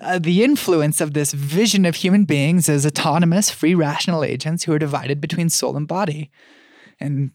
uh, 0.00 0.18
the 0.20 0.42
influence 0.44 1.00
of 1.00 1.14
this 1.14 1.32
vision 1.32 1.84
of 1.84 1.96
human 1.96 2.24
beings 2.24 2.68
as 2.68 2.86
autonomous, 2.86 3.50
free, 3.50 3.74
rational 3.74 4.22
agents 4.24 4.64
who 4.64 4.72
are 4.72 4.78
divided 4.78 5.20
between 5.20 5.48
soul 5.50 5.76
and 5.76 5.86
body. 5.88 6.30
And 7.00 7.32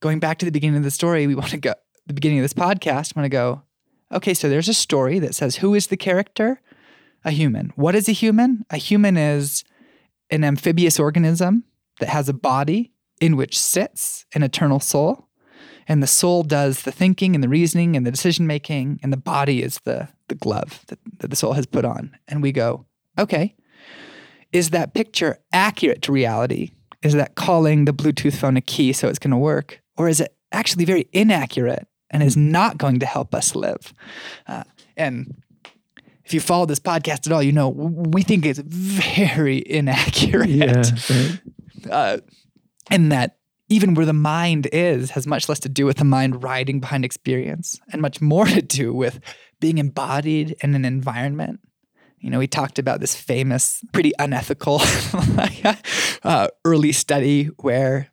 going 0.00 0.18
back 0.18 0.38
to 0.38 0.44
the 0.44 0.50
beginning 0.52 0.76
of 0.78 0.82
the 0.84 0.90
story, 0.90 1.26
we 1.28 1.34
want 1.36 1.50
to 1.50 1.56
go, 1.58 1.74
the 2.06 2.14
beginning 2.14 2.38
of 2.38 2.44
this 2.44 2.52
podcast, 2.52 3.16
want 3.16 3.24
to 3.24 3.28
go, 3.28 3.62
okay, 4.12 4.34
so 4.34 4.48
there's 4.48 4.68
a 4.68 4.74
story 4.74 5.18
that 5.18 5.34
says, 5.34 5.56
who 5.56 5.74
is 5.74 5.88
the 5.88 5.96
character? 5.96 6.60
A 7.24 7.30
human. 7.30 7.72
What 7.76 7.94
is 7.94 8.08
a 8.08 8.12
human? 8.12 8.64
A 8.70 8.76
human 8.76 9.16
is 9.16 9.64
an 10.30 10.44
amphibious 10.44 11.00
organism 11.00 11.64
that 12.00 12.08
has 12.08 12.28
a 12.28 12.34
body 12.34 12.92
in 13.20 13.36
which 13.36 13.58
sits 13.58 14.26
an 14.34 14.42
eternal 14.42 14.80
soul. 14.80 15.28
And 15.86 16.02
the 16.02 16.06
soul 16.06 16.42
does 16.42 16.82
the 16.82 16.92
thinking 16.92 17.34
and 17.34 17.44
the 17.44 17.48
reasoning 17.48 17.96
and 17.96 18.06
the 18.06 18.10
decision 18.10 18.46
making, 18.46 19.00
and 19.02 19.12
the 19.12 19.18
body 19.18 19.62
is 19.62 19.80
the, 19.84 20.08
the 20.28 20.34
glove 20.34 20.84
that, 20.88 20.98
that 21.18 21.28
the 21.28 21.36
soul 21.36 21.52
has 21.52 21.66
put 21.66 21.84
on. 21.84 22.16
And 22.26 22.42
we 22.42 22.52
go, 22.52 22.86
okay, 23.18 23.54
is 24.52 24.70
that 24.70 24.94
picture 24.94 25.38
accurate 25.52 26.02
to 26.02 26.12
reality? 26.12 26.70
Is 27.02 27.12
that 27.14 27.34
calling 27.34 27.84
the 27.84 27.92
Bluetooth 27.92 28.36
phone 28.36 28.56
a 28.56 28.62
key 28.62 28.92
so 28.92 29.08
it's 29.08 29.18
going 29.18 29.30
to 29.30 29.36
work? 29.36 29.82
Or 29.96 30.08
is 30.08 30.20
it 30.20 30.34
actually 30.52 30.84
very 30.84 31.06
inaccurate 31.12 31.86
and 32.10 32.22
is 32.22 32.36
not 32.36 32.78
going 32.78 33.00
to 33.00 33.06
help 33.06 33.34
us 33.34 33.54
live? 33.54 33.92
Uh, 34.46 34.64
and 34.96 35.42
if 36.24 36.32
you 36.32 36.40
follow 36.40 36.66
this 36.66 36.80
podcast 36.80 37.26
at 37.26 37.32
all, 37.32 37.42
you 37.42 37.52
know 37.52 37.68
we 37.68 38.22
think 38.22 38.46
it's 38.46 38.60
very 38.60 39.58
inaccurate 39.66 40.48
yeah. 40.48 40.82
Right. 41.08 41.40
uh, 41.90 42.18
and 42.90 43.12
that 43.12 43.36
even 43.68 43.94
where 43.94 44.06
the 44.06 44.12
mind 44.12 44.68
is 44.72 45.10
has 45.10 45.26
much 45.26 45.48
less 45.48 45.60
to 45.60 45.68
do 45.68 45.86
with 45.86 45.96
the 45.96 46.04
mind 46.04 46.42
riding 46.42 46.80
behind 46.80 47.04
experience 47.04 47.80
and 47.92 48.02
much 48.02 48.20
more 48.20 48.46
to 48.46 48.62
do 48.62 48.92
with 48.92 49.20
being 49.60 49.78
embodied 49.78 50.56
in 50.60 50.74
an 50.74 50.84
environment. 50.84 51.60
You 52.18 52.30
know, 52.30 52.38
we 52.38 52.46
talked 52.46 52.78
about 52.78 53.00
this 53.00 53.14
famous, 53.14 53.84
pretty 53.92 54.12
unethical 54.18 54.80
uh, 56.24 56.48
early 56.64 56.92
study 56.92 57.46
where 57.58 58.08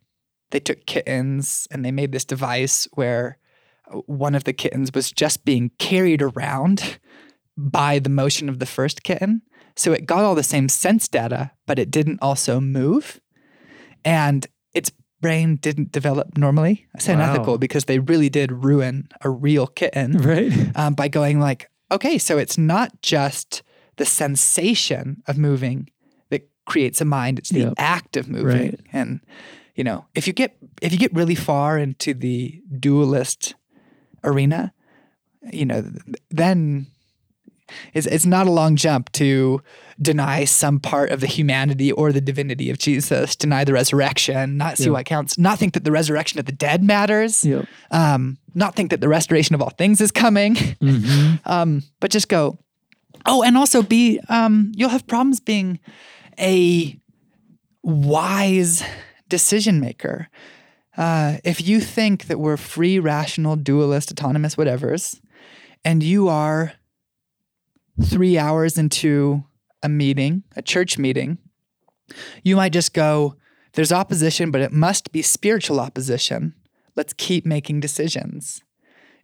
they 0.50 0.60
took 0.60 0.84
kittens 0.84 1.66
and 1.70 1.82
they 1.82 1.90
made 1.90 2.12
this 2.12 2.26
device 2.26 2.86
where 2.92 3.38
one 4.06 4.34
of 4.34 4.44
the 4.44 4.52
kittens 4.52 4.90
was 4.94 5.10
just 5.10 5.44
being 5.44 5.70
carried 5.78 6.22
around 6.22 6.98
by 7.56 7.98
the 7.98 8.08
motion 8.10 8.48
of 8.48 8.58
the 8.58 8.66
first 8.66 9.02
kitten. 9.02 9.42
So 9.76 9.92
it 9.92 10.06
got 10.06 10.24
all 10.24 10.34
the 10.34 10.42
same 10.42 10.68
sense 10.68 11.08
data, 11.08 11.52
but 11.66 11.78
it 11.78 11.90
didn't 11.90 12.18
also 12.22 12.60
move 12.60 13.20
and 14.04 14.46
its 14.74 14.90
brain 15.20 15.56
didn't 15.56 15.92
develop 15.92 16.36
normally. 16.36 16.86
I 16.96 16.98
say 17.00 17.14
Wow. 17.14 17.20
unethical 17.22 17.58
because 17.58 17.84
they 17.84 17.98
really 17.98 18.28
did 18.28 18.50
ruin 18.64 19.08
a 19.22 19.30
real 19.30 19.66
kitten 19.66 20.18
Right. 20.18 20.52
um, 20.76 20.94
by 20.94 21.08
going 21.08 21.38
like, 21.40 21.70
okay, 21.90 22.18
so 22.18 22.38
it's 22.38 22.58
not 22.58 23.00
just 23.02 23.62
the 23.96 24.04
sensation 24.04 25.22
of 25.26 25.38
moving 25.38 25.88
that 26.30 26.48
creates 26.66 27.00
a 27.00 27.04
mind; 27.04 27.38
it's 27.38 27.50
the 27.50 27.60
Yep. 27.60 27.74
act 27.78 28.16
of 28.16 28.28
moving. 28.28 28.46
Right. 28.70 28.80
And 28.92 29.20
you 29.76 29.84
know, 29.84 30.06
if 30.14 30.26
you 30.26 30.32
get 30.32 30.56
if 30.80 30.92
you 30.92 30.98
get 30.98 31.14
really 31.14 31.34
far 31.34 31.78
into 31.78 32.14
the 32.14 32.60
dualist 32.80 33.54
arena, 34.24 34.72
you 35.52 35.64
know, 35.64 35.84
then 36.30 36.86
it's, 37.94 38.06
it's 38.06 38.26
not 38.26 38.46
a 38.46 38.50
long 38.50 38.76
jump 38.76 39.10
to 39.12 39.62
deny 40.00 40.44
some 40.44 40.78
part 40.80 41.10
of 41.10 41.20
the 41.20 41.26
humanity 41.26 41.90
or 41.92 42.12
the 42.12 42.20
divinity 42.20 42.68
of 42.70 42.78
Jesus, 42.78 43.34
deny 43.36 43.64
the 43.64 43.72
resurrection, 43.72 44.56
not 44.56 44.76
see 44.78 44.84
Yeah. 44.84 44.90
what 44.90 45.06
counts, 45.06 45.38
not 45.38 45.58
think 45.58 45.74
that 45.74 45.84
the 45.84 45.92
resurrection 45.92 46.38
of 46.38 46.44
the 46.46 46.52
dead 46.52 46.82
matters, 46.82 47.44
Yep. 47.44 47.66
um, 47.90 48.36
not 48.54 48.74
think 48.74 48.90
that 48.90 49.00
the 49.00 49.08
restoration 49.08 49.54
of 49.54 49.62
all 49.62 49.70
things 49.70 50.00
is 50.00 50.10
coming, 50.10 50.54
Mm-hmm. 50.80 51.36
um, 51.50 51.82
but 52.00 52.10
just 52.10 52.28
go, 52.28 52.58
oh, 53.26 53.42
and 53.42 53.56
also 53.56 53.82
be, 53.82 54.20
um, 54.28 54.72
you'll 54.74 54.88
have 54.90 55.06
problems 55.06 55.40
being 55.40 55.78
a 56.38 56.98
wise 57.82 58.82
decision 59.28 59.80
maker. 59.80 60.28
Uh, 60.96 61.38
if 61.44 61.66
you 61.66 61.80
think 61.80 62.26
that 62.26 62.38
we're 62.38 62.56
free, 62.56 62.98
rational, 62.98 63.56
dualist, 63.56 64.10
autonomous, 64.10 64.56
whatevers, 64.56 65.20
and 65.84 66.02
you 66.02 66.28
are 66.28 66.74
three 68.02 68.38
hours 68.38 68.76
into 68.76 69.44
a 69.82 69.88
meeting, 69.88 70.42
a 70.54 70.62
church 70.62 70.98
meeting, 70.98 71.38
you 72.42 72.56
might 72.56 72.72
just 72.72 72.92
go, 72.92 73.36
there's 73.72 73.92
opposition, 73.92 74.50
but 74.50 74.60
it 74.60 74.72
must 74.72 75.12
be 75.12 75.22
spiritual 75.22 75.80
opposition. 75.80 76.54
Let's 76.94 77.14
keep 77.14 77.46
making 77.46 77.80
decisions. 77.80 78.62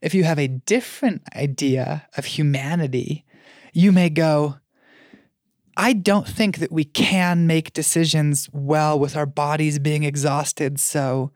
If 0.00 0.14
you 0.14 0.24
have 0.24 0.38
a 0.38 0.48
different 0.48 1.22
idea 1.36 2.06
of 2.16 2.24
humanity, 2.24 3.26
you 3.72 3.92
may 3.92 4.08
go, 4.08 4.56
I 5.79 5.93
don't 5.93 6.26
think 6.26 6.59
that 6.59 6.72
we 6.72 6.85
can 6.85 7.47
make 7.47 7.72
decisions 7.72 8.49
well 8.53 8.99
with 8.99 9.16
our 9.16 9.26
bodies 9.26 9.79
being 9.79 10.03
exhausted. 10.03 10.81
So 10.81 11.31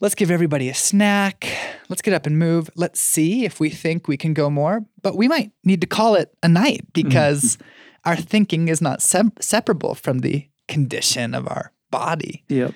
let's 0.00 0.16
give 0.16 0.28
everybody 0.28 0.68
a 0.68 0.74
snack. 0.74 1.46
Let's 1.88 2.02
get 2.02 2.12
up 2.12 2.26
and 2.26 2.36
move. 2.36 2.68
Let's 2.74 3.00
see 3.00 3.44
if 3.44 3.60
we 3.60 3.70
think 3.70 4.08
we 4.08 4.16
can 4.16 4.34
go 4.34 4.50
more. 4.50 4.84
But 5.02 5.16
we 5.16 5.28
might 5.28 5.52
need 5.64 5.80
to 5.82 5.86
call 5.86 6.16
it 6.16 6.36
a 6.42 6.48
night 6.48 6.80
mm-hmm. 6.92 7.08
because 7.08 7.58
our 8.04 8.16
thinking 8.16 8.66
is 8.66 8.82
not 8.82 9.02
sep- 9.02 9.40
separable 9.40 9.94
from 9.94 10.18
the 10.18 10.48
condition 10.66 11.32
of 11.32 11.46
our 11.46 11.72
body. 11.92 12.42
Yep. 12.48 12.74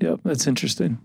Yep. 0.00 0.20
That's 0.24 0.48
interesting. 0.48 0.98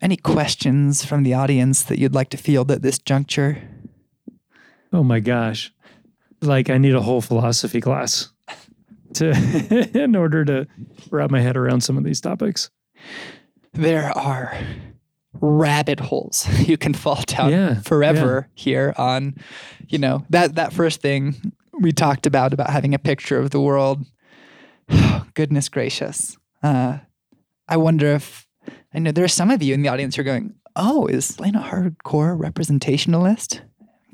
Any 0.00 0.16
questions 0.16 1.04
from 1.04 1.24
the 1.24 1.34
audience 1.34 1.82
that 1.82 1.98
you'd 1.98 2.14
like 2.14 2.30
to 2.30 2.36
field 2.36 2.70
at 2.70 2.82
this 2.82 2.98
juncture? 2.98 3.60
Oh 4.92 5.02
my 5.02 5.18
gosh. 5.18 5.72
Like 6.44 6.70
I 6.70 6.78
need 6.78 6.94
a 6.94 7.02
whole 7.02 7.20
philosophy 7.20 7.80
class 7.80 8.30
to 9.14 9.90
in 9.94 10.16
order 10.16 10.44
to 10.44 10.66
wrap 11.10 11.30
my 11.30 11.40
head 11.40 11.56
around 11.56 11.82
some 11.82 11.96
of 11.96 12.04
these 12.04 12.20
topics. 12.20 12.70
There 13.72 14.16
are 14.16 14.56
rabbit 15.40 16.00
holes 16.00 16.46
you 16.68 16.76
can 16.76 16.94
fall 16.94 17.22
down 17.26 17.50
Yeah, 17.50 17.80
forever 17.80 18.48
here 18.54 18.94
on, 18.96 19.34
you 19.88 19.98
know, 19.98 20.24
that 20.30 20.54
that 20.54 20.72
first 20.72 21.00
thing 21.00 21.52
we 21.80 21.92
talked 21.92 22.26
about 22.26 22.52
about 22.52 22.70
having 22.70 22.94
a 22.94 22.98
picture 22.98 23.38
of 23.38 23.50
the 23.50 23.60
world. 23.60 24.04
Goodness 25.34 25.68
gracious. 25.68 26.36
Uh, 26.62 26.98
I 27.68 27.76
wonder 27.76 28.06
if 28.08 28.46
I 28.94 28.98
know 29.00 29.10
there 29.10 29.24
are 29.24 29.28
some 29.28 29.50
of 29.50 29.62
you 29.62 29.74
in 29.74 29.82
the 29.82 29.88
audience 29.88 30.16
who 30.16 30.22
are 30.22 30.24
going, 30.24 30.54
"Oh, 30.76 31.06
is 31.06 31.40
Lane 31.40 31.56
a 31.56 31.60
hardcore 31.60 32.38
representationalist?" 32.38 33.60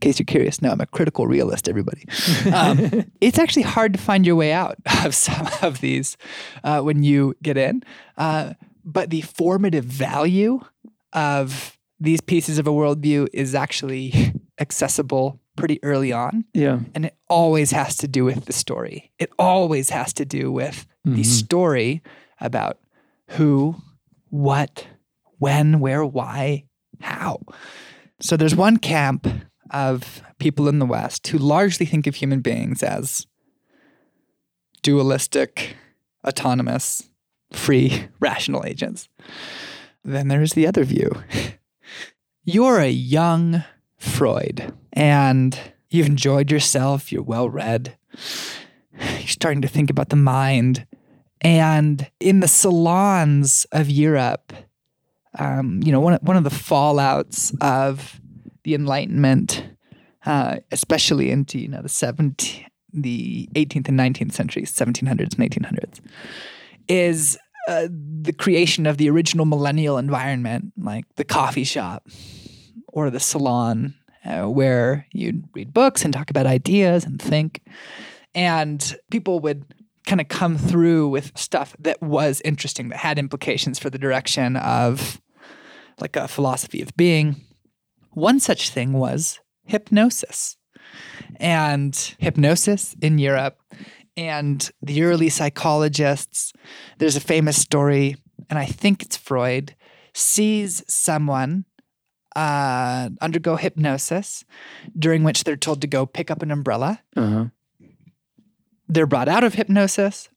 In 0.00 0.08
case 0.08 0.18
you're 0.18 0.24
curious, 0.24 0.62
no, 0.62 0.70
I'm 0.70 0.80
a 0.80 0.86
critical 0.86 1.26
realist. 1.26 1.68
Everybody, 1.68 2.06
um, 2.54 3.04
it's 3.20 3.38
actually 3.38 3.64
hard 3.64 3.92
to 3.92 3.98
find 3.98 4.24
your 4.24 4.34
way 4.34 4.50
out 4.50 4.78
of 5.04 5.14
some 5.14 5.46
of 5.60 5.82
these 5.82 6.16
uh, 6.64 6.80
when 6.80 7.02
you 7.02 7.34
get 7.42 7.58
in. 7.58 7.82
Uh, 8.16 8.54
but 8.82 9.10
the 9.10 9.20
formative 9.20 9.84
value 9.84 10.60
of 11.12 11.76
these 11.98 12.22
pieces 12.22 12.58
of 12.58 12.66
a 12.66 12.70
worldview 12.70 13.28
is 13.34 13.54
actually 13.54 14.32
accessible 14.58 15.38
pretty 15.54 15.78
early 15.82 16.12
on. 16.12 16.46
Yeah. 16.54 16.80
And 16.94 17.04
it 17.04 17.16
always 17.28 17.70
has 17.72 17.98
to 17.98 18.08
do 18.08 18.24
with 18.24 18.46
the 18.46 18.54
story. 18.54 19.12
It 19.18 19.30
always 19.38 19.90
has 19.90 20.14
to 20.14 20.24
do 20.24 20.50
with 20.50 20.86
the 21.04 21.24
story 21.24 22.02
about 22.40 22.78
who, 23.32 23.76
what, 24.30 24.86
when, 25.38 25.78
where, 25.78 26.06
why, 26.06 26.64
how. 27.00 27.40
So 28.20 28.38
there's 28.38 28.54
one 28.54 28.78
camp 28.78 29.26
of 29.70 30.22
people 30.38 30.68
in 30.68 30.78
the 30.78 30.86
West 30.86 31.26
who 31.28 31.38
largely 31.38 31.86
think 31.86 32.06
of 32.06 32.16
human 32.16 32.40
beings 32.40 32.82
as 32.82 33.26
dualistic, 34.82 35.76
autonomous, 36.26 37.08
free, 37.52 38.08
rational 38.20 38.64
agents. 38.66 39.08
Then 40.04 40.28
there's 40.28 40.54
the 40.54 40.66
other 40.66 40.84
view. 40.84 41.10
You're 42.44 42.78
a 42.78 42.90
young 42.90 43.64
Freud 43.98 44.72
and 44.92 45.58
you've 45.90 46.06
enjoyed 46.06 46.50
yourself, 46.50 47.12
you're 47.12 47.22
well 47.22 47.50
read, 47.50 47.96
you're 48.98 49.28
starting 49.28 49.62
to 49.62 49.68
think 49.68 49.90
about 49.90 50.08
the 50.08 50.16
mind. 50.16 50.86
And 51.42 52.10
in 52.18 52.40
the 52.40 52.48
salons 52.48 53.66
of 53.72 53.90
Europe, 53.90 54.52
um, 55.38 55.80
you 55.84 55.92
know, 55.92 56.00
one, 56.00 56.18
one 56.22 56.36
of 56.36 56.44
the 56.44 56.50
fallouts 56.50 57.54
of 57.60 58.20
the 58.64 58.74
Enlightenment, 58.74 59.64
uh, 60.26 60.56
especially 60.70 61.30
into, 61.30 61.58
you 61.58 61.68
know, 61.68 61.82
the 61.82 61.88
17th, 61.88 62.64
the 62.92 63.48
18th 63.54 63.88
and 63.88 63.98
19th 63.98 64.32
centuries, 64.32 64.72
1700s 64.72 65.38
and 65.38 65.50
1800s, 65.50 66.00
is 66.88 67.38
uh, 67.68 67.86
the 67.90 68.32
creation 68.32 68.86
of 68.86 68.96
the 68.96 69.08
original 69.08 69.46
millennial 69.46 69.98
environment, 69.98 70.72
like 70.76 71.04
the 71.16 71.24
coffee 71.24 71.64
shop 71.64 72.08
or 72.88 73.10
the 73.10 73.20
salon, 73.20 73.94
uh, 74.24 74.46
where 74.46 75.06
you'd 75.12 75.44
read 75.54 75.72
books 75.72 76.04
and 76.04 76.12
talk 76.12 76.30
about 76.30 76.46
ideas 76.46 77.04
and 77.04 77.20
think. 77.20 77.62
And 78.34 78.96
people 79.10 79.40
would 79.40 79.64
kind 80.06 80.20
of 80.20 80.28
come 80.28 80.58
through 80.58 81.08
with 81.08 81.36
stuff 81.38 81.76
that 81.78 82.00
was 82.02 82.40
interesting, 82.44 82.88
that 82.88 82.98
had 82.98 83.18
implications 83.18 83.78
for 83.78 83.90
the 83.90 83.98
direction 83.98 84.56
of 84.56 85.20
like 86.00 86.16
a 86.16 86.26
philosophy 86.26 86.82
of 86.82 86.96
being. 86.96 87.36
One 88.12 88.40
such 88.40 88.70
thing 88.70 88.92
was 88.92 89.40
hypnosis. 89.64 90.56
And 91.36 91.94
hypnosis 92.18 92.96
in 93.00 93.18
Europe 93.18 93.58
and 94.16 94.70
the 94.82 95.02
early 95.02 95.28
psychologists, 95.28 96.52
there's 96.98 97.16
a 97.16 97.20
famous 97.20 97.60
story, 97.60 98.16
and 98.48 98.58
I 98.58 98.66
think 98.66 99.02
it's 99.02 99.16
Freud, 99.16 99.74
sees 100.12 100.82
someone 100.88 101.64
uh, 102.36 103.10
undergo 103.20 103.56
hypnosis, 103.56 104.44
during 104.98 105.22
which 105.22 105.44
they're 105.44 105.56
told 105.56 105.80
to 105.80 105.86
go 105.86 106.06
pick 106.06 106.30
up 106.30 106.42
an 106.42 106.50
umbrella. 106.50 107.00
Uh-huh. 107.16 107.46
They're 108.88 109.06
brought 109.06 109.28
out 109.28 109.44
of 109.44 109.54
hypnosis. 109.54 110.28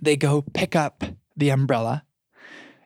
They 0.00 0.16
go 0.16 0.42
pick 0.42 0.74
up 0.74 1.04
the 1.36 1.50
umbrella. 1.50 2.04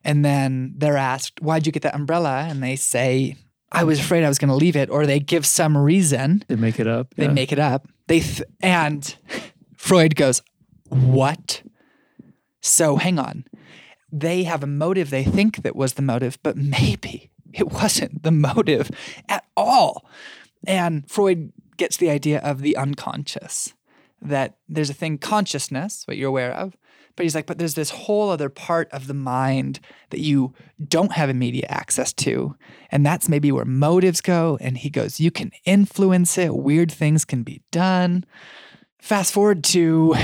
And 0.04 0.24
then 0.24 0.74
they're 0.76 0.96
asked, 0.96 1.40
Why'd 1.40 1.66
you 1.66 1.72
get 1.72 1.82
that 1.82 1.94
umbrella? 1.94 2.46
And 2.48 2.62
they 2.62 2.76
say, 2.76 3.36
I 3.72 3.84
was 3.84 3.98
afraid 3.98 4.24
I 4.24 4.28
was 4.28 4.38
going 4.38 4.48
to 4.48 4.54
leave 4.54 4.76
it. 4.76 4.90
Or 4.90 5.06
they 5.06 5.20
give 5.20 5.44
some 5.44 5.76
reason. 5.76 6.44
They 6.48 6.56
make 6.56 6.78
it 6.78 6.86
up. 6.86 7.14
They 7.14 7.24
yeah. 7.24 7.32
make 7.32 7.52
it 7.52 7.58
up. 7.58 7.88
They 8.06 8.20
th- 8.20 8.48
and 8.60 9.16
Freud 9.76 10.14
goes, 10.16 10.42
"What?" 10.88 11.62
So 12.60 12.96
hang 12.96 13.18
on. 13.18 13.44
They 14.12 14.44
have 14.44 14.62
a 14.62 14.66
motive 14.66 15.10
they 15.10 15.24
think 15.24 15.62
that 15.62 15.76
was 15.76 15.94
the 15.94 16.02
motive, 16.02 16.38
but 16.42 16.56
maybe 16.56 17.30
it 17.52 17.72
wasn't 17.72 18.22
the 18.22 18.30
motive 18.30 18.90
at 19.28 19.44
all. 19.56 20.08
And 20.66 21.08
Freud 21.10 21.52
gets 21.76 21.96
the 21.96 22.10
idea 22.10 22.38
of 22.40 22.62
the 22.62 22.76
unconscious. 22.76 23.74
That 24.22 24.56
there's 24.68 24.90
a 24.90 24.94
thing 24.94 25.18
consciousness, 25.18 26.02
what 26.06 26.16
you're 26.16 26.28
aware 26.28 26.52
of, 26.52 26.76
but 27.16 27.24
he's 27.24 27.34
like, 27.34 27.46
but 27.46 27.58
there's 27.58 27.74
this 27.74 27.90
whole 27.90 28.30
other 28.30 28.48
part 28.48 28.88
of 28.92 29.06
the 29.06 29.14
mind 29.14 29.80
that 30.10 30.20
you 30.20 30.54
don't 30.86 31.12
have 31.12 31.30
immediate 31.30 31.70
access 31.70 32.12
to. 32.12 32.54
And 32.90 33.04
that's 33.04 33.28
maybe 33.28 33.50
where 33.50 33.64
motives 33.64 34.20
go. 34.20 34.58
And 34.60 34.78
he 34.78 34.90
goes, 34.90 35.18
you 35.18 35.30
can 35.30 35.50
influence 35.64 36.38
it, 36.38 36.54
weird 36.54 36.92
things 36.92 37.24
can 37.24 37.42
be 37.42 37.62
done. 37.72 38.24
Fast 38.98 39.32
forward 39.32 39.64
to 39.64 40.14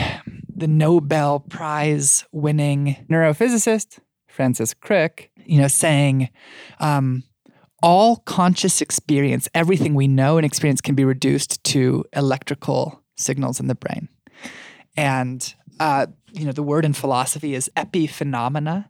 the 0.54 0.68
Nobel 0.68 1.40
Prize 1.40 2.24
winning 2.32 3.04
neurophysicist, 3.10 3.98
Francis 4.28 4.74
Crick, 4.74 5.30
you 5.44 5.60
know, 5.60 5.68
saying, 5.68 6.28
um, 6.80 7.22
all 7.82 8.16
conscious 8.18 8.80
experience, 8.80 9.48
everything 9.54 9.94
we 9.94 10.06
know 10.06 10.36
and 10.36 10.46
experience 10.46 10.80
can 10.80 10.94
be 10.94 11.04
reduced 11.04 11.62
to 11.64 12.04
electrical 12.12 13.02
signals 13.16 13.58
in 13.58 13.66
the 13.66 13.74
brain. 13.74 14.08
And 14.96 15.54
uh, 15.80 16.06
you 16.32 16.44
know, 16.44 16.52
the 16.52 16.62
word 16.62 16.84
in 16.84 16.92
philosophy 16.92 17.54
is 17.54 17.70
epiphenomena. 17.76 18.88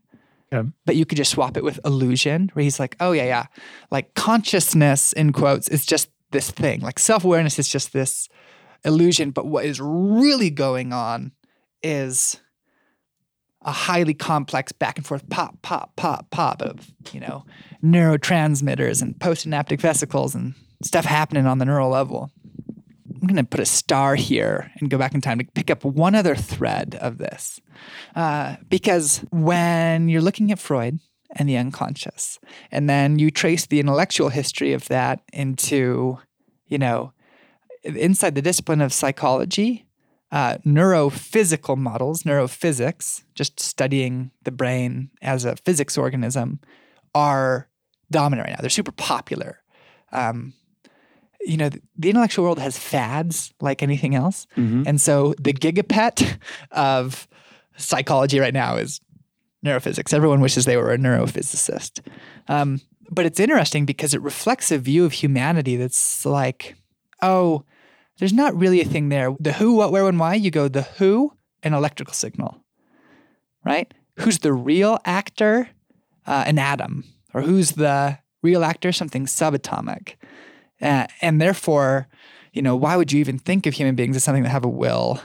Okay. 0.51 0.69
But 0.85 0.95
you 0.95 1.05
could 1.05 1.17
just 1.17 1.31
swap 1.31 1.57
it 1.57 1.63
with 1.63 1.79
illusion, 1.83 2.49
where 2.53 2.63
he's 2.63 2.79
like, 2.79 2.95
oh, 2.99 3.11
yeah, 3.11 3.25
yeah. 3.25 3.45
Like 3.89 4.13
consciousness, 4.13 5.11
in 5.13 5.33
quotes, 5.33 5.67
is 5.67 5.85
just 5.85 6.09
this 6.31 6.51
thing. 6.51 6.81
Like 6.81 6.99
self 6.99 7.23
awareness 7.23 7.57
is 7.57 7.67
just 7.67 7.93
this 7.93 8.29
illusion. 8.85 9.31
But 9.31 9.47
what 9.47 9.65
is 9.65 9.79
really 9.81 10.49
going 10.49 10.93
on 10.93 11.31
is 11.81 12.39
a 13.61 13.71
highly 13.71 14.13
complex 14.13 14.71
back 14.71 14.97
and 14.97 15.07
forth 15.07 15.27
pop, 15.29 15.61
pop, 15.61 15.95
pop, 15.95 16.29
pop 16.31 16.61
of, 16.61 16.91
you 17.11 17.19
know, 17.19 17.45
neurotransmitters 17.83 19.01
and 19.01 19.15
postsynaptic 19.15 19.79
vesicles 19.79 20.35
and 20.35 20.53
stuff 20.83 21.05
happening 21.05 21.45
on 21.45 21.59
the 21.59 21.65
neural 21.65 21.89
level. 21.89 22.29
I'm 23.23 23.27
going 23.27 23.37
to 23.37 23.49
put 23.49 23.61
a 23.61 23.65
star 23.65 24.15
here 24.15 24.69
and 24.75 24.89
go 24.89 24.97
back 24.97 25.15
in 25.15 25.21
time 25.21 25.39
to 25.39 25.45
pick 25.45 25.71
up 25.71 25.85
one 25.85 26.13
other 26.13 26.35
thread 26.35 26.97
of 26.99 27.19
this. 27.19 27.61
Uh, 28.17 28.57
because 28.67 29.23
when 29.31 30.09
you're 30.09 30.19
looking 30.19 30.51
at 30.51 30.59
Freud 30.59 30.99
and 31.37 31.47
the 31.47 31.55
unconscious, 31.55 32.37
and 32.69 32.89
then 32.89 33.19
you 33.19 33.31
trace 33.31 33.65
the 33.65 33.79
intellectual 33.79 34.27
history 34.27 34.73
of 34.73 34.89
that 34.89 35.21
into, 35.31 36.19
you 36.67 36.77
know, 36.77 37.13
inside 37.83 38.35
the 38.35 38.41
discipline 38.41 38.81
of 38.81 38.91
psychology, 38.91 39.85
uh, 40.33 40.57
neurophysical 40.65 41.77
models, 41.77 42.23
neurophysics, 42.23 43.23
just 43.35 43.57
studying 43.57 44.31
the 44.43 44.51
brain 44.51 45.11
as 45.21 45.45
a 45.45 45.55
physics 45.55 45.97
organism, 45.97 46.59
are 47.15 47.69
dominant 48.11 48.49
right 48.49 48.57
now. 48.57 48.61
They're 48.61 48.69
super 48.69 48.91
popular. 48.91 49.61
Um, 50.11 50.55
you 51.45 51.57
know, 51.57 51.69
the 51.97 52.09
intellectual 52.09 52.45
world 52.45 52.59
has 52.59 52.77
fads 52.77 53.53
like 53.61 53.83
anything 53.83 54.15
else. 54.15 54.47
And 54.87 54.99
so 54.99 55.33
the 55.39 55.53
gigapet 55.53 56.37
of 56.71 57.27
psychology 57.77 58.39
right 58.39 58.53
now 58.53 58.77
is 58.77 59.01
neurophysics. 59.65 60.13
Everyone 60.13 60.41
wishes 60.41 60.65
they 60.65 60.77
were 60.77 60.91
a 60.91 60.97
neurophysicist. 60.97 62.01
Um, 62.47 62.81
but 63.09 63.25
it's 63.25 63.39
interesting 63.39 63.85
because 63.85 64.13
it 64.13 64.21
reflects 64.21 64.71
a 64.71 64.77
view 64.77 65.05
of 65.05 65.13
humanity 65.13 65.75
that's 65.75 66.25
like, 66.25 66.75
oh, 67.21 67.63
there's 68.19 68.33
not 68.33 68.55
really 68.55 68.81
a 68.81 68.85
thing 68.85 69.09
there. 69.09 69.35
The 69.39 69.53
who, 69.53 69.75
what, 69.75 69.91
where, 69.91 70.03
when, 70.03 70.17
why, 70.17 70.35
you 70.35 70.51
go 70.51 70.67
the 70.67 70.83
who, 70.83 71.33
an 71.63 71.73
electrical 71.73 72.13
signal, 72.13 72.63
right? 73.65 73.93
Who's 74.19 74.39
the 74.39 74.53
real 74.53 74.99
actor? 75.05 75.69
uh, 76.25 76.43
an 76.45 76.59
atom, 76.59 77.03
or 77.33 77.41
who's 77.41 77.71
the 77.71 78.17
real 78.41 78.63
actor, 78.63 78.91
something 78.91 79.25
subatomic. 79.25 80.15
Uh, 80.83 81.07
and 81.21 81.39
therefore, 81.39 82.07
you 82.51 82.61
know, 82.61 82.75
why 82.75 82.97
would 82.97 83.11
you 83.11 83.19
even 83.19 83.39
think 83.39 83.65
of 83.65 83.73
human 83.73 83.95
beings 83.95 84.15
as 84.15 84.23
something 84.23 84.43
that 84.43 84.49
have 84.49 84.65
a 84.65 84.69
will? 84.69 85.21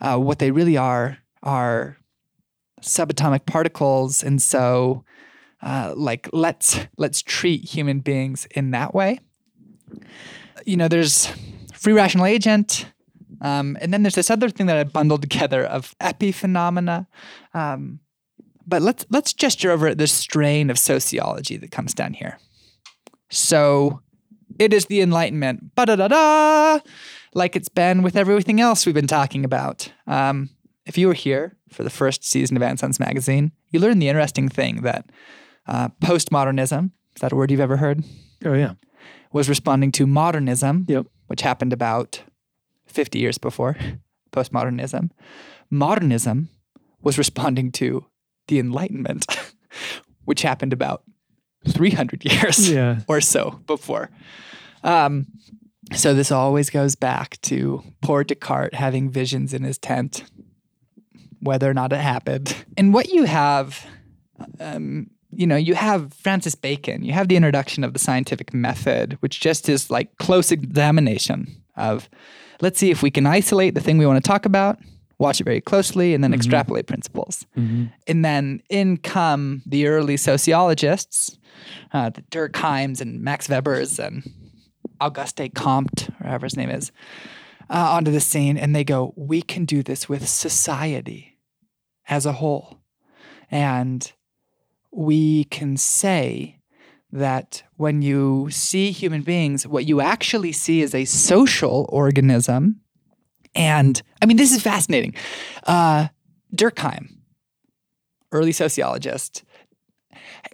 Uh, 0.00 0.16
what 0.16 0.38
they 0.38 0.50
really 0.50 0.76
are 0.76 1.18
are 1.42 1.98
subatomic 2.80 3.46
particles, 3.46 4.22
and 4.24 4.40
so, 4.42 5.04
uh, 5.62 5.92
like, 5.94 6.28
let's 6.32 6.80
let's 6.96 7.22
treat 7.22 7.64
human 7.64 8.00
beings 8.00 8.46
in 8.52 8.70
that 8.72 8.94
way. 8.94 9.20
You 10.64 10.76
know, 10.76 10.88
there's 10.88 11.28
free 11.74 11.92
rational 11.92 12.26
agent, 12.26 12.86
um, 13.40 13.76
and 13.80 13.92
then 13.92 14.02
there's 14.02 14.14
this 14.14 14.30
other 14.30 14.48
thing 14.48 14.66
that 14.66 14.78
I 14.78 14.84
bundled 14.84 15.22
together 15.22 15.64
of 15.64 15.94
epiphenomena. 16.00 17.06
Um, 17.52 18.00
but 18.66 18.80
let's 18.82 19.04
let's 19.10 19.34
gesture 19.34 19.70
over 19.70 19.86
at 19.86 19.98
this 19.98 20.12
strain 20.12 20.70
of 20.70 20.78
sociology 20.78 21.58
that 21.58 21.70
comes 21.70 21.92
down 21.92 22.14
here. 22.14 22.38
So 23.30 24.00
it 24.58 24.72
is 24.72 24.86
the 24.86 25.00
Enlightenment, 25.00 25.74
ba 25.74 25.86
da 25.86 25.96
da 25.96 26.08
da, 26.08 26.80
like 27.34 27.56
it's 27.56 27.68
been 27.68 28.02
with 28.02 28.16
everything 28.16 28.60
else 28.60 28.86
we've 28.86 28.94
been 28.94 29.06
talking 29.06 29.44
about. 29.44 29.90
Um, 30.06 30.50
if 30.86 30.98
you 30.98 31.08
were 31.08 31.14
here 31.14 31.56
for 31.70 31.82
the 31.82 31.90
first 31.90 32.24
season 32.24 32.56
of 32.56 32.62
Ansons 32.62 33.00
magazine, 33.00 33.52
you 33.70 33.80
learned 33.80 34.00
the 34.02 34.08
interesting 34.08 34.48
thing 34.48 34.82
that 34.82 35.06
uh, 35.66 35.88
postmodernism, 36.02 36.90
is 37.16 37.20
that 37.20 37.32
a 37.32 37.36
word 37.36 37.50
you've 37.50 37.60
ever 37.60 37.78
heard? 37.78 38.04
Oh 38.44 38.54
yeah. 38.54 38.74
Was 39.32 39.48
responding 39.48 39.90
to 39.92 40.06
modernism, 40.06 40.84
Yep. 40.88 41.06
which 41.26 41.40
happened 41.42 41.72
about 41.72 42.22
50 42.86 43.18
years 43.18 43.38
before 43.38 43.76
postmodernism. 44.32 45.10
Modernism 45.70 46.48
was 47.02 47.18
responding 47.18 47.72
to 47.72 48.06
the 48.48 48.58
Enlightenment, 48.58 49.26
which 50.24 50.42
happened 50.42 50.72
about 50.72 51.02
300 51.68 52.24
years 52.24 52.70
Yeah. 52.70 53.00
or 53.08 53.20
so 53.20 53.60
before. 53.66 54.10
Um, 54.82 55.26
so 55.94 56.14
this 56.14 56.32
always 56.32 56.70
goes 56.70 56.94
back 56.94 57.40
to 57.42 57.82
poor 58.02 58.24
Descartes 58.24 58.74
having 58.74 59.10
visions 59.10 59.52
in 59.52 59.62
his 59.62 59.78
tent, 59.78 60.24
whether 61.40 61.68
or 61.70 61.74
not 61.74 61.92
it 61.92 62.00
happened. 62.00 62.54
And 62.76 62.94
what 62.94 63.10
you 63.10 63.24
have, 63.24 63.86
um, 64.60 65.10
you 65.30 65.46
know, 65.46 65.56
you 65.56 65.74
have 65.74 66.12
Francis 66.14 66.54
Bacon, 66.54 67.04
you 67.04 67.12
have 67.12 67.28
the 67.28 67.36
introduction 67.36 67.84
of 67.84 67.92
the 67.92 67.98
scientific 67.98 68.54
method, 68.54 69.14
which 69.20 69.40
just 69.40 69.68
is 69.68 69.90
like 69.90 70.16
close 70.18 70.50
examination 70.50 71.62
of 71.76 72.08
let's 72.60 72.78
see 72.78 72.90
if 72.90 73.02
we 73.02 73.10
can 73.10 73.26
isolate 73.26 73.74
the 73.74 73.80
thing 73.80 73.98
we 73.98 74.06
want 74.06 74.22
to 74.22 74.26
talk 74.26 74.46
about, 74.46 74.78
watch 75.24 75.40
it 75.40 75.44
very 75.44 75.60
closely, 75.60 76.14
and 76.14 76.22
then 76.22 76.32
extrapolate 76.34 76.86
principles. 76.86 77.46
And 78.06 78.24
then 78.24 78.60
in 78.68 78.98
come 78.98 79.62
the 79.66 79.86
early 79.88 80.16
sociologists, 80.16 81.38
uh, 81.92 82.10
the 82.10 82.22
Durkheims 82.30 83.00
and 83.00 83.22
Max 83.22 83.48
Webers 83.48 83.98
and 83.98 84.22
Auguste 85.00 85.54
Comte, 85.54 86.08
or 86.20 86.28
however 86.28 86.46
his 86.46 86.56
name 86.56 86.70
is, 86.70 86.92
uh, 87.70 87.96
onto 87.96 88.10
the 88.10 88.20
scene, 88.20 88.56
and 88.56 88.74
they 88.74 88.84
go, 88.84 89.12
"We 89.16 89.42
can 89.42 89.64
do 89.64 89.82
this 89.82 90.08
with 90.08 90.28
society 90.28 91.38
as 92.06 92.26
a 92.26 92.32
whole, 92.40 92.78
and 93.50 94.12
we 94.92 95.44
can 95.44 95.76
say." 95.76 96.60
That 97.16 97.62
when 97.76 98.02
you 98.02 98.48
see 98.50 98.90
human 98.90 99.22
beings, 99.22 99.68
what 99.68 99.86
you 99.86 100.00
actually 100.00 100.50
see 100.50 100.82
is 100.82 100.94
a 100.96 101.04
social 101.04 101.86
organism. 101.88 102.80
And 103.54 104.00
I 104.20 104.26
mean, 104.26 104.36
this 104.36 104.52
is 104.52 104.62
fascinating. 104.62 105.14
Uh, 105.64 106.08
Durkheim, 106.54 107.16
early 108.32 108.52
sociologist, 108.52 109.44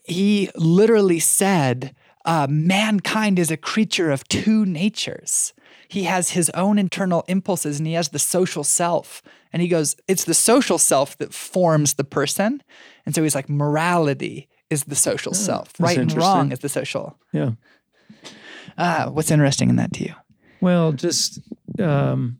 he 0.04 0.50
literally 0.54 1.18
said, 1.18 1.94
uh, 2.24 2.46
mankind 2.50 3.38
is 3.38 3.50
a 3.50 3.56
creature 3.56 4.10
of 4.10 4.26
two 4.28 4.66
natures. 4.66 5.52
He 5.88 6.04
has 6.04 6.30
his 6.30 6.50
own 6.50 6.78
internal 6.78 7.24
impulses 7.26 7.78
and 7.78 7.86
he 7.86 7.94
has 7.94 8.10
the 8.10 8.18
social 8.18 8.62
self. 8.62 9.22
And 9.52 9.62
he 9.62 9.68
goes, 9.68 9.96
it's 10.06 10.24
the 10.24 10.34
social 10.34 10.78
self 10.78 11.18
that 11.18 11.34
forms 11.34 11.94
the 11.94 12.04
person. 12.04 12.62
And 13.04 13.14
so 13.14 13.22
he's 13.22 13.34
like, 13.34 13.48
morality 13.48 14.48
is 14.68 14.84
the 14.84 14.94
social 14.94 15.34
self, 15.34 15.72
right 15.80 15.98
and 15.98 16.12
wrong 16.12 16.52
is 16.52 16.60
the 16.60 16.68
social. 16.68 17.18
Yeah. 17.32 17.52
Uh, 18.78 19.10
what's 19.10 19.32
interesting 19.32 19.68
in 19.68 19.76
that 19.76 19.92
to 19.94 20.04
you? 20.04 20.14
Well, 20.60 20.92
just 20.92 21.40
um, 21.80 22.39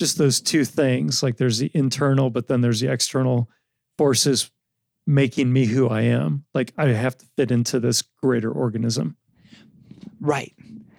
just 0.00 0.18
those 0.18 0.40
two 0.40 0.64
things. 0.64 1.22
Like 1.22 1.36
there's 1.36 1.58
the 1.58 1.70
internal, 1.74 2.30
but 2.30 2.48
then 2.48 2.62
there's 2.62 2.80
the 2.80 2.90
external 2.90 3.48
forces 3.96 4.50
making 5.06 5.52
me 5.52 5.66
who 5.66 5.88
I 5.88 6.00
am. 6.02 6.44
Like 6.54 6.72
I 6.76 6.88
have 6.88 7.16
to 7.18 7.26
fit 7.36 7.50
into 7.52 7.78
this 7.78 8.02
greater 8.22 8.50
organism. 8.50 9.16
Right. 10.20 10.52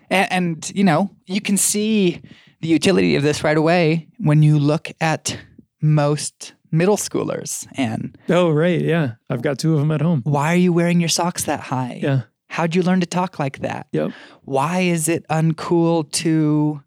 And, 0.10 0.32
and, 0.32 0.72
you 0.76 0.84
know, 0.84 1.10
you 1.26 1.42
can 1.42 1.58
see 1.58 2.22
the 2.62 2.68
utility 2.68 3.16
of 3.16 3.24
this 3.24 3.44
right 3.44 3.58
away 3.58 4.08
when 4.18 4.44
you 4.44 4.60
look 4.60 4.92
at 5.02 5.38
most 5.82 6.54
middle 6.72 6.98
schoolers 6.98 7.68
and 7.76 8.18
Oh, 8.30 8.50
right. 8.52 8.80
Yeah. 8.82 9.14
I've 9.30 9.42
got 9.42 9.58
two 9.60 9.74
of 9.74 9.80
them 9.80 9.92
at 9.92 10.02
home. 10.02 10.22
why 10.24 10.54
are 10.54 10.58
you 10.58 10.72
wearing 10.74 11.00
your 11.00 11.10
socks 11.10 11.46
that 11.46 11.60
high? 11.60 12.00
Yeah. 12.02 12.22
How'd 12.50 12.76
you 12.76 12.84
learn 12.84 13.00
to 13.00 13.06
talk 13.06 13.40
like 13.40 13.60
that? 13.60 13.88
Yep. 13.94 14.12
Why 14.44 14.82
is 14.82 15.08
it 15.08 15.26
uncool 15.30 16.12
to 16.12 16.84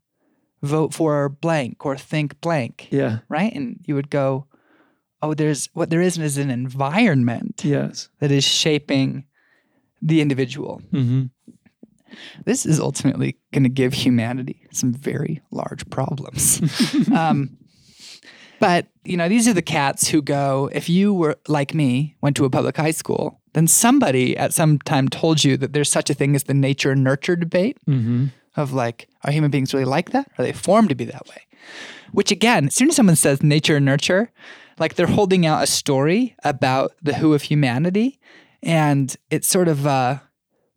vote 0.64 0.94
for 0.94 1.28
blank 1.28 1.84
or 1.86 1.96
think 1.96 2.40
blank? 2.40 2.88
Yeah. 2.90 3.18
Right? 3.28 3.52
And 3.54 3.80
you 3.84 3.94
would 3.94 4.10
go, 4.10 4.46
oh, 5.22 5.34
there's 5.34 5.68
what 5.74 5.90
there 5.90 6.02
is 6.02 6.18
is 6.18 6.38
an 6.38 6.50
environment 6.50 7.62
Yes. 7.64 8.08
that 8.20 8.30
is 8.30 8.44
shaping 8.44 9.24
the 10.02 10.20
individual. 10.20 10.82
Mm-hmm. 10.92 11.24
this 12.44 12.66
is 12.66 12.78
ultimately 12.78 13.36
going 13.52 13.62
to 13.64 13.68
give 13.70 13.92
humanity 13.94 14.66
some 14.70 14.92
very 14.92 15.40
large 15.50 15.88
problems. 15.90 16.60
um, 17.14 17.56
but 18.60 18.86
you 19.04 19.16
know, 19.16 19.28
these 19.28 19.48
are 19.48 19.52
the 19.52 19.62
cats 19.62 20.08
who 20.08 20.22
go. 20.22 20.70
If 20.72 20.88
you 20.88 21.12
were 21.12 21.36
like 21.48 21.74
me, 21.74 22.16
went 22.22 22.36
to 22.36 22.44
a 22.44 22.50
public 22.50 22.76
high 22.76 22.92
school, 22.92 23.40
then 23.52 23.66
somebody 23.66 24.36
at 24.36 24.52
some 24.54 24.78
time 24.78 25.08
told 25.08 25.42
you 25.44 25.56
that 25.58 25.72
there's 25.72 25.90
such 25.90 26.08
a 26.10 26.14
thing 26.14 26.34
as 26.36 26.44
the 26.44 26.54
nature 26.54 26.94
nurture 26.94 27.36
debate 27.36 27.78
Mm-hmm. 27.88 28.26
Of 28.56 28.72
like, 28.72 29.08
are 29.24 29.32
human 29.32 29.50
beings 29.50 29.72
really 29.74 29.84
like 29.86 30.10
that? 30.10 30.30
Are 30.38 30.44
they 30.44 30.52
formed 30.52 30.88
to 30.90 30.94
be 30.94 31.04
that 31.06 31.26
way? 31.28 31.42
Which 32.12 32.30
again, 32.30 32.66
as 32.66 32.74
soon 32.74 32.88
as 32.90 32.96
someone 32.96 33.16
says 33.16 33.42
nature 33.42 33.76
and 33.76 33.84
nurture, 33.86 34.30
like 34.78 34.94
they're 34.94 35.06
holding 35.06 35.46
out 35.46 35.62
a 35.62 35.66
story 35.66 36.34
about 36.44 36.92
the 37.02 37.14
who 37.14 37.34
of 37.34 37.42
humanity, 37.42 38.20
and 38.62 39.14
it's 39.30 39.48
sort 39.48 39.68
of 39.68 39.86
a 39.86 40.22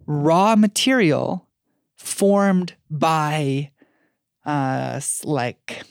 raw 0.05 0.55
material 0.55 1.47
formed 1.97 2.75
by, 2.89 3.71
uh, 4.45 4.99
like, 5.23 5.83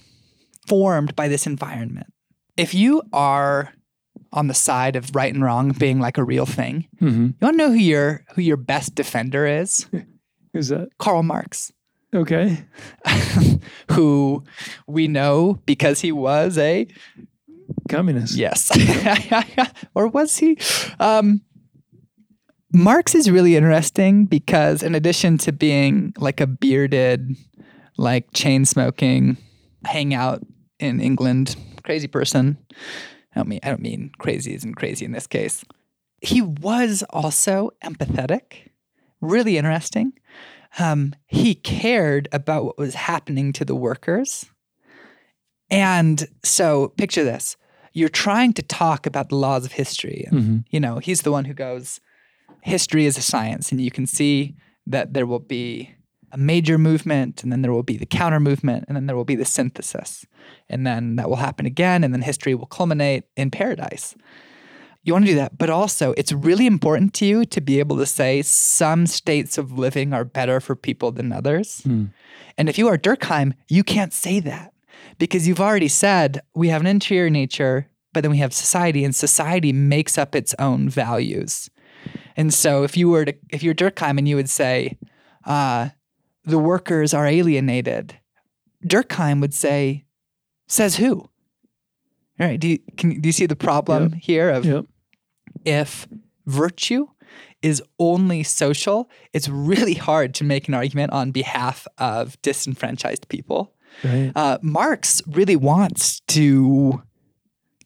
formed 0.66 1.14
by 1.16 1.28
this 1.28 1.46
environment. 1.46 2.12
If 2.56 2.74
you 2.74 3.02
are 3.12 3.72
on 4.32 4.48
the 4.48 4.54
side 4.54 4.96
of 4.96 5.14
right 5.14 5.32
and 5.32 5.42
wrong 5.44 5.70
being 5.72 6.00
like 6.00 6.18
a 6.18 6.24
real 6.24 6.46
thing, 6.46 6.88
Mm-hmm. 7.00 7.24
you 7.26 7.34
want 7.40 7.54
to 7.54 7.64
know 7.64 7.68
who 7.70 7.78
your 7.78 8.24
who 8.34 8.42
your 8.42 8.56
best 8.56 8.94
defender 8.94 9.46
is? 9.46 9.86
Who's 10.52 10.68
that? 10.68 10.88
Karl 10.98 11.22
Marx. 11.22 11.70
Okay. 12.14 12.64
who 13.90 14.44
we 14.86 15.08
know 15.08 15.58
because 15.66 16.00
he 16.00 16.12
was 16.12 16.56
a 16.58 16.86
Communist. 17.88 18.36
yes, 18.36 18.70
or 19.94 20.08
was 20.08 20.36
he? 20.36 20.58
Um, 21.00 21.40
Marx 22.72 23.14
is 23.14 23.30
really 23.30 23.56
interesting 23.56 24.24
because, 24.24 24.82
in 24.82 24.94
addition 24.94 25.38
to 25.38 25.52
being 25.52 26.12
like 26.18 26.40
a 26.40 26.46
bearded, 26.46 27.36
like 27.96 28.32
chain 28.32 28.64
smoking, 28.64 29.36
hang 29.84 30.14
out 30.14 30.42
in 30.78 31.00
England, 31.00 31.56
crazy 31.84 32.08
person. 32.08 32.56
I 33.34 33.40
don't 33.40 33.48
mean 33.48 33.60
I 33.62 33.68
don't 33.68 33.82
mean 33.82 34.10
crazy 34.18 34.54
isn't 34.54 34.74
crazy 34.74 35.04
in 35.04 35.12
this 35.12 35.26
case. 35.26 35.64
He 36.20 36.42
was 36.42 37.04
also 37.10 37.70
empathetic, 37.84 38.70
really 39.20 39.58
interesting. 39.58 40.12
Um, 40.78 41.14
he 41.26 41.54
cared 41.54 42.28
about 42.32 42.64
what 42.64 42.78
was 42.78 42.94
happening 42.94 43.52
to 43.54 43.64
the 43.64 43.74
workers. 43.74 44.46
And 45.70 46.26
so 46.44 46.88
picture 46.96 47.24
this. 47.24 47.56
You're 47.92 48.08
trying 48.08 48.52
to 48.54 48.62
talk 48.62 49.06
about 49.06 49.30
the 49.30 49.36
laws 49.36 49.64
of 49.64 49.72
history. 49.72 50.24
And, 50.28 50.38
Mhm. 50.38 50.64
You 50.70 50.80
know, 50.80 50.98
he's 50.98 51.22
the 51.22 51.32
one 51.32 51.46
who 51.46 51.54
goes, 51.54 52.00
history 52.62 53.06
is 53.06 53.16
a 53.16 53.22
science. 53.22 53.72
And 53.72 53.80
you 53.80 53.90
can 53.90 54.06
see 54.06 54.54
that 54.86 55.14
there 55.14 55.26
will 55.26 55.40
be 55.40 55.90
a 56.32 56.36
major 56.38 56.76
movement, 56.76 57.42
and 57.42 57.52
then 57.52 57.62
there 57.62 57.72
will 57.72 57.84
be 57.84 57.96
the 57.96 58.04
counter 58.04 58.40
movement, 58.40 58.84
and 58.88 58.96
then 58.96 59.06
there 59.06 59.16
will 59.16 59.24
be 59.24 59.36
the 59.36 59.44
synthesis. 59.44 60.26
And 60.68 60.86
then 60.86 61.16
that 61.16 61.28
will 61.28 61.36
happen 61.36 61.66
again, 61.66 62.04
and 62.04 62.12
then 62.12 62.22
history 62.22 62.54
will 62.54 62.66
culminate 62.66 63.24
in 63.36 63.50
paradise. 63.50 64.14
You 65.06 65.12
want 65.12 65.24
to 65.24 65.30
do 65.30 65.36
that, 65.36 65.56
but 65.56 65.70
also 65.70 66.14
it's 66.16 66.32
really 66.32 66.66
important 66.66 67.14
to 67.14 67.26
you 67.26 67.44
to 67.44 67.60
be 67.60 67.78
able 67.78 67.96
to 67.98 68.06
say 68.06 68.42
some 68.42 69.06
states 69.06 69.56
of 69.56 69.78
living 69.78 70.12
are 70.12 70.24
better 70.24 70.58
for 70.60 70.74
people 70.74 71.12
than 71.12 71.30
others. 71.32 71.80
And 72.58 72.68
if 72.68 72.76
you 72.76 72.88
are 72.88 72.98
Durkheim, 72.98 73.52
you 73.68 73.84
can't 73.84 74.12
say 74.12 74.40
that 74.40 74.72
because 75.18 75.46
you've 75.46 75.60
already 75.60 75.86
said 75.86 76.40
we 76.56 76.70
have 76.70 76.80
an 76.80 76.88
interior 76.88 77.30
nature, 77.30 77.88
but 78.12 78.22
then 78.22 78.32
we 78.32 78.38
have 78.38 78.52
society, 78.52 79.04
and 79.04 79.14
society 79.14 79.72
makes 79.72 80.18
up 80.18 80.34
its 80.34 80.56
own 80.58 80.88
values. 80.88 81.70
And 82.36 82.52
so 82.52 82.82
if 82.82 82.96
you 82.96 83.08
were 83.08 83.26
to 83.26 83.34
if 83.50 83.62
you're 83.62 83.74
Durkheim 83.74 84.18
and 84.18 84.28
you 84.28 84.34
would 84.34 84.50
say, 84.50 84.98
uh, 85.44 85.90
the 86.44 86.58
workers 86.58 87.14
are 87.14 87.26
alienated, 87.28 88.16
Durkheim 88.84 89.40
would 89.40 89.54
say, 89.54 90.04
says 90.66 90.96
who? 90.96 91.30
All 92.40 92.46
right. 92.46 92.58
Do 92.58 92.66
you 92.68 92.78
can 92.96 93.20
do 93.20 93.28
you 93.28 93.32
see 93.32 93.46
the 93.46 93.54
problem 93.54 94.12
here 94.12 94.50
of 94.50 94.64
Yep. 94.64 94.86
If 95.66 96.08
virtue 96.46 97.08
is 97.60 97.82
only 97.98 98.42
social, 98.42 99.10
it's 99.32 99.48
really 99.48 99.94
hard 99.94 100.34
to 100.34 100.44
make 100.44 100.68
an 100.68 100.74
argument 100.74 101.12
on 101.12 101.32
behalf 101.32 101.86
of 101.98 102.40
disenfranchised 102.42 103.28
people. 103.28 103.74
Right. 104.04 104.32
Uh, 104.34 104.58
Marx 104.62 105.22
really 105.26 105.56
wants 105.56 106.20
to 106.28 107.02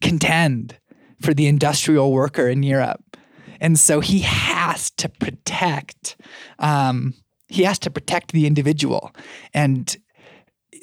contend 0.01 0.77
for 1.21 1.35
the 1.35 1.47
industrial 1.47 2.13
worker 2.13 2.49
in 2.49 2.63
Europe. 2.63 3.17
And 3.61 3.79
so 3.79 4.01
he 4.01 4.21
has 4.21 4.91
to 4.93 5.09
protect, 5.09 6.17
um, 6.59 7.15
he 7.49 7.65
has 7.65 7.79
to 7.81 7.91
protect 7.91 8.33
the 8.33 8.47
individual. 8.47 9.13
And 9.53 9.97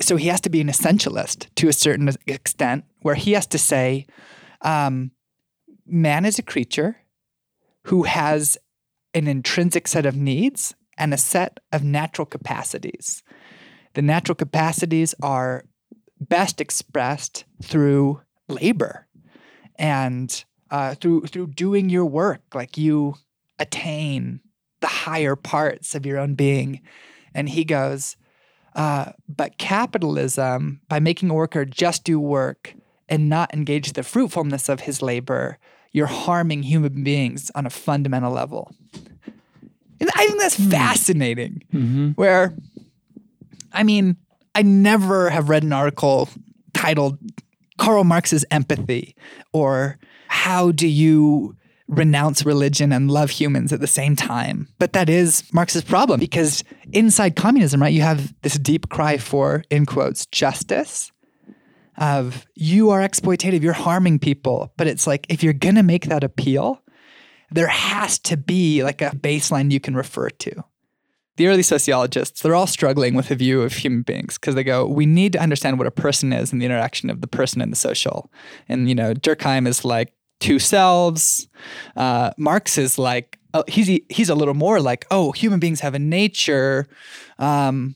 so 0.01 0.15
he 0.15 0.27
has 0.27 0.41
to 0.41 0.49
be 0.49 0.61
an 0.61 0.67
essentialist 0.67 1.47
to 1.55 1.67
a 1.67 1.73
certain 1.73 2.09
extent, 2.27 2.85
where 3.01 3.15
he 3.15 3.31
has 3.33 3.47
to 3.47 3.57
say, 3.57 4.05
um, 4.61 5.11
man 5.87 6.25
is 6.25 6.39
a 6.39 6.43
creature 6.43 6.97
who 7.85 8.03
has 8.03 8.57
an 9.13 9.27
intrinsic 9.27 9.87
set 9.87 10.05
of 10.05 10.15
needs 10.15 10.75
and 10.97 11.13
a 11.13 11.17
set 11.17 11.59
of 11.71 11.83
natural 11.83 12.25
capacities. 12.25 13.23
The 13.93 14.01
natural 14.01 14.35
capacities 14.35 15.15
are 15.21 15.65
best 16.19 16.59
expressed 16.61 17.45
through 17.63 18.21
labor 18.47 19.07
and 19.75 20.43
uh, 20.69 20.95
through 20.95 21.21
through 21.27 21.47
doing 21.47 21.89
your 21.89 22.05
work. 22.05 22.41
Like 22.53 22.77
you 22.77 23.15
attain 23.59 24.41
the 24.81 24.87
higher 24.87 25.35
parts 25.35 25.95
of 25.95 26.05
your 26.05 26.19
own 26.19 26.35
being. 26.35 26.81
And 27.33 27.49
he 27.49 27.63
goes, 27.63 28.15
uh, 28.75 29.11
but 29.27 29.57
capitalism, 29.57 30.81
by 30.87 30.99
making 30.99 31.29
a 31.29 31.33
worker 31.33 31.65
just 31.65 32.03
do 32.03 32.19
work 32.19 32.75
and 33.09 33.29
not 33.29 33.53
engage 33.53 33.93
the 33.93 34.03
fruitfulness 34.03 34.69
of 34.69 34.81
his 34.81 35.01
labor, 35.01 35.57
you're 35.91 36.07
harming 36.07 36.63
human 36.63 37.03
beings 37.03 37.51
on 37.55 37.65
a 37.65 37.69
fundamental 37.69 38.31
level. 38.31 38.71
And 39.99 40.09
I 40.15 40.27
think 40.27 40.39
that's 40.39 40.55
fascinating. 40.55 41.63
Mm-hmm. 41.73 42.09
Where, 42.11 42.55
I 43.73 43.83
mean, 43.83 44.17
I 44.53 44.61
never 44.61 45.29
have 45.29 45.49
read 45.49 45.63
an 45.63 45.73
article 45.73 46.29
titled 46.73 47.17
Karl 47.77 48.03
Marx's 48.03 48.45
Empathy 48.51 49.15
or 49.53 49.97
How 50.27 50.71
Do 50.71 50.87
You 50.87 51.55
Renounce 51.87 52.45
Religion 52.45 52.91
and 52.91 53.09
Love 53.09 53.29
Humans 53.29 53.71
at 53.71 53.79
the 53.79 53.87
Same 53.87 54.15
Time? 54.15 54.67
But 54.77 54.93
that 54.93 55.09
is 55.09 55.43
Marx's 55.53 55.83
problem 55.83 56.19
because 56.19 56.63
inside 56.91 57.35
communism, 57.35 57.81
right, 57.81 57.93
you 57.93 58.01
have 58.01 58.33
this 58.41 58.59
deep 58.59 58.89
cry 58.89 59.17
for, 59.17 59.63
in 59.69 59.85
quotes, 59.85 60.25
justice 60.27 61.11
of 61.97 62.45
you 62.55 62.89
are 62.89 63.01
exploitative, 63.01 63.61
you're 63.61 63.73
harming 63.73 64.19
people. 64.19 64.73
But 64.77 64.87
it's 64.87 65.07
like 65.07 65.25
if 65.29 65.43
you're 65.43 65.53
gonna 65.53 65.83
make 65.83 66.05
that 66.05 66.23
appeal, 66.23 66.81
there 67.51 67.67
has 67.67 68.19
to 68.19 68.37
be 68.37 68.83
like 68.83 69.01
a 69.01 69.11
baseline 69.11 69.71
you 69.71 69.79
can 69.79 69.95
refer 69.95 70.29
to. 70.29 70.63
The 71.37 71.47
early 71.47 71.61
sociologists, 71.61 72.41
they're 72.41 72.55
all 72.55 72.67
struggling 72.67 73.13
with 73.13 73.29
a 73.29 73.35
view 73.35 73.61
of 73.61 73.73
human 73.73 74.01
beings 74.01 74.39
because 74.39 74.55
they 74.55 74.63
go, 74.63 74.87
we 74.87 75.05
need 75.05 75.33
to 75.33 75.39
understand 75.39 75.77
what 75.77 75.85
a 75.85 75.91
person 75.91 76.33
is 76.33 76.51
and 76.51 76.59
the 76.59 76.65
interaction 76.65 77.11
of 77.11 77.21
the 77.21 77.27
person 77.27 77.61
and 77.61 77.71
the 77.71 77.77
social. 77.77 78.31
And, 78.67 78.89
you 78.89 78.95
know, 78.95 79.13
Durkheim 79.13 79.67
is 79.67 79.85
like 79.85 80.13
two 80.39 80.57
selves. 80.57 81.47
Uh, 81.95 82.31
Marx 82.39 82.79
is 82.79 82.97
like, 82.97 83.39
uh, 83.53 83.63
he's, 83.67 83.99
he's 84.09 84.29
a 84.29 84.35
little 84.35 84.55
more 84.55 84.81
like, 84.81 85.05
oh, 85.11 85.31
human 85.31 85.59
beings 85.59 85.79
have 85.81 85.93
a 85.93 85.99
nature. 85.99 86.87
Um, 87.37 87.95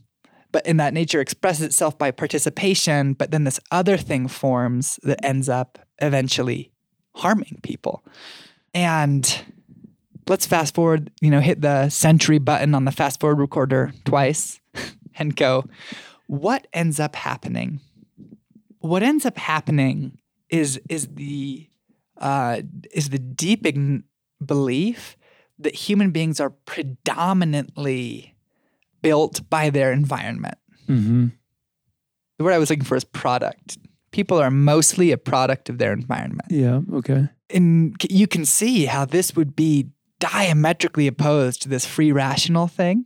but 0.52 0.66
in 0.66 0.78
that 0.78 0.94
nature 0.94 1.22
expresses 1.22 1.66
itself 1.66 1.98
by 1.98 2.12
participation, 2.12 3.14
but 3.14 3.32
then 3.32 3.44
this 3.44 3.60
other 3.72 3.98
thing 3.98 4.28
forms 4.28 5.00
that 5.04 5.24
ends 5.24 5.50
up 5.50 5.80
eventually 6.02 6.72
harming 7.16 7.60
people. 7.64 8.04
And 8.74 9.44
let's 10.28 10.46
fast 10.46 10.76
forward, 10.76 11.12
you 11.22 11.30
know, 11.30 11.40
hit 11.40 11.62
the 11.62 11.90
century 11.90 12.40
button 12.40 12.76
on 12.76 12.86
the 12.86 12.92
fast 12.92 13.20
forward 13.20 13.40
recorder 13.40 13.94
twice 14.06 14.60
and 15.16 15.36
go, 15.36 15.66
what 16.28 16.68
ends 16.74 17.00
up 17.00 17.16
happening? 17.16 17.80
What 18.80 19.04
ends 19.04 19.26
up 19.26 19.38
happening 19.38 20.18
is 20.50 20.80
is 20.90 21.08
the 21.14 21.68
uh, 22.18 22.62
is 22.94 23.10
the 23.10 23.20
deep 23.20 23.66
belief 24.44 25.18
that 25.60 25.76
human 25.76 26.12
beings 26.12 26.40
are 26.40 26.50
predominantly 26.50 28.36
built 29.02 29.48
by 29.50 29.70
their 29.70 29.92
environment. 29.92 30.58
Mm-hmm. 30.88 31.28
The 32.38 32.44
word 32.44 32.54
I 32.54 32.58
was 32.58 32.70
looking 32.70 32.86
for 32.86 32.96
is 32.96 33.04
product. 33.04 33.78
People 34.12 34.40
are 34.40 34.52
mostly 34.52 35.12
a 35.12 35.18
product 35.18 35.70
of 35.70 35.78
their 35.78 35.94
environment. 35.94 36.50
Yeah. 36.50 36.82
Okay. 36.94 37.30
And 37.50 37.96
you 38.10 38.28
can 38.28 38.46
see 38.46 38.86
how 38.86 39.06
this 39.06 39.36
would 39.36 39.56
be 39.56 39.90
diametrically 40.20 41.08
opposed 41.08 41.62
to 41.64 41.70
this 41.70 41.86
free 41.86 42.12
rational 42.12 42.68
thing. 42.68 43.06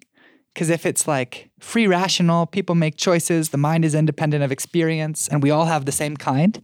Because 0.53 0.69
if 0.69 0.85
it's 0.85 1.05
like 1.05 1.51
free 1.59 1.85
rational, 1.85 2.45
people 2.45 2.75
make 2.75 2.95
choices, 2.95 3.49
the 3.49 3.57
mind 3.57 3.83
is 3.83 3.93
independent 3.93 4.41
of 4.41 4.53
experience, 4.53 5.27
and 5.27 5.43
we 5.43 5.51
all 5.51 5.65
have 5.65 5.85
the 5.85 5.91
same 5.91 6.15
kind. 6.15 6.61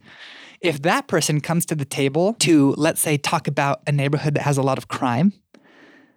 If 0.62 0.80
that 0.82 1.08
person 1.08 1.40
comes 1.40 1.66
to 1.66 1.74
the 1.74 1.84
table 1.84 2.34
to, 2.40 2.74
let's 2.78 3.02
say, 3.02 3.18
talk 3.18 3.48
about 3.48 3.82
a 3.86 3.92
neighborhood 3.92 4.34
that 4.34 4.42
has 4.42 4.56
a 4.56 4.62
lot 4.62 4.78
of 4.78 4.88
crime, 4.88 5.34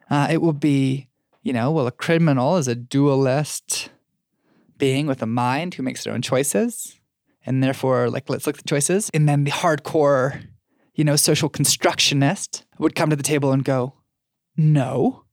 uh, 0.10 0.28
it 0.32 0.42
will 0.42 0.54
be, 0.54 1.10
you 1.46 1.54
know, 1.54 1.70
well, 1.72 1.86
a 1.86 1.92
criminal 1.92 2.58
is 2.58 2.68
a 2.68 2.74
dualist 2.74 3.90
being 4.80 5.06
with 5.06 5.22
a 5.22 5.28
mind 5.28 5.76
who 5.76 5.84
makes 5.84 6.04
their 6.04 6.14
own 6.14 6.24
choices. 6.24 7.00
And 7.46 7.64
therefore, 7.64 8.10
like, 8.10 8.28
let's 8.30 8.48
look 8.48 8.58
at 8.58 8.64
the 8.64 8.68
choices. 8.68 9.12
And 9.14 9.30
then 9.30 9.44
the 9.44 9.52
hardcore, 9.52 10.42
you 10.96 11.04
know, 11.04 11.16
social 11.16 11.48
constructionist 11.48 12.66
would 12.80 12.96
come 12.96 13.12
to 13.12 13.16
the 13.16 13.22
table 13.22 13.52
and 13.52 13.64
go, 13.64 13.94
no, 14.58 15.26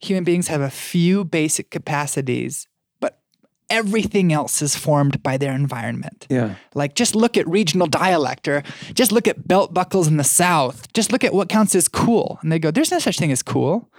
human 0.00 0.24
beings 0.24 0.48
have 0.48 0.62
a 0.62 0.70
few 0.70 1.22
basic 1.22 1.70
capacities, 1.70 2.66
but 2.98 3.20
everything 3.68 4.32
else 4.32 4.62
is 4.62 4.74
formed 4.74 5.22
by 5.22 5.36
their 5.36 5.52
environment. 5.52 6.26
Yeah. 6.30 6.54
Like, 6.74 6.94
just 6.94 7.14
look 7.14 7.36
at 7.36 7.46
regional 7.46 7.88
dialect 7.88 8.48
or 8.48 8.62
just 8.94 9.12
look 9.12 9.28
at 9.28 9.46
belt 9.46 9.74
buckles 9.74 10.08
in 10.08 10.16
the 10.16 10.24
South. 10.24 10.90
Just 10.94 11.12
look 11.12 11.24
at 11.24 11.34
what 11.34 11.50
counts 11.50 11.74
as 11.74 11.88
cool. 11.88 12.38
And 12.40 12.50
they 12.50 12.58
go, 12.58 12.70
there's 12.70 12.90
no 12.90 13.00
such 13.00 13.18
thing 13.18 13.32
as 13.32 13.42
cool. 13.42 13.90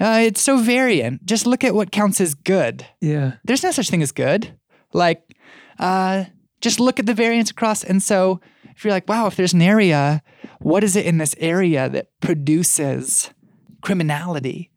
Uh, 0.00 0.22
it's 0.24 0.40
so 0.40 0.58
variant. 0.58 1.24
Just 1.24 1.46
look 1.46 1.62
at 1.62 1.74
what 1.74 1.92
counts 1.92 2.20
as 2.20 2.34
good. 2.34 2.86
Yeah. 3.00 3.34
There's 3.44 3.62
no 3.62 3.70
such 3.70 3.90
thing 3.90 4.02
as 4.02 4.12
good. 4.12 4.58
Like, 4.92 5.22
uh, 5.78 6.24
just 6.60 6.80
look 6.80 6.98
at 6.98 7.06
the 7.06 7.14
variance 7.14 7.50
across. 7.50 7.84
And 7.84 8.02
so, 8.02 8.40
if 8.74 8.84
you're 8.84 8.92
like, 8.92 9.08
wow, 9.08 9.26
if 9.26 9.36
there's 9.36 9.52
an 9.52 9.62
area, 9.62 10.22
what 10.60 10.82
is 10.82 10.96
it 10.96 11.06
in 11.06 11.18
this 11.18 11.36
area 11.38 11.88
that 11.88 12.08
produces 12.20 13.30
criminality? 13.82 14.70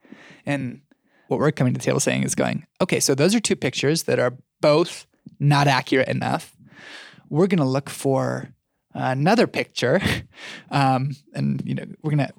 And 0.45 0.81
what 1.27 1.39
we're 1.39 1.51
coming 1.51 1.73
to 1.73 1.79
the 1.79 1.83
table 1.83 1.99
saying 1.99 2.23
is 2.23 2.35
going, 2.35 2.65
okay, 2.81 2.99
so 2.99 3.15
those 3.15 3.33
are 3.33 3.39
two 3.39 3.55
pictures 3.55 4.03
that 4.03 4.19
are 4.19 4.37
both 4.61 5.07
not 5.39 5.67
accurate 5.67 6.07
enough. 6.07 6.55
We're 7.29 7.47
going 7.47 7.57
to 7.59 7.65
look 7.65 7.89
for 7.89 8.53
another 8.93 9.47
picture, 9.47 9.99
um, 10.71 11.11
and 11.33 11.61
you 11.65 11.75
know, 11.75 11.85
we're 12.01 12.11
going 12.11 12.27
to 12.27 12.33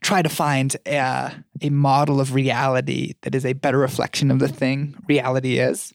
try 0.00 0.22
to 0.22 0.28
find 0.28 0.76
a, 0.86 1.32
a 1.60 1.70
model 1.70 2.20
of 2.20 2.34
reality 2.34 3.14
that 3.22 3.34
is 3.34 3.44
a 3.46 3.52
better 3.52 3.78
reflection 3.78 4.30
of 4.30 4.38
the 4.38 4.48
thing 4.48 4.94
reality 5.08 5.58
is. 5.58 5.92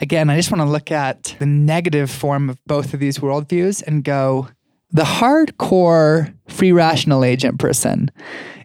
Again, 0.00 0.28
I 0.28 0.36
just 0.36 0.50
want 0.50 0.60
to 0.60 0.70
look 0.70 0.90
at 0.90 1.34
the 1.38 1.46
negative 1.46 2.10
form 2.10 2.50
of 2.50 2.58
both 2.66 2.92
of 2.92 3.00
these 3.00 3.18
worldviews 3.18 3.82
and 3.86 4.04
go 4.04 4.48
the 4.90 5.02
hardcore 5.02 6.34
free 6.48 6.72
rational 6.72 7.24
agent 7.24 7.58
person 7.58 8.10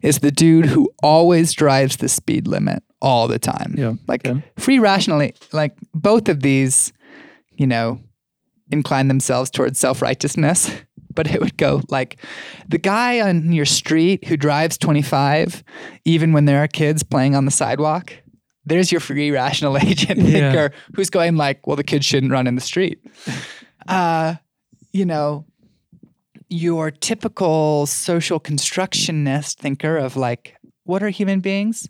is 0.02 0.20
the 0.20 0.32
dude 0.32 0.66
who 0.66 0.90
always 1.02 1.54
drives 1.54 1.98
the 1.98 2.10
speed 2.10 2.48
limit 2.48 2.84
all 3.02 3.28
the 3.28 3.40
time. 3.40 3.76
Yeah, 3.78 3.94
Like 4.08 4.26
okay. 4.26 4.44
free 4.58 4.80
rationally, 4.80 5.34
like 5.52 5.76
both 5.94 6.30
of 6.30 6.42
these, 6.42 6.94
you 7.58 7.68
know, 7.68 8.00
incline 8.72 9.08
themselves 9.08 9.50
towards 9.50 9.80
self 9.80 10.02
righteousness. 10.02 10.72
But 11.14 11.28
it 11.34 11.40
would 11.42 11.58
go 11.58 11.82
like 11.90 12.18
the 12.68 12.78
guy 12.78 13.20
on 13.22 13.52
your 13.52 13.66
street 13.66 14.26
who 14.28 14.38
drives 14.38 14.78
25, 14.78 15.64
even 16.06 16.34
when 16.34 16.46
there 16.46 16.64
are 16.64 16.68
kids 16.68 17.04
playing 17.04 17.36
on 17.36 17.46
the 17.46 17.52
sidewalk. 17.52 18.14
There's 18.66 18.92
your 18.92 19.02
free 19.02 19.32
rational 19.32 19.78
agent 19.90 20.20
Yeah. 20.20 20.52
thinker 20.52 20.76
who's 20.96 21.10
going 21.10 21.36
like, 21.36 21.66
well, 21.68 21.76
the 21.76 21.84
kids 21.84 22.06
shouldn't 22.06 22.32
run 22.32 22.48
in 22.48 22.56
the 22.56 22.62
street. 22.62 23.00
Uh, 23.88 24.36
you 24.94 25.06
know, 25.06 25.44
your 26.50 26.92
typical 26.92 27.88
social 27.88 28.40
constructionist 28.40 29.60
thinker 29.60 29.98
of 29.98 30.16
like, 30.16 30.56
what 30.84 31.02
are 31.02 31.10
human 31.10 31.40
beings? 31.40 31.90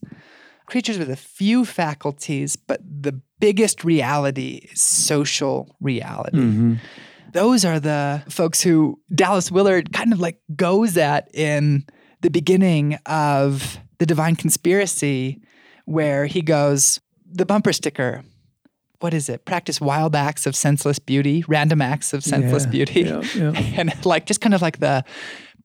Creatures 0.67 0.97
with 0.97 1.09
a 1.09 1.17
few 1.17 1.65
faculties, 1.65 2.55
but 2.55 2.80
the 2.82 3.19
biggest 3.41 3.84
reality 3.84 4.69
is 4.72 4.80
social 4.82 5.76
reality. 5.82 6.38
Mm-hmm. 6.38 6.76
Those 7.34 7.63
are 7.65 7.79
the 7.79 8.23
folks 8.29 8.61
who 8.61 8.99
Dallas 9.13 9.51
Willard 9.51 9.93
kind 9.93 10.13
of 10.13 10.19
like 10.19 10.39
goes 10.55 10.97
at 10.97 11.29
in 11.34 11.86
the 12.21 12.29
beginning 12.29 12.95
of 13.05 13.79
the 13.99 14.05
divine 14.05 14.36
conspiracy 14.36 15.41
where 15.86 16.25
he 16.25 16.41
goes, 16.41 16.99
the 17.25 17.45
bumper 17.45 17.73
sticker, 17.73 18.23
what 18.99 19.13
is 19.13 19.29
it? 19.29 19.45
Practice 19.45 19.82
wild 19.82 20.15
acts 20.15 20.45
of 20.45 20.55
senseless 20.55 20.99
beauty, 20.99 21.43
random 21.47 21.82
acts 21.82 22.13
of 22.13 22.23
senseless 22.23 22.65
Yeah, 22.65 22.69
beauty. 22.69 23.01
yeah, 23.01 23.21
yeah. 23.36 23.51
and 23.77 24.05
like 24.05 24.25
just 24.25 24.41
kind 24.41 24.53
of 24.53 24.61
like 24.61 24.79
the 24.79 25.03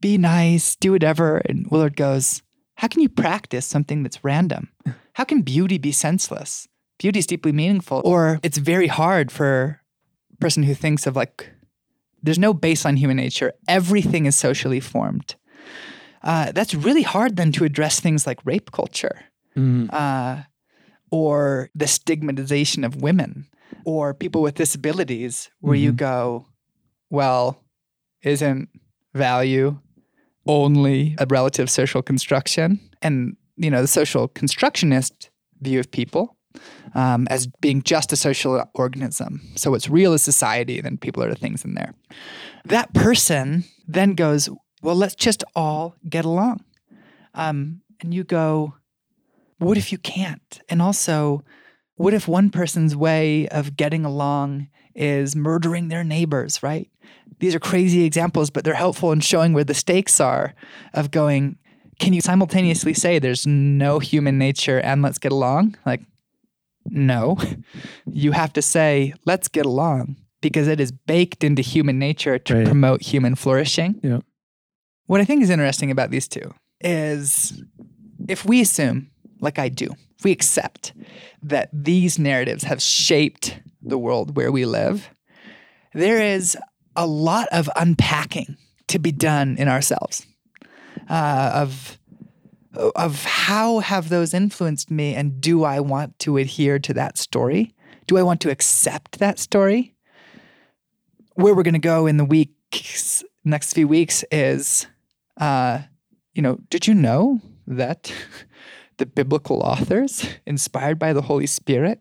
be 0.01 0.19
nice, 0.19 0.77
do 0.77 0.93
whatever. 0.93 1.39
And 1.39 1.67
Willard 1.71 1.97
goes, 1.97 2.43
How 2.77 2.89
can 2.89 3.01
you 3.03 3.09
practice 3.09 3.67
something 3.67 4.03
that's 4.03 4.23
random? 4.25 4.69
How 5.15 5.25
can 5.25 5.43
beauty 5.43 5.79
be 5.79 5.93
senseless? 5.93 6.69
Beauty 6.99 7.19
is 7.19 7.27
deeply 7.27 7.53
meaningful. 7.53 8.01
Or 8.05 8.39
it's 8.43 8.59
very 8.59 8.87
hard 8.87 9.31
for 9.33 9.81
a 10.33 10.37
person 10.39 10.63
who 10.63 10.75
thinks 10.75 11.07
of 11.07 11.17
like 11.17 11.51
there's 12.27 12.39
no 12.39 12.53
baseline 12.53 12.99
human 12.99 13.17
nature. 13.17 13.53
Everything 13.69 14.27
is 14.27 14.37
socially 14.37 14.81
formed. 14.81 15.37
Uh, 16.23 16.53
that's 16.53 16.75
really 16.75 17.03
hard 17.03 17.37
then 17.37 17.53
to 17.53 17.65
address 17.65 18.01
things 18.01 18.27
like 18.27 18.45
rape 18.45 18.71
culture 18.73 19.21
Mm. 19.57 19.89
uh, 19.91 20.43
or 21.11 21.71
the 21.75 21.87
stigmatization 21.87 22.85
of 22.85 23.01
women 23.01 23.47
or 23.87 24.13
people 24.13 24.43
with 24.43 24.57
disabilities, 24.57 25.49
where 25.61 25.75
you 25.77 25.93
go, 25.93 26.47
well, 27.09 27.65
isn't 28.23 28.69
value 29.15 29.79
only 30.47 31.15
a 31.19 31.27
relative 31.31 31.71
social 31.71 32.03
construction? 32.03 32.81
And, 33.01 33.37
you 33.57 33.71
know, 33.71 33.81
the 33.81 33.89
social 33.89 34.29
constructionist 34.29 35.31
view 35.63 35.81
of 35.81 35.91
people 35.91 36.36
um, 36.95 37.27
as 37.31 37.47
being 37.47 37.83
just 37.83 38.13
a 38.13 38.17
social 38.17 38.63
organism. 38.75 39.41
So 39.57 39.71
what's 39.71 39.89
real 39.89 40.13
is 40.13 40.23
society, 40.23 40.79
and 40.79 40.85
then 40.85 40.97
people 40.99 41.23
are 41.23 41.31
the 41.31 41.37
things 41.37 41.65
in 41.65 41.75
there. 41.75 41.95
That 42.65 42.93
person 42.95 43.65
then 43.87 44.15
goes, 44.15 44.49
well, 44.83 44.97
let's 44.97 45.15
just 45.15 45.45
all 45.55 45.95
get 46.09 46.25
along. 46.25 46.65
Um, 47.35 47.83
and 48.01 48.15
you 48.15 48.25
go, 48.25 48.75
what 49.59 49.79
if 49.79 49.93
you 49.93 49.99
can't? 49.99 50.61
And 50.69 50.83
also, 50.83 51.45
what 51.97 52.15
if 52.15 52.29
one 52.29 52.51
person's 52.51 52.95
way 52.95 53.49
of 53.49 53.77
getting 53.77 54.05
along 54.05 54.69
is 54.95 55.37
murdering 55.37 55.89
their 55.89 56.05
neighbors, 56.05 56.63
right? 56.63 56.91
These 57.39 57.55
are 57.55 57.61
crazy 57.61 58.05
examples, 58.05 58.51
but 58.51 58.65
they're 58.65 58.75
helpful 58.75 59.13
in 59.13 59.21
showing 59.21 59.53
where 59.53 59.65
the 59.65 59.75
stakes 59.75 60.21
are 60.21 60.55
of 60.95 61.11
going, 61.11 61.59
can 61.99 62.13
you 62.13 62.21
simultaneously 62.21 62.95
say 62.95 63.19
there's 63.19 63.47
no 63.47 63.99
human 63.99 64.39
nature 64.39 64.81
and 64.81 65.03
let's 65.03 65.19
get 65.19 65.33
along? 65.33 65.77
Like, 65.85 66.03
no. 66.91 67.37
You 68.11 68.33
have 68.33 68.53
to 68.55 68.63
say, 68.63 69.13
let's 69.25 69.49
get 69.49 69.67
along 69.67 70.17
because 70.41 70.69
it 70.69 70.81
is 70.81 70.93
baked 70.93 71.43
into 71.45 71.63
human 71.63 71.99
nature 71.99 72.39
to 72.39 72.55
Right. 72.55 72.67
promote 72.67 73.03
human 73.03 73.35
flourishing. 73.35 74.01
Yeah. 74.03 74.21
What 75.07 75.21
I 75.21 75.25
think 75.25 75.43
is 75.43 75.51
interesting 75.51 75.91
about 75.91 76.11
these 76.11 76.29
two 76.29 76.53
is 76.81 77.63
if 78.29 78.45
we 78.45 78.61
assume, 78.61 79.11
like 79.41 79.59
I 79.59 79.69
do, 79.69 79.89
if 80.19 80.25
we 80.25 80.33
accept 80.33 80.93
that 81.43 81.69
these 81.73 82.19
narratives 82.19 82.65
have 82.65 82.81
shaped 82.83 83.61
the 83.83 83.99
world 83.99 84.37
where 84.37 84.51
we 84.51 84.65
live, 84.67 85.09
there 85.95 86.21
is 86.21 86.57
a 86.97 87.07
lot 87.07 87.49
of 87.53 87.69
unpacking 87.77 88.57
to 88.89 88.99
be 88.99 89.13
done 89.13 89.57
in 89.59 89.69
ourselves 89.69 90.27
uh, 91.09 91.51
of 91.55 91.99
of 92.77 93.25
how 93.25 93.81
have 93.81 94.09
those 94.09 94.35
influenced 94.35 94.91
me 94.91 95.15
and 95.15 95.41
do 95.41 95.65
I 95.65 95.81
want 95.81 96.19
to 96.21 96.37
adhere 96.37 96.79
to 96.81 96.95
that 96.95 97.19
story? 97.19 97.75
Do 98.07 98.17
I 98.17 98.23
want 98.23 98.41
to 98.43 98.51
accept 98.51 99.19
that 99.19 99.39
story? 99.39 99.95
Where 101.35 101.55
we're 101.55 101.63
going 101.63 101.75
to 101.75 101.81
go 101.81 102.07
in 102.07 102.17
the 102.17 102.25
weeks, 102.25 103.25
next 103.45 103.73
few 103.75 103.89
weeks 103.89 104.25
is, 104.31 104.87
uh, 105.39 105.81
you 106.35 106.43
know, 106.43 106.59
did 106.71 106.87
you 106.87 106.95
know 106.95 107.41
that 107.67 108.13
the 108.99 109.07
biblical 109.07 109.61
authors, 109.61 110.27
inspired 110.47 110.99
by 110.99 111.13
the 111.13 111.23
Holy 111.23 111.47
Spirit, 111.47 112.01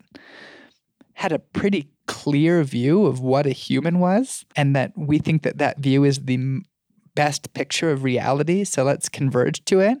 had 1.14 1.32
a 1.32 1.38
pretty 1.38 1.90
clear 2.06 2.62
view 2.62 3.04
of 3.06 3.20
what 3.20 3.46
a 3.46 3.50
human 3.50 3.98
was, 3.98 4.44
and 4.54 4.76
that 4.76 4.92
we 4.96 5.18
think 5.18 5.42
that 5.42 5.58
that 5.58 5.78
view 5.78 6.04
is 6.04 6.20
the 6.24 6.60
best 7.14 7.52
picture 7.52 7.90
of 7.90 8.04
reality. 8.04 8.64
So 8.64 8.84
let's 8.84 9.08
converge 9.08 9.64
to 9.66 9.80
it. 9.80 9.98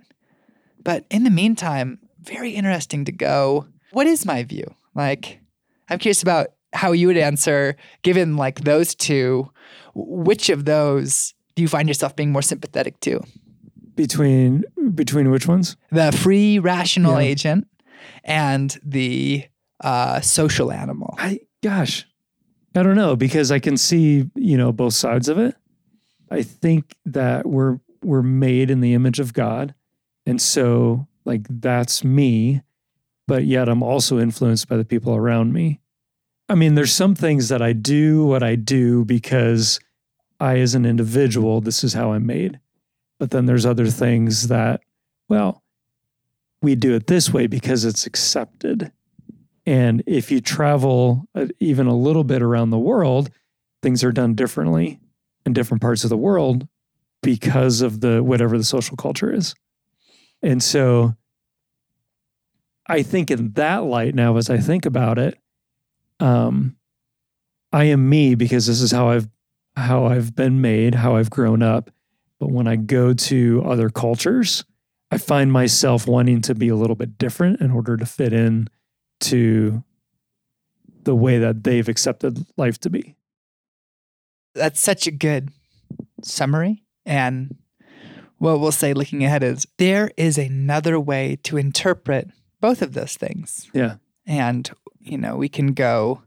But 0.86 1.04
in 1.10 1.24
the 1.24 1.30
meantime, 1.30 1.98
very 2.22 2.52
interesting 2.52 3.04
to 3.06 3.12
go, 3.12 3.66
what 3.90 4.06
is 4.06 4.24
my 4.24 4.44
view? 4.44 4.72
Like, 4.94 5.40
I'm 5.88 5.98
curious 5.98 6.22
about 6.22 6.46
how 6.72 6.92
you 6.92 7.08
would 7.08 7.16
answer, 7.16 7.74
given 8.02 8.36
like 8.36 8.60
those 8.60 8.94
two, 8.94 9.50
which 9.96 10.48
of 10.48 10.64
those 10.64 11.34
do 11.56 11.62
you 11.62 11.66
find 11.68 11.88
yourself 11.88 12.14
being 12.14 12.30
more 12.30 12.42
sympathetic 12.42 13.00
to? 13.00 13.20
Between 13.96 14.62
between 14.94 15.30
which 15.32 15.48
ones? 15.48 15.76
The 15.90 16.12
free 16.12 16.60
rational 16.60 17.14
Yeah. 17.20 17.26
agent 17.30 17.66
and 18.22 18.78
the 18.84 19.44
uh, 19.82 20.20
social 20.20 20.70
animal. 20.70 21.14
I 21.18 21.40
gosh, 21.62 22.06
I 22.76 22.82
don't 22.84 22.94
know 22.94 23.16
because 23.16 23.50
I 23.50 23.58
can 23.58 23.76
see 23.76 24.30
you 24.36 24.56
know 24.56 24.70
both 24.70 24.94
sides 24.94 25.28
of 25.28 25.38
it. 25.38 25.56
I 26.30 26.42
think 26.42 26.94
that 27.06 27.46
we're 27.46 27.80
we're 28.04 28.22
made 28.22 28.70
in 28.70 28.80
the 28.82 28.92
image 28.94 29.18
of 29.18 29.32
God, 29.32 29.74
and 30.26 30.42
so 30.42 31.06
like 31.24 31.46
that's 31.48 32.04
me, 32.04 32.62
but 33.26 33.44
yet 33.44 33.68
I'm 33.68 33.82
also 33.82 34.18
influenced 34.18 34.68
by 34.68 34.76
the 34.76 34.84
people 34.84 35.14
around 35.14 35.52
me. 35.52 35.80
I 36.48 36.54
mean, 36.54 36.74
there's 36.74 36.92
some 36.92 37.14
things 37.14 37.48
that 37.48 37.60
I 37.60 37.72
do 37.72 38.24
what 38.24 38.42
I 38.42 38.54
do 38.54 39.04
because 39.04 39.80
I, 40.38 40.58
as 40.58 40.74
an 40.74 40.86
individual, 40.86 41.60
this 41.60 41.82
is 41.82 41.94
how 41.94 42.12
I'm 42.12 42.26
made. 42.26 42.60
But 43.18 43.30
then 43.30 43.46
there's 43.46 43.66
other 43.66 43.86
things 43.86 44.48
that, 44.48 44.80
well, 45.28 45.62
we 46.62 46.74
do 46.74 46.94
it 46.94 47.06
this 47.06 47.32
way 47.32 47.46
because 47.46 47.84
it's 47.84 48.06
accepted. 48.06 48.92
And 49.64 50.02
if 50.06 50.30
you 50.30 50.40
travel 50.40 51.26
uh, 51.34 51.46
even 51.58 51.86
a 51.86 51.96
little 51.96 52.24
bit 52.24 52.42
around 52.42 52.70
the 52.70 52.78
world, 52.78 53.30
things 53.82 54.04
are 54.04 54.12
done 54.12 54.34
differently 54.34 55.00
in 55.44 55.52
different 55.52 55.82
parts 55.82 56.04
of 56.04 56.10
the 56.10 56.16
world 56.16 56.68
because 57.22 57.80
of 57.80 58.00
the 58.00 58.22
whatever 58.22 58.56
the 58.56 58.64
social 58.64 58.96
culture 58.96 59.32
is. 59.32 59.54
And 60.42 60.62
so 60.62 61.14
I 62.86 63.02
think 63.02 63.30
in 63.30 63.52
that 63.52 63.84
light 63.84 64.14
now 64.14 64.36
as 64.36 64.50
I 64.50 64.58
think 64.58 64.86
about 64.86 65.18
it, 65.18 65.38
um 66.20 66.76
I 67.72 67.84
am 67.84 68.08
me 68.08 68.34
because 68.34 68.66
this 68.66 68.80
is 68.80 68.92
how 68.92 69.10
I've 69.10 69.28
how 69.76 70.06
I've 70.06 70.34
been 70.34 70.60
made, 70.60 70.94
how 70.94 71.16
I've 71.16 71.30
grown 71.30 71.62
up. 71.62 71.90
But 72.38 72.50
when 72.50 72.66
I 72.66 72.76
go 72.76 73.12
to 73.12 73.62
other 73.66 73.90
cultures, 73.90 74.64
I 75.10 75.18
find 75.18 75.52
myself 75.52 76.06
wanting 76.06 76.40
to 76.42 76.54
be 76.54 76.68
a 76.68 76.76
little 76.76 76.96
bit 76.96 77.18
different 77.18 77.60
in 77.60 77.70
order 77.70 77.96
to 77.96 78.06
fit 78.06 78.32
in 78.32 78.68
to 79.20 79.84
the 81.04 81.14
way 81.14 81.38
that 81.38 81.64
they've 81.64 81.88
accepted 81.88 82.44
life 82.56 82.78
to 82.80 82.90
be. 82.90 83.14
That's 84.54 84.80
such 84.80 85.06
a 85.06 85.10
good 85.10 85.50
summary. 86.22 86.82
And 87.04 87.56
what 88.38 88.60
we'll 88.60 88.72
say 88.72 88.92
looking 88.94 89.24
ahead 89.24 89.42
is 89.42 89.66
there 89.78 90.10
is 90.16 90.36
another 90.38 90.98
way 91.00 91.36
to 91.44 91.56
interpret 91.56 92.28
both 92.60 92.82
of 92.82 92.92
those 92.94 93.14
things. 93.16 93.70
Yeah. 93.72 93.96
And, 94.26 94.70
you 95.00 95.16
know, 95.18 95.36
we 95.36 95.48
can 95.48 95.72
go, 95.72 96.22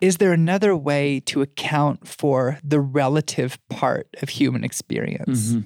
is 0.00 0.18
there 0.18 0.32
another 0.32 0.76
way 0.76 1.20
to 1.20 1.42
account 1.42 2.06
for 2.06 2.58
the 2.62 2.80
relative 2.80 3.58
part 3.68 4.08
of 4.22 4.28
human 4.28 4.62
experience 4.64 5.52
Mhm. 5.54 5.64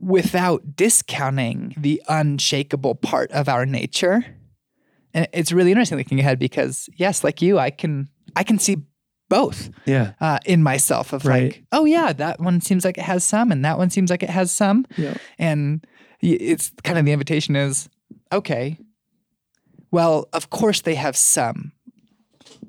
without 0.00 0.76
discounting 0.76 1.74
the 1.76 2.02
unshakable 2.08 2.94
part 2.94 3.30
of 3.32 3.48
our 3.48 3.66
nature? 3.66 4.24
And 5.14 5.28
it's 5.32 5.52
really 5.52 5.70
interesting 5.72 5.98
looking 5.98 6.20
ahead 6.20 6.38
because, 6.38 6.88
yes, 6.96 7.22
like 7.24 7.40
you, 7.42 7.58
I 7.58 7.70
can 7.70 8.08
I 8.34 8.42
can 8.42 8.58
see 8.58 8.76
both 9.28 9.70
Yeah. 9.86 10.12
uh, 10.20 10.38
in 10.44 10.62
myself 10.62 11.12
of 11.12 11.24
Right. 11.24 11.42
like, 11.44 11.64
oh 11.72 11.84
yeah, 11.84 12.12
that 12.12 12.40
one 12.40 12.60
seems 12.60 12.84
like 12.84 12.98
it 12.98 13.04
has 13.04 13.24
some, 13.24 13.50
and 13.52 13.64
that 13.64 13.78
one 13.78 13.90
seems 13.90 14.10
like 14.10 14.22
it 14.22 14.30
has 14.30 14.50
some, 14.52 14.86
Yeah. 14.96 15.14
and 15.38 15.84
it's 16.20 16.70
kind 16.84 16.98
of 16.98 17.04
the 17.04 17.12
invitation 17.12 17.56
is, 17.56 17.88
okay, 18.32 18.78
well, 19.90 20.28
of 20.32 20.50
course 20.50 20.80
they 20.82 20.94
have 20.94 21.16
some. 21.16 21.72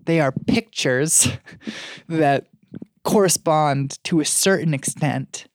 They 0.05 0.19
are 0.19 0.31
pictures 0.31 1.27
that 2.07 2.47
correspond 3.03 4.03
to 4.05 4.19
a 4.19 4.25
certain 4.25 4.73
extent 4.73 5.47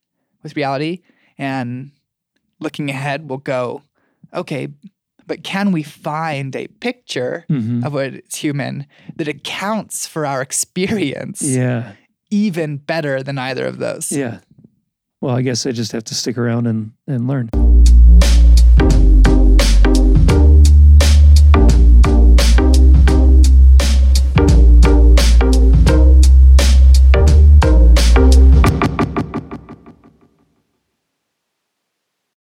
with 0.42 0.57
reality, 0.57 1.00
and 1.38 1.90
looking 2.61 2.90
ahead, 2.90 3.28
we'll 3.28 3.38
go, 3.38 3.82
okay, 4.32 4.68
but 5.33 5.43
can 5.43 5.72
we 5.72 5.83
find 5.83 6.55
a 6.55 6.66
picture 6.80 7.47
Mhm. 7.49 7.87
of 7.87 7.95
what 7.95 8.12
is 8.16 8.35
human 8.37 8.85
that 9.16 9.28
accounts 9.28 10.07
for 10.07 10.26
our 10.26 10.43
experience 10.43 11.41
Yeah. 11.41 11.93
even 12.30 12.76
better 12.76 13.22
than 13.22 13.39
either 13.39 13.64
of 13.64 13.78
those. 13.78 14.12
Yeah. 14.12 14.41
Well, 15.22 15.35
I 15.35 15.41
guess 15.41 15.64
I 15.64 15.72
just 15.72 15.93
have 15.93 16.05
to 16.05 16.14
stick 16.14 16.37
around 16.37 16.66
and, 16.66 16.91
and 17.07 17.26
learn. 17.26 17.49